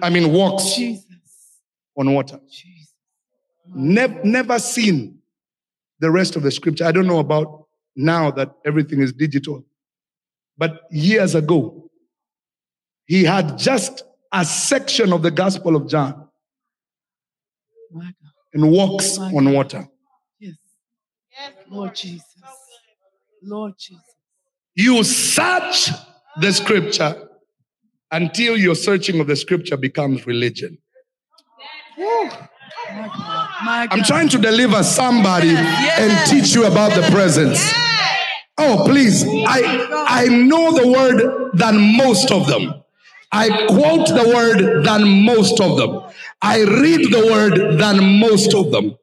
I 0.01 0.09
mean, 0.09 0.33
walks 0.33 0.75
Jesus. 0.75 1.05
on 1.97 2.13
water. 2.13 2.39
Jesus. 2.49 2.93
Never, 3.67 4.23
never 4.23 4.59
seen 4.59 5.19
the 5.99 6.09
rest 6.09 6.35
of 6.35 6.43
the 6.43 6.51
scripture. 6.51 6.85
I 6.85 6.91
don't 6.91 7.07
know 7.07 7.19
about 7.19 7.67
now 7.95 8.31
that 8.31 8.51
everything 8.65 9.01
is 9.01 9.13
digital, 9.13 9.63
but 10.57 10.81
years 10.91 11.35
ago, 11.35 11.89
he 13.05 13.23
had 13.23 13.57
just 13.57 14.03
a 14.31 14.43
section 14.45 15.13
of 15.13 15.21
the 15.21 15.31
Gospel 15.31 15.75
of 15.75 15.87
John 15.87 16.27
and 18.53 18.71
walks 18.71 19.17
My 19.17 19.31
on 19.31 19.53
water. 19.53 19.87
Yes. 20.39 20.55
yes, 21.31 21.51
Lord 21.69 21.95
Jesus. 21.95 22.25
Lord 23.43 23.73
Jesus. 23.77 24.03
You 24.75 25.03
search 25.03 25.89
the 26.41 26.51
scripture 26.51 27.29
until 28.11 28.57
your 28.57 28.75
searching 28.75 29.19
of 29.19 29.27
the 29.27 29.35
scripture 29.35 29.77
becomes 29.77 30.25
religion. 30.25 30.77
My 31.97 32.27
God. 32.29 32.49
My 33.63 33.87
God. 33.87 33.89
I'm 33.91 34.03
trying 34.03 34.29
to 34.29 34.37
deliver 34.37 34.83
somebody 34.83 35.47
Yes. 35.49 35.99
and 35.99 36.29
teach 36.29 36.55
you 36.55 36.65
about 36.65 36.93
the 36.93 37.07
presence. 37.11 37.59
Oh, 38.57 38.83
please. 38.87 39.23
I, 39.25 40.05
I 40.07 40.25
know 40.27 40.71
the 40.73 40.87
word 40.87 41.51
than 41.53 41.97
most 41.97 42.31
of 42.31 42.47
them. 42.47 42.73
I 43.31 43.49
quote 43.67 44.07
the 44.07 44.31
word 44.33 44.85
than 44.85 45.25
most 45.25 45.59
of 45.59 45.77
them. 45.77 46.01
I 46.41 46.61
read 46.63 47.11
the 47.11 47.27
word 47.31 47.77
than 47.79 48.19
most 48.19 48.53
of 48.53 48.71
them. 48.71 48.95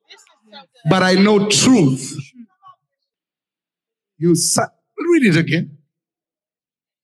But 0.89 1.03
I 1.03 1.15
know 1.15 1.49
truth. 1.49 2.17
You 4.19 4.35
sa- 4.35 4.69
read 4.99 5.27
it 5.27 5.37
again. 5.37 5.79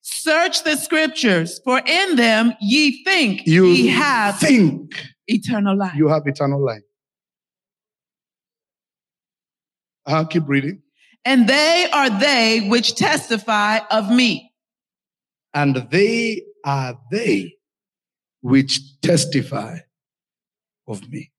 Search 0.00 0.64
the 0.64 0.76
scriptures, 0.76 1.60
for 1.64 1.80
in 1.84 2.16
them 2.16 2.54
ye 2.60 3.02
think 3.04 3.46
You 3.46 3.66
ye 3.66 3.88
have 3.88 4.38
think 4.38 4.94
eternal 5.26 5.76
life. 5.76 5.94
you 5.96 6.08
have 6.08 6.22
eternal 6.26 6.64
life. 6.64 6.82
I'll 10.06 10.26
keep 10.26 10.44
reading. 10.48 10.82
And 11.28 11.46
they 11.46 11.86
are 11.92 12.08
they 12.08 12.66
which 12.70 12.94
testify 12.94 13.80
of 13.90 14.10
me. 14.10 14.50
And 15.52 15.76
they 15.90 16.42
are 16.64 16.98
they 17.10 17.56
which 18.40 18.98
testify 19.02 19.80
of 20.86 21.06
me. 21.10 21.30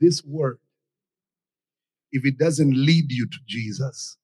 This 0.00 0.24
word, 0.24 0.58
if 2.10 2.26
it 2.26 2.38
doesn't 2.38 2.74
lead 2.74 3.12
you 3.12 3.26
to 3.26 3.38
Jesus, 3.46 4.16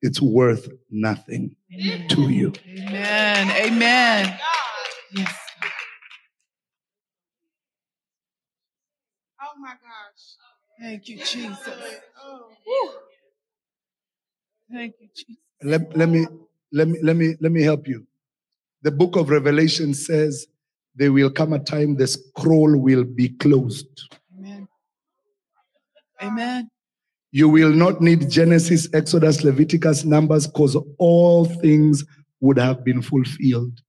it's 0.00 0.22
worth 0.22 0.68
nothing 0.92 1.56
to 2.10 2.30
you. 2.30 2.52
Amen. 2.68 3.50
Amen. 3.50 4.38
Yes. 5.12 5.34
Oh 9.42 9.58
my 9.58 9.72
gosh. 9.72 10.13
Thank 10.80 11.08
you, 11.08 11.18
Jesus. 11.18 11.58
Oh. 12.22 12.94
Thank 14.72 14.94
you, 15.00 15.08
Jesus. 15.14 15.42
Let, 15.62 15.96
let 15.96 16.08
me 16.08 16.26
let 16.72 16.88
me 16.88 16.98
let 17.02 17.16
me 17.16 17.36
let 17.40 17.52
me 17.52 17.62
help 17.62 17.86
you. 17.86 18.06
The 18.82 18.90
book 18.90 19.16
of 19.16 19.30
Revelation 19.30 19.94
says 19.94 20.46
there 20.94 21.12
will 21.12 21.30
come 21.30 21.52
a 21.52 21.58
time 21.58 21.96
the 21.96 22.06
scroll 22.06 22.76
will 22.78 23.04
be 23.04 23.30
closed. 23.30 24.16
Amen. 24.36 24.68
Amen. 26.20 26.70
You 27.30 27.48
will 27.48 27.72
not 27.72 28.00
need 28.00 28.30
Genesis, 28.30 28.88
Exodus, 28.92 29.42
Leviticus, 29.42 30.04
Numbers, 30.04 30.46
because 30.46 30.76
all 30.98 31.44
things 31.44 32.04
would 32.40 32.58
have 32.58 32.84
been 32.84 33.02
fulfilled. 33.02 33.80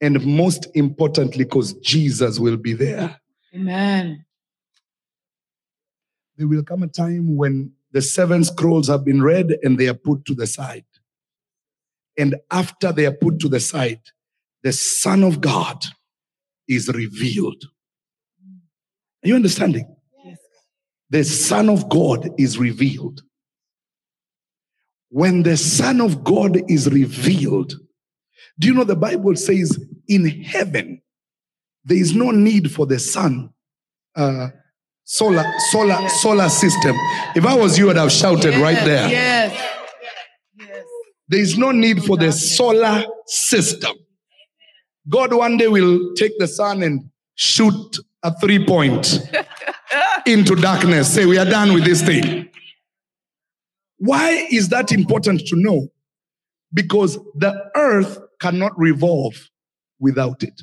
And 0.00 0.24
most 0.24 0.66
importantly, 0.74 1.44
because 1.44 1.74
Jesus 1.74 2.38
will 2.38 2.56
be 2.56 2.74
there. 2.74 3.18
Amen. 3.54 4.25
There 6.38 6.48
will 6.48 6.64
come 6.64 6.82
a 6.84 6.88
time 6.88 7.36
when 7.36 7.72
the 7.92 8.02
seven 8.02 8.44
scrolls 8.44 8.88
have 8.88 9.04
been 9.04 9.22
read 9.22 9.56
and 9.62 9.78
they 9.78 9.88
are 9.88 9.94
put 9.94 10.24
to 10.26 10.34
the 10.34 10.46
side. 10.46 10.84
And 12.18 12.36
after 12.50 12.92
they 12.92 13.06
are 13.06 13.12
put 13.14 13.40
to 13.40 13.48
the 13.48 13.60
side, 13.60 14.02
the 14.62 14.72
Son 14.72 15.24
of 15.24 15.40
God 15.40 15.84
is 16.68 16.88
revealed. 16.88 17.64
Are 19.24 19.28
you 19.28 19.36
understanding? 19.36 19.94
Yes. 20.24 20.38
the 21.10 21.24
Son 21.24 21.68
of 21.70 21.88
God 21.88 22.30
is 22.38 22.58
revealed. 22.58 23.22
When 25.10 25.44
the 25.44 25.56
Son 25.56 26.00
of 26.00 26.24
God 26.24 26.58
is 26.70 26.90
revealed, 26.90 27.74
do 28.58 28.68
you 28.68 28.74
know 28.74 28.84
the 28.84 28.96
Bible 28.96 29.36
says 29.36 29.78
in 30.08 30.26
heaven 30.28 31.02
there 31.84 31.98
is 31.98 32.14
no 32.14 32.30
need 32.32 32.72
for 32.72 32.86
the 32.86 32.98
Son. 32.98 33.50
uh, 34.16 34.48
solar, 35.06 35.44
solar, 35.70 36.08
solar 36.08 36.48
system. 36.48 36.94
If 37.34 37.46
I 37.46 37.54
was 37.54 37.78
you, 37.78 37.88
I'd 37.90 37.96
have 37.96 38.12
shouted 38.12 38.54
right 38.56 38.84
there. 38.84 39.08
Yes. 39.08 39.52
Yes. 40.58 40.84
There 41.28 41.40
is 41.40 41.56
no 41.56 41.70
need 41.70 42.04
for 42.04 42.16
the 42.18 42.32
solar 42.32 43.04
system. 43.26 43.92
God 45.08 45.32
one 45.32 45.56
day 45.56 45.68
will 45.68 46.14
take 46.16 46.32
the 46.38 46.48
sun 46.48 46.82
and 46.82 47.08
shoot 47.36 47.98
a 48.22 48.36
three 48.38 48.66
point 48.66 49.20
into 50.26 50.56
darkness. 50.56 51.14
Say, 51.14 51.24
we 51.24 51.38
are 51.38 51.44
done 51.44 51.72
with 51.72 51.84
this 51.84 52.02
thing. 52.02 52.48
Why 53.98 54.46
is 54.50 54.68
that 54.70 54.92
important 54.92 55.46
to 55.46 55.56
know? 55.56 55.88
Because 56.74 57.16
the 57.36 57.70
earth 57.76 58.18
cannot 58.40 58.76
revolve 58.76 59.34
without 60.00 60.42
it. 60.42 60.60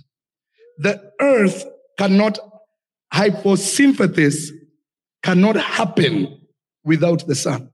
The 0.77 1.11
earth 1.21 1.65
cannot, 1.97 2.37
photosynthesis 3.13 4.49
cannot 5.21 5.55
happen 5.55 6.41
without 6.83 7.25
the 7.27 7.35
sun. 7.35 7.69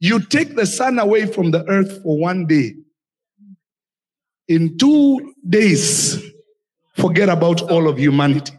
You 0.00 0.20
take 0.20 0.56
the 0.56 0.66
sun 0.66 0.98
away 0.98 1.26
from 1.26 1.50
the 1.50 1.66
earth 1.68 2.02
for 2.02 2.18
one 2.18 2.46
day. 2.46 2.74
In 4.48 4.78
two 4.78 5.34
days, 5.48 6.22
forget 6.96 7.28
about 7.28 7.62
all 7.62 7.88
of 7.88 7.98
humanity. 7.98 8.52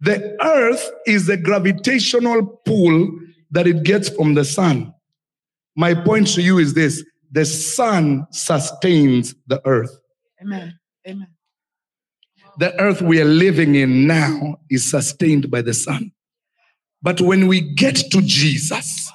The 0.00 0.36
earth 0.42 0.90
is 1.06 1.26
the 1.26 1.36
gravitational 1.38 2.60
pull 2.64 3.18
that 3.50 3.66
it 3.66 3.82
gets 3.82 4.08
from 4.08 4.34
the 4.34 4.44
sun. 4.44 4.92
My 5.74 5.94
point 5.94 6.28
to 6.34 6.42
you 6.42 6.58
is 6.58 6.74
this 6.74 7.02
the 7.32 7.44
sun 7.44 8.26
sustains 8.30 9.34
the 9.46 9.60
earth. 9.66 9.98
Amen. 10.40 10.78
Amen. 11.08 11.28
The 12.58 12.78
earth 12.80 13.02
we 13.02 13.20
are 13.20 13.24
living 13.26 13.74
in 13.74 14.06
now 14.06 14.58
is 14.70 14.90
sustained 14.90 15.50
by 15.50 15.62
the 15.62 15.74
sun. 15.74 16.12
But 17.02 17.20
when 17.20 17.46
we 17.48 17.60
get 17.60 17.96
to 18.12 18.22
Jesus 18.22 19.10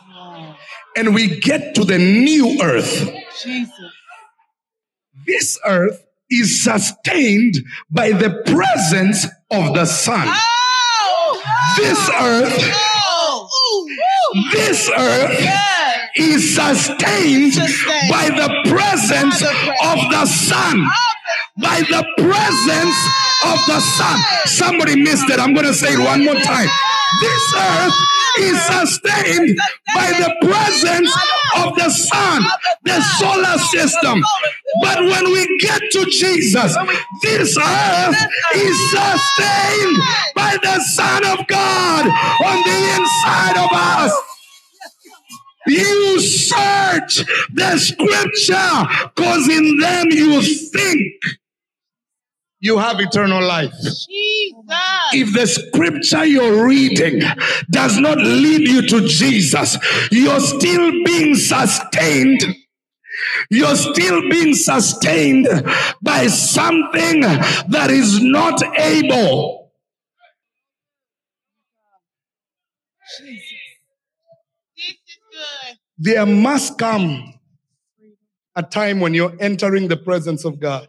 and 0.96 1.16
we 1.16 1.39
get 1.39 1.74
to 1.76 1.84
the 1.84 1.98
new 1.98 2.60
earth, 2.62 3.10
Jesus. 3.44 3.72
this 5.26 5.60
earth 5.66 6.04
is 6.30 6.64
sustained 6.64 7.56
by 7.89 8.12
the 8.12 8.30
presence 8.46 9.26
of 9.50 9.74
the 9.74 9.86
sun. 9.86 10.28
Oh! 10.30 11.42
This 11.78 12.10
earth, 12.10 12.72
Oh! 13.14 13.89
this 14.54 14.89
earth 14.96 15.39
Yes. 15.42 16.10
is 16.18 16.56
sustained 16.56 17.54
Sustained. 17.54 18.10
by 18.10 18.30
the 18.30 18.70
presence 18.70 19.42
By 19.42 19.48
the 19.48 19.54
presence. 19.54 19.80
of 19.84 20.12
the 20.12 20.26
sun. 20.28 20.86
Oh! 20.86 21.11
By 21.60 21.80
the 21.82 22.06
presence 22.18 22.97
of 23.47 23.60
the 23.68 23.80
sun. 23.80 24.20
Somebody 24.45 25.02
missed 25.02 25.30
it. 25.30 25.39
I'm 25.39 25.54
going 25.54 25.66
to 25.68 25.74
say 25.74 25.93
it 25.93 25.99
one 25.99 26.24
more 26.26 26.36
time. 26.36 26.70
This 27.22 27.56
earth 27.56 27.93
is 28.39 28.62
sustained 28.64 29.58
by 29.95 30.08
the 30.20 30.36
presence 30.47 31.12
of 31.58 31.76
the 31.76 31.89
sun, 31.89 32.43
the 32.84 33.02
solar 33.20 33.58
system. 33.72 34.24
But 34.84 34.99
when 35.02 35.26
we 35.32 35.60
get 35.60 35.82
to 35.93 36.06
Jesus, 36.12 36.78
this 37.24 37.58
earth 37.58 38.18
is 38.56 38.91
sustained 38.91 39.97
by 40.36 40.58
the 40.62 40.80
Son 40.95 41.26
of 41.39 41.47
God 41.47 42.06
on 42.08 42.64
the 42.64 42.95
inside 42.99 43.58
of 43.58 43.70
us. 43.74 44.14
You 45.68 46.22
search 46.22 47.26
the 47.54 47.78
scripture 47.78 49.12
because 49.16 49.49
in 49.49 49.80
them 49.80 50.08
you 50.12 50.41
think 50.43 51.14
you 52.62 52.78
have 52.78 52.99
eternal 52.99 53.43
life. 53.43 53.74
Jesus! 53.82 54.05
If 55.14 55.34
the 55.34 55.47
scripture 55.47 56.24
you're 56.24 56.66
reading 56.66 57.22
does 57.70 57.97
not 57.97 58.20
lead 58.20 58.68
you 58.68 58.88
to 58.88 59.07
Jesus, 59.07 59.78
you're 60.12 60.39
still 60.39 60.91
being 61.03 61.36
sustained. 61.36 62.55
You're 63.49 63.76
still 63.76 64.22
being 64.30 64.53
sustained 64.53 65.47
by 66.01 66.28
something 66.28 67.22
that 67.22 67.89
is 67.89 68.22
not 68.22 68.62
able. 68.78 69.72
This 73.20 73.30
is 73.30 73.41
good. 75.32 75.78
There 75.97 76.26
must 76.26 76.78
come 76.78 77.39
a 78.55 78.64
time 78.64 78.99
when 78.99 79.14
you're 79.14 79.36
entering 79.39 79.88
the 79.88 79.97
presence 79.97 80.45
of 80.45 80.59
God 80.59 80.88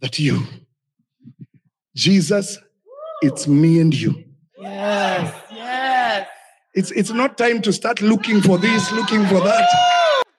that 0.00 0.18
you, 0.18 0.42
Jesus, 1.94 2.58
it's 3.22 3.48
me 3.48 3.80
and 3.80 3.94
you. 3.94 4.24
Yes. 4.58 5.34
Yes. 5.52 6.28
It's, 6.74 6.90
it's 6.92 7.10
not 7.10 7.36
time 7.36 7.60
to 7.62 7.72
start 7.72 8.00
looking 8.00 8.40
for 8.40 8.58
this, 8.58 8.92
looking 8.92 9.24
for 9.26 9.40
that. 9.40 9.68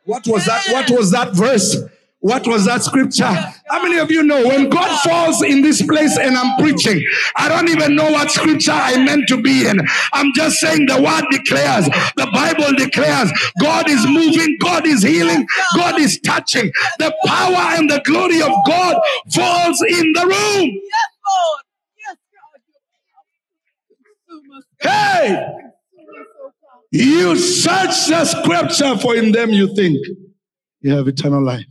What 0.05 0.25
was 0.27 0.45
that? 0.45 0.63
What 0.69 0.89
was 0.89 1.11
that 1.11 1.35
verse? 1.35 1.77
What 2.21 2.45
was 2.47 2.65
that 2.65 2.83
scripture? 2.83 3.23
How 3.25 3.81
many 3.81 3.97
of 3.97 4.11
you 4.11 4.23
know 4.23 4.45
when 4.45 4.69
God 4.69 4.99
falls 5.01 5.41
in 5.41 5.61
this 5.61 5.81
place 5.81 6.17
and 6.17 6.35
I'm 6.35 6.59
preaching, 6.61 7.01
I 7.37 7.47
don't 7.47 7.69
even 7.69 7.95
know 7.95 8.11
what 8.11 8.29
scripture 8.29 8.73
I 8.73 8.97
meant 9.03 9.29
to 9.29 9.41
be 9.41 9.65
in. 9.65 9.79
I'm 10.11 10.33
just 10.35 10.57
saying 10.59 10.87
the 10.87 11.01
word 11.01 11.23
declares, 11.31 11.85
the 12.17 12.29
Bible 12.33 12.75
declares, 12.75 13.31
God 13.61 13.89
is 13.89 14.05
moving, 14.05 14.57
God 14.59 14.85
is 14.85 15.01
healing, 15.01 15.47
God 15.77 15.97
is 15.99 16.19
touching. 16.19 16.71
The 16.97 17.15
power 17.25 17.77
and 17.77 17.89
the 17.89 18.01
glory 18.03 18.41
of 18.41 18.51
God 18.67 19.01
falls 19.33 19.81
in 19.87 20.11
the 20.11 20.25
room. 20.25 20.81
Yes, 20.83 21.09
Lord. 21.29 21.63
Yes, 22.05 22.17
God. 24.81 24.91
Hey, 24.91 25.47
you 26.91 27.37
search 27.37 28.07
the 28.07 28.25
scripture, 28.25 28.97
for 28.97 29.15
in 29.15 29.31
them 29.31 29.51
you 29.51 29.73
think 29.73 29.97
you 30.81 30.91
have 30.91 31.07
eternal 31.07 31.41
life. 31.43 31.65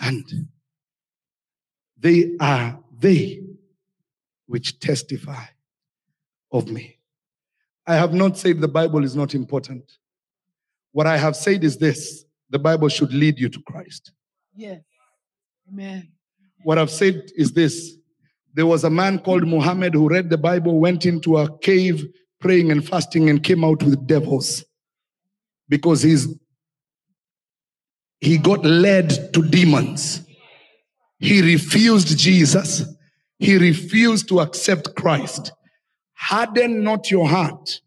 Thank 0.00 0.14
you, 0.16 0.22
Jesus. 0.22 0.38
And 0.40 0.48
they 1.98 2.36
are 2.40 2.78
they 2.98 3.42
which 4.46 4.78
testify 4.78 5.44
of 6.52 6.68
me. 6.68 6.98
I 7.86 7.94
have 7.94 8.14
not 8.14 8.36
said 8.36 8.60
the 8.60 8.68
Bible 8.68 9.04
is 9.04 9.14
not 9.14 9.34
important. 9.34 9.84
What 10.92 11.06
I 11.06 11.16
have 11.16 11.36
said 11.36 11.62
is 11.64 11.76
this 11.76 12.24
the 12.50 12.58
Bible 12.58 12.88
should 12.88 13.12
lead 13.12 13.38
you 13.38 13.48
to 13.48 13.60
Christ. 13.62 14.12
Yes. 14.54 14.80
Amen. 15.68 16.08
What 16.62 16.78
I've 16.78 16.90
said 16.90 17.30
is 17.36 17.52
this 17.52 17.96
there 18.54 18.66
was 18.66 18.84
a 18.84 18.90
man 18.90 19.18
called 19.18 19.46
Muhammad 19.46 19.94
who 19.94 20.08
read 20.08 20.30
the 20.30 20.38
Bible, 20.38 20.80
went 20.80 21.04
into 21.04 21.36
a 21.36 21.58
cave 21.58 22.06
praying 22.40 22.70
and 22.70 22.86
fasting, 22.86 23.28
and 23.28 23.42
came 23.42 23.64
out 23.64 23.82
with 23.82 24.06
devils 24.06 24.64
because 25.68 26.02
he's 26.02 26.28
he 28.26 28.38
got 28.38 28.64
led 28.64 29.32
to 29.34 29.40
demons. 29.40 30.20
He 31.20 31.42
refused 31.42 32.18
Jesus. 32.18 32.82
He 33.38 33.56
refused 33.56 34.26
to 34.30 34.40
accept 34.40 34.96
Christ. 34.96 35.52
Harden 36.14 36.82
not 36.82 37.08
your 37.08 37.28
heart 37.28 37.80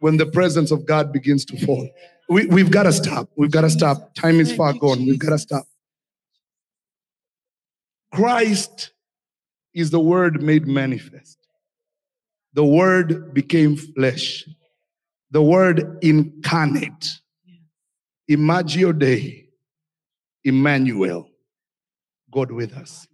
when 0.00 0.16
the 0.16 0.26
presence 0.26 0.72
of 0.72 0.86
God 0.86 1.12
begins 1.12 1.44
to 1.44 1.64
fall. 1.64 1.88
We, 2.28 2.46
we've 2.46 2.72
got 2.72 2.82
to 2.82 2.92
stop. 2.92 3.30
We've 3.36 3.52
got 3.52 3.60
to 3.60 3.70
stop. 3.70 4.12
Time 4.16 4.40
is 4.40 4.52
far 4.52 4.72
gone. 4.72 5.06
We've 5.06 5.20
got 5.20 5.30
to 5.30 5.38
stop. 5.38 5.66
Christ 8.12 8.90
is 9.72 9.90
the 9.90 10.00
Word 10.00 10.42
made 10.42 10.66
manifest. 10.66 11.38
The 12.54 12.64
Word 12.64 13.32
became 13.32 13.76
flesh. 13.76 14.48
The 15.30 15.42
Word 15.42 15.98
incarnate. 16.02 17.06
Imago 18.26 18.90
Dei. 18.90 19.46
Emmanuel. 20.44 21.28
God 22.30 22.50
with 22.50 22.72
us. 22.74 23.06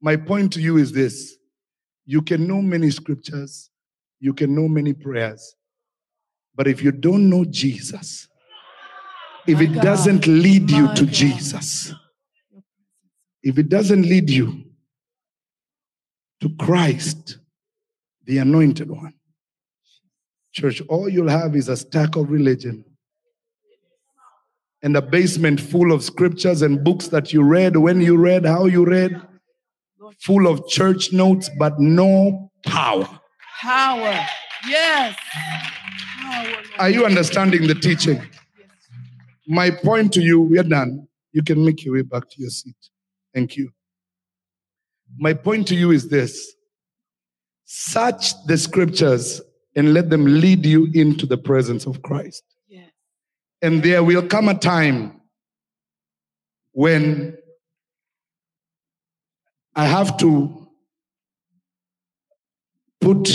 My 0.00 0.16
point 0.16 0.52
to 0.52 0.60
you 0.60 0.76
is 0.76 0.92
this. 0.92 1.36
You 2.04 2.22
can 2.22 2.46
know 2.46 2.62
many 2.62 2.90
scriptures, 2.90 3.70
you 4.20 4.32
can 4.32 4.54
know 4.54 4.68
many 4.68 4.92
prayers, 4.92 5.56
but 6.54 6.68
if 6.68 6.82
you 6.82 6.92
don't 6.92 7.28
know 7.28 7.44
Jesus, 7.44 8.28
if 9.46 9.60
it 9.60 9.72
doesn't 9.80 10.26
lead 10.26 10.70
you 10.70 10.94
to 10.94 11.06
Jesus, 11.06 11.92
if 13.42 13.58
it 13.58 13.68
doesn't 13.68 14.02
lead 14.02 14.30
you 14.30 14.64
to 16.40 16.50
Christ, 16.56 17.38
the 18.24 18.38
anointed 18.38 18.90
one, 18.90 19.14
church, 20.52 20.80
all 20.88 21.08
you'll 21.08 21.28
have 21.28 21.56
is 21.56 21.68
a 21.68 21.76
stack 21.76 22.16
of 22.16 22.30
religion 22.30 22.84
and 24.82 24.96
a 24.96 25.02
basement 25.02 25.60
full 25.60 25.92
of 25.92 26.02
scriptures 26.02 26.62
and 26.62 26.84
books 26.84 27.08
that 27.08 27.32
you 27.32 27.42
read, 27.42 27.76
when 27.76 28.00
you 28.00 28.16
read, 28.16 28.44
how 28.44 28.66
you 28.66 28.84
read, 28.84 29.20
full 30.20 30.46
of 30.46 30.66
church 30.68 31.12
notes, 31.12 31.50
but 31.58 31.78
no 31.78 32.50
power. 32.64 33.08
Power. 33.60 34.26
Yes. 34.68 35.16
Power. 36.20 36.54
Are 36.78 36.90
you 36.90 37.04
understanding 37.06 37.66
the 37.66 37.74
teaching? 37.74 38.20
My 39.46 39.70
point 39.70 40.12
to 40.14 40.20
you, 40.20 40.40
we 40.40 40.58
are 40.58 40.64
done. 40.64 41.06
You 41.32 41.42
can 41.42 41.64
make 41.64 41.84
your 41.84 41.94
way 41.94 42.02
back 42.02 42.28
to 42.28 42.34
your 42.38 42.50
seat. 42.50 42.76
Thank 43.34 43.56
you. 43.56 43.70
My 45.18 45.34
point 45.34 45.68
to 45.68 45.74
you 45.74 45.92
is 45.92 46.08
this 46.08 46.54
search 47.64 48.32
the 48.46 48.56
scriptures 48.56 49.40
and 49.74 49.92
let 49.92 50.10
them 50.10 50.24
lead 50.24 50.64
you 50.64 50.88
into 50.94 51.26
the 51.26 51.36
presence 51.36 51.86
of 51.86 52.02
Christ. 52.02 52.42
And 53.62 53.82
there 53.82 54.04
will 54.04 54.26
come 54.26 54.48
a 54.48 54.54
time 54.54 55.20
when 56.72 57.36
I 59.74 59.86
have 59.86 60.16
to 60.18 60.68
put 63.00 63.30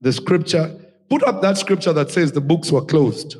the 0.00 0.12
scripture, 0.12 0.78
put 1.08 1.22
up 1.24 1.42
that 1.42 1.58
scripture 1.58 1.92
that 1.92 2.10
says 2.10 2.32
the 2.32 2.40
books 2.40 2.70
were 2.70 2.84
closed. 2.84 3.36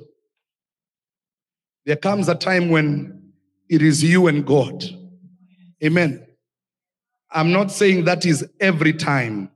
There 1.84 1.97
comes 1.97 2.28
a 2.28 2.34
time 2.34 2.70
when 2.70 3.32
it 3.68 3.82
is 3.82 4.03
you 4.03 4.26
and 4.26 4.47
God. 4.47 4.84
Amen. 5.84 6.26
I'm 7.30 7.53
not 7.53 7.70
saying 7.70 8.05
that 8.05 8.24
is 8.24 8.49
every 8.61 8.93
time. 8.93 9.51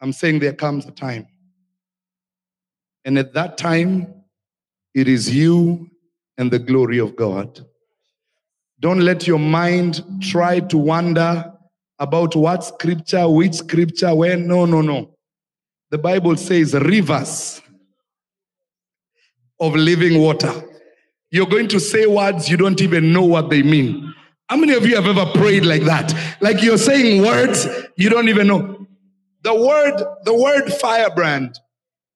I'm 0.00 0.12
saying 0.12 0.38
there 0.40 0.52
comes 0.52 0.86
a 0.86 0.90
time. 0.90 1.26
And 3.08 3.16
at 3.18 3.32
that 3.32 3.56
time, 3.56 4.22
it 4.94 5.08
is 5.08 5.34
you 5.34 5.90
and 6.36 6.50
the 6.50 6.58
glory 6.58 6.98
of 6.98 7.16
God. 7.16 7.64
Don't 8.80 9.00
let 9.00 9.26
your 9.26 9.38
mind 9.38 10.04
try 10.20 10.60
to 10.60 10.76
wonder 10.76 11.50
about 11.98 12.36
what 12.36 12.64
scripture, 12.64 13.26
which 13.26 13.54
scripture, 13.54 14.14
where. 14.14 14.36
No, 14.36 14.66
no, 14.66 14.82
no. 14.82 15.14
The 15.90 15.96
Bible 15.96 16.36
says 16.36 16.74
rivers 16.74 17.62
of 19.58 19.74
living 19.74 20.20
water. 20.20 20.52
You're 21.30 21.46
going 21.46 21.68
to 21.68 21.80
say 21.80 22.04
words 22.04 22.50
you 22.50 22.58
don't 22.58 22.82
even 22.82 23.10
know 23.10 23.24
what 23.24 23.48
they 23.48 23.62
mean. 23.62 24.14
How 24.50 24.58
many 24.58 24.74
of 24.74 24.86
you 24.86 24.96
have 24.96 25.06
ever 25.06 25.24
prayed 25.32 25.64
like 25.64 25.84
that? 25.84 26.14
Like 26.42 26.62
you're 26.62 26.76
saying 26.76 27.22
words 27.22 27.66
you 27.96 28.10
don't 28.10 28.28
even 28.28 28.48
know. 28.48 28.86
The 29.44 29.54
word, 29.54 29.96
the 30.24 30.34
word 30.34 30.70
firebrand, 30.74 31.58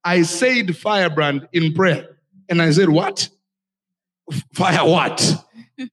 I 0.04 0.22
said 0.22 0.76
firebrand 0.76 1.48
in 1.52 1.72
prayer. 1.72 2.18
And 2.48 2.60
I 2.60 2.70
said, 2.70 2.88
what? 2.88 3.28
Fire 4.52 4.88
what? 4.88 5.44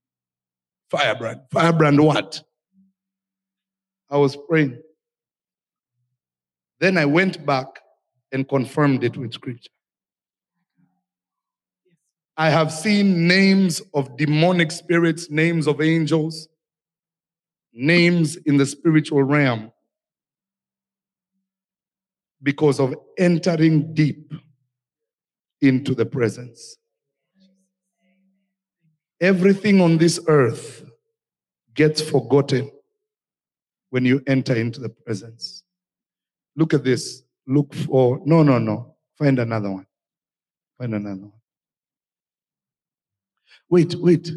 firebrand. 0.89 1.41
Firebrand 1.51 2.03
what? 2.03 2.41
I 4.09 4.17
was 4.17 4.35
praying. 4.35 4.81
Then 6.79 6.97
I 6.97 7.05
went 7.05 7.45
back 7.45 7.67
and 8.31 8.47
confirmed 8.47 9.03
it 9.03 9.17
with 9.17 9.33
scripture. 9.33 9.69
I 12.37 12.49
have 12.49 12.71
seen 12.71 13.27
names 13.27 13.81
of 13.93 14.15
demonic 14.15 14.71
spirits, 14.71 15.29
names 15.29 15.67
of 15.67 15.81
angels, 15.81 16.47
names 17.73 18.37
in 18.37 18.57
the 18.57 18.65
spiritual 18.65 19.23
realm 19.23 19.71
because 22.41 22.79
of 22.79 22.95
entering 23.17 23.93
deep 23.93 24.33
into 25.61 25.93
the 25.93 26.05
presence. 26.05 26.77
Everything 29.21 29.81
on 29.81 29.97
this 29.97 30.19
earth 30.27 30.83
gets 31.73 32.01
forgotten 32.01 32.71
when 33.89 34.05
you 34.05 34.21
enter 34.27 34.55
into 34.55 34.79
the 34.79 34.89
presence. 34.89 35.63
Look 36.55 36.73
at 36.73 36.83
this. 36.83 37.23
Look 37.47 37.73
for, 37.73 38.21
no, 38.25 38.43
no, 38.43 38.59
no. 38.59 38.95
Find 39.17 39.39
another 39.39 39.71
one. 39.71 39.85
Find 40.77 40.95
another 40.95 41.21
one. 41.21 41.33
Wait, 43.69 43.95
wait. 43.95 44.31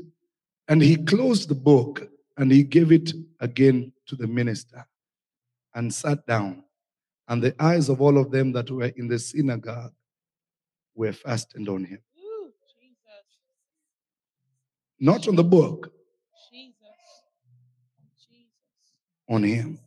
And 0.69 0.83
he 0.83 0.97
closed 0.97 1.49
the 1.49 1.55
book 1.55 2.09
and 2.37 2.51
he 2.51 2.65
gave 2.65 2.91
it 2.93 3.13
again 3.41 3.93
to 4.07 4.17
the 4.17 4.27
minister 4.27 4.87
and 5.75 5.93
sat 5.93 6.27
down. 6.27 6.65
And 7.29 7.43
the 7.43 7.55
eyes 7.63 7.89
of 7.89 8.01
all 8.01 8.19
of 8.19 8.31
them 8.31 8.53
that 8.53 8.71
were 8.71 8.93
in 8.97 9.09
the 9.09 9.19
synagogue 9.19 9.93
were 10.95 11.13
fastened 11.13 11.69
on 11.69 11.85
him. 11.85 11.99
Ooh, 12.19 12.53
Jesus. 12.81 13.25
Not 15.01 15.29
on 15.29 15.37
the 15.37 15.45
book, 15.45 15.93
Jesus. 16.53 16.75
Jesus. 18.29 18.47
on 19.29 19.43
him. 19.45 19.79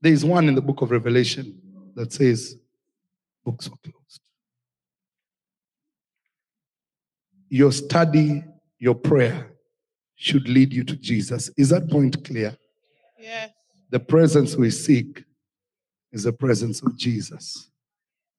There 0.00 0.12
is 0.12 0.24
one 0.24 0.48
in 0.48 0.54
the 0.54 0.62
book 0.62 0.82
of 0.82 0.90
Revelation 0.90 1.60
that 1.94 2.12
says, 2.12 2.56
books 3.44 3.68
are 3.68 3.78
closed. 3.82 4.20
Your 7.48 7.72
study, 7.72 8.44
your 8.78 8.94
prayer 8.94 9.50
should 10.16 10.48
lead 10.48 10.72
you 10.72 10.84
to 10.84 10.96
Jesus. 10.96 11.50
Is 11.56 11.70
that 11.70 11.88
point 11.88 12.22
clear? 12.24 12.56
Yes. 13.18 13.50
The 13.94 14.00
presence 14.00 14.56
we 14.56 14.70
seek 14.70 15.22
is 16.10 16.24
the 16.24 16.32
presence 16.32 16.82
of 16.82 16.96
Jesus. 16.96 17.70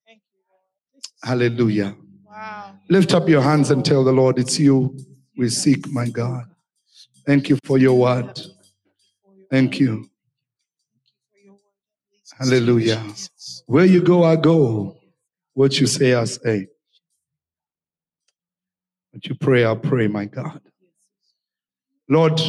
Thank 0.06 0.20
you, 0.34 0.42
Lord. 0.50 0.62
This 0.94 1.06
is- 1.06 1.12
Hallelujah. 1.24 1.96
Wow. 2.26 2.78
Lift 2.90 3.14
up 3.14 3.30
your 3.30 3.42
hands 3.42 3.72
and 3.72 3.86
tell 3.86 4.04
the 4.04 4.12
Lord, 4.12 4.38
It's 4.38 4.60
you 4.60 4.98
we 5.38 5.48
seek, 5.48 5.88
my 5.88 6.10
God. 6.10 6.54
Thank 7.26 7.48
you 7.48 7.58
for 7.64 7.78
your 7.78 7.98
word. 7.98 8.38
Thank 9.50 9.80
you. 9.80 10.10
Hallelujah. 12.38 13.02
Where 13.66 13.86
you 13.86 14.02
go, 14.02 14.26
I 14.26 14.36
go. 14.36 14.98
What 15.54 15.80
you 15.80 15.88
say, 15.88 16.16
I 16.16 16.26
say. 16.26 16.68
What 19.12 19.26
you 19.26 19.36
pray, 19.36 19.66
I 19.66 19.74
pray, 19.76 20.10
my 20.10 20.26
God. 20.26 20.60
Lord, 22.10 22.42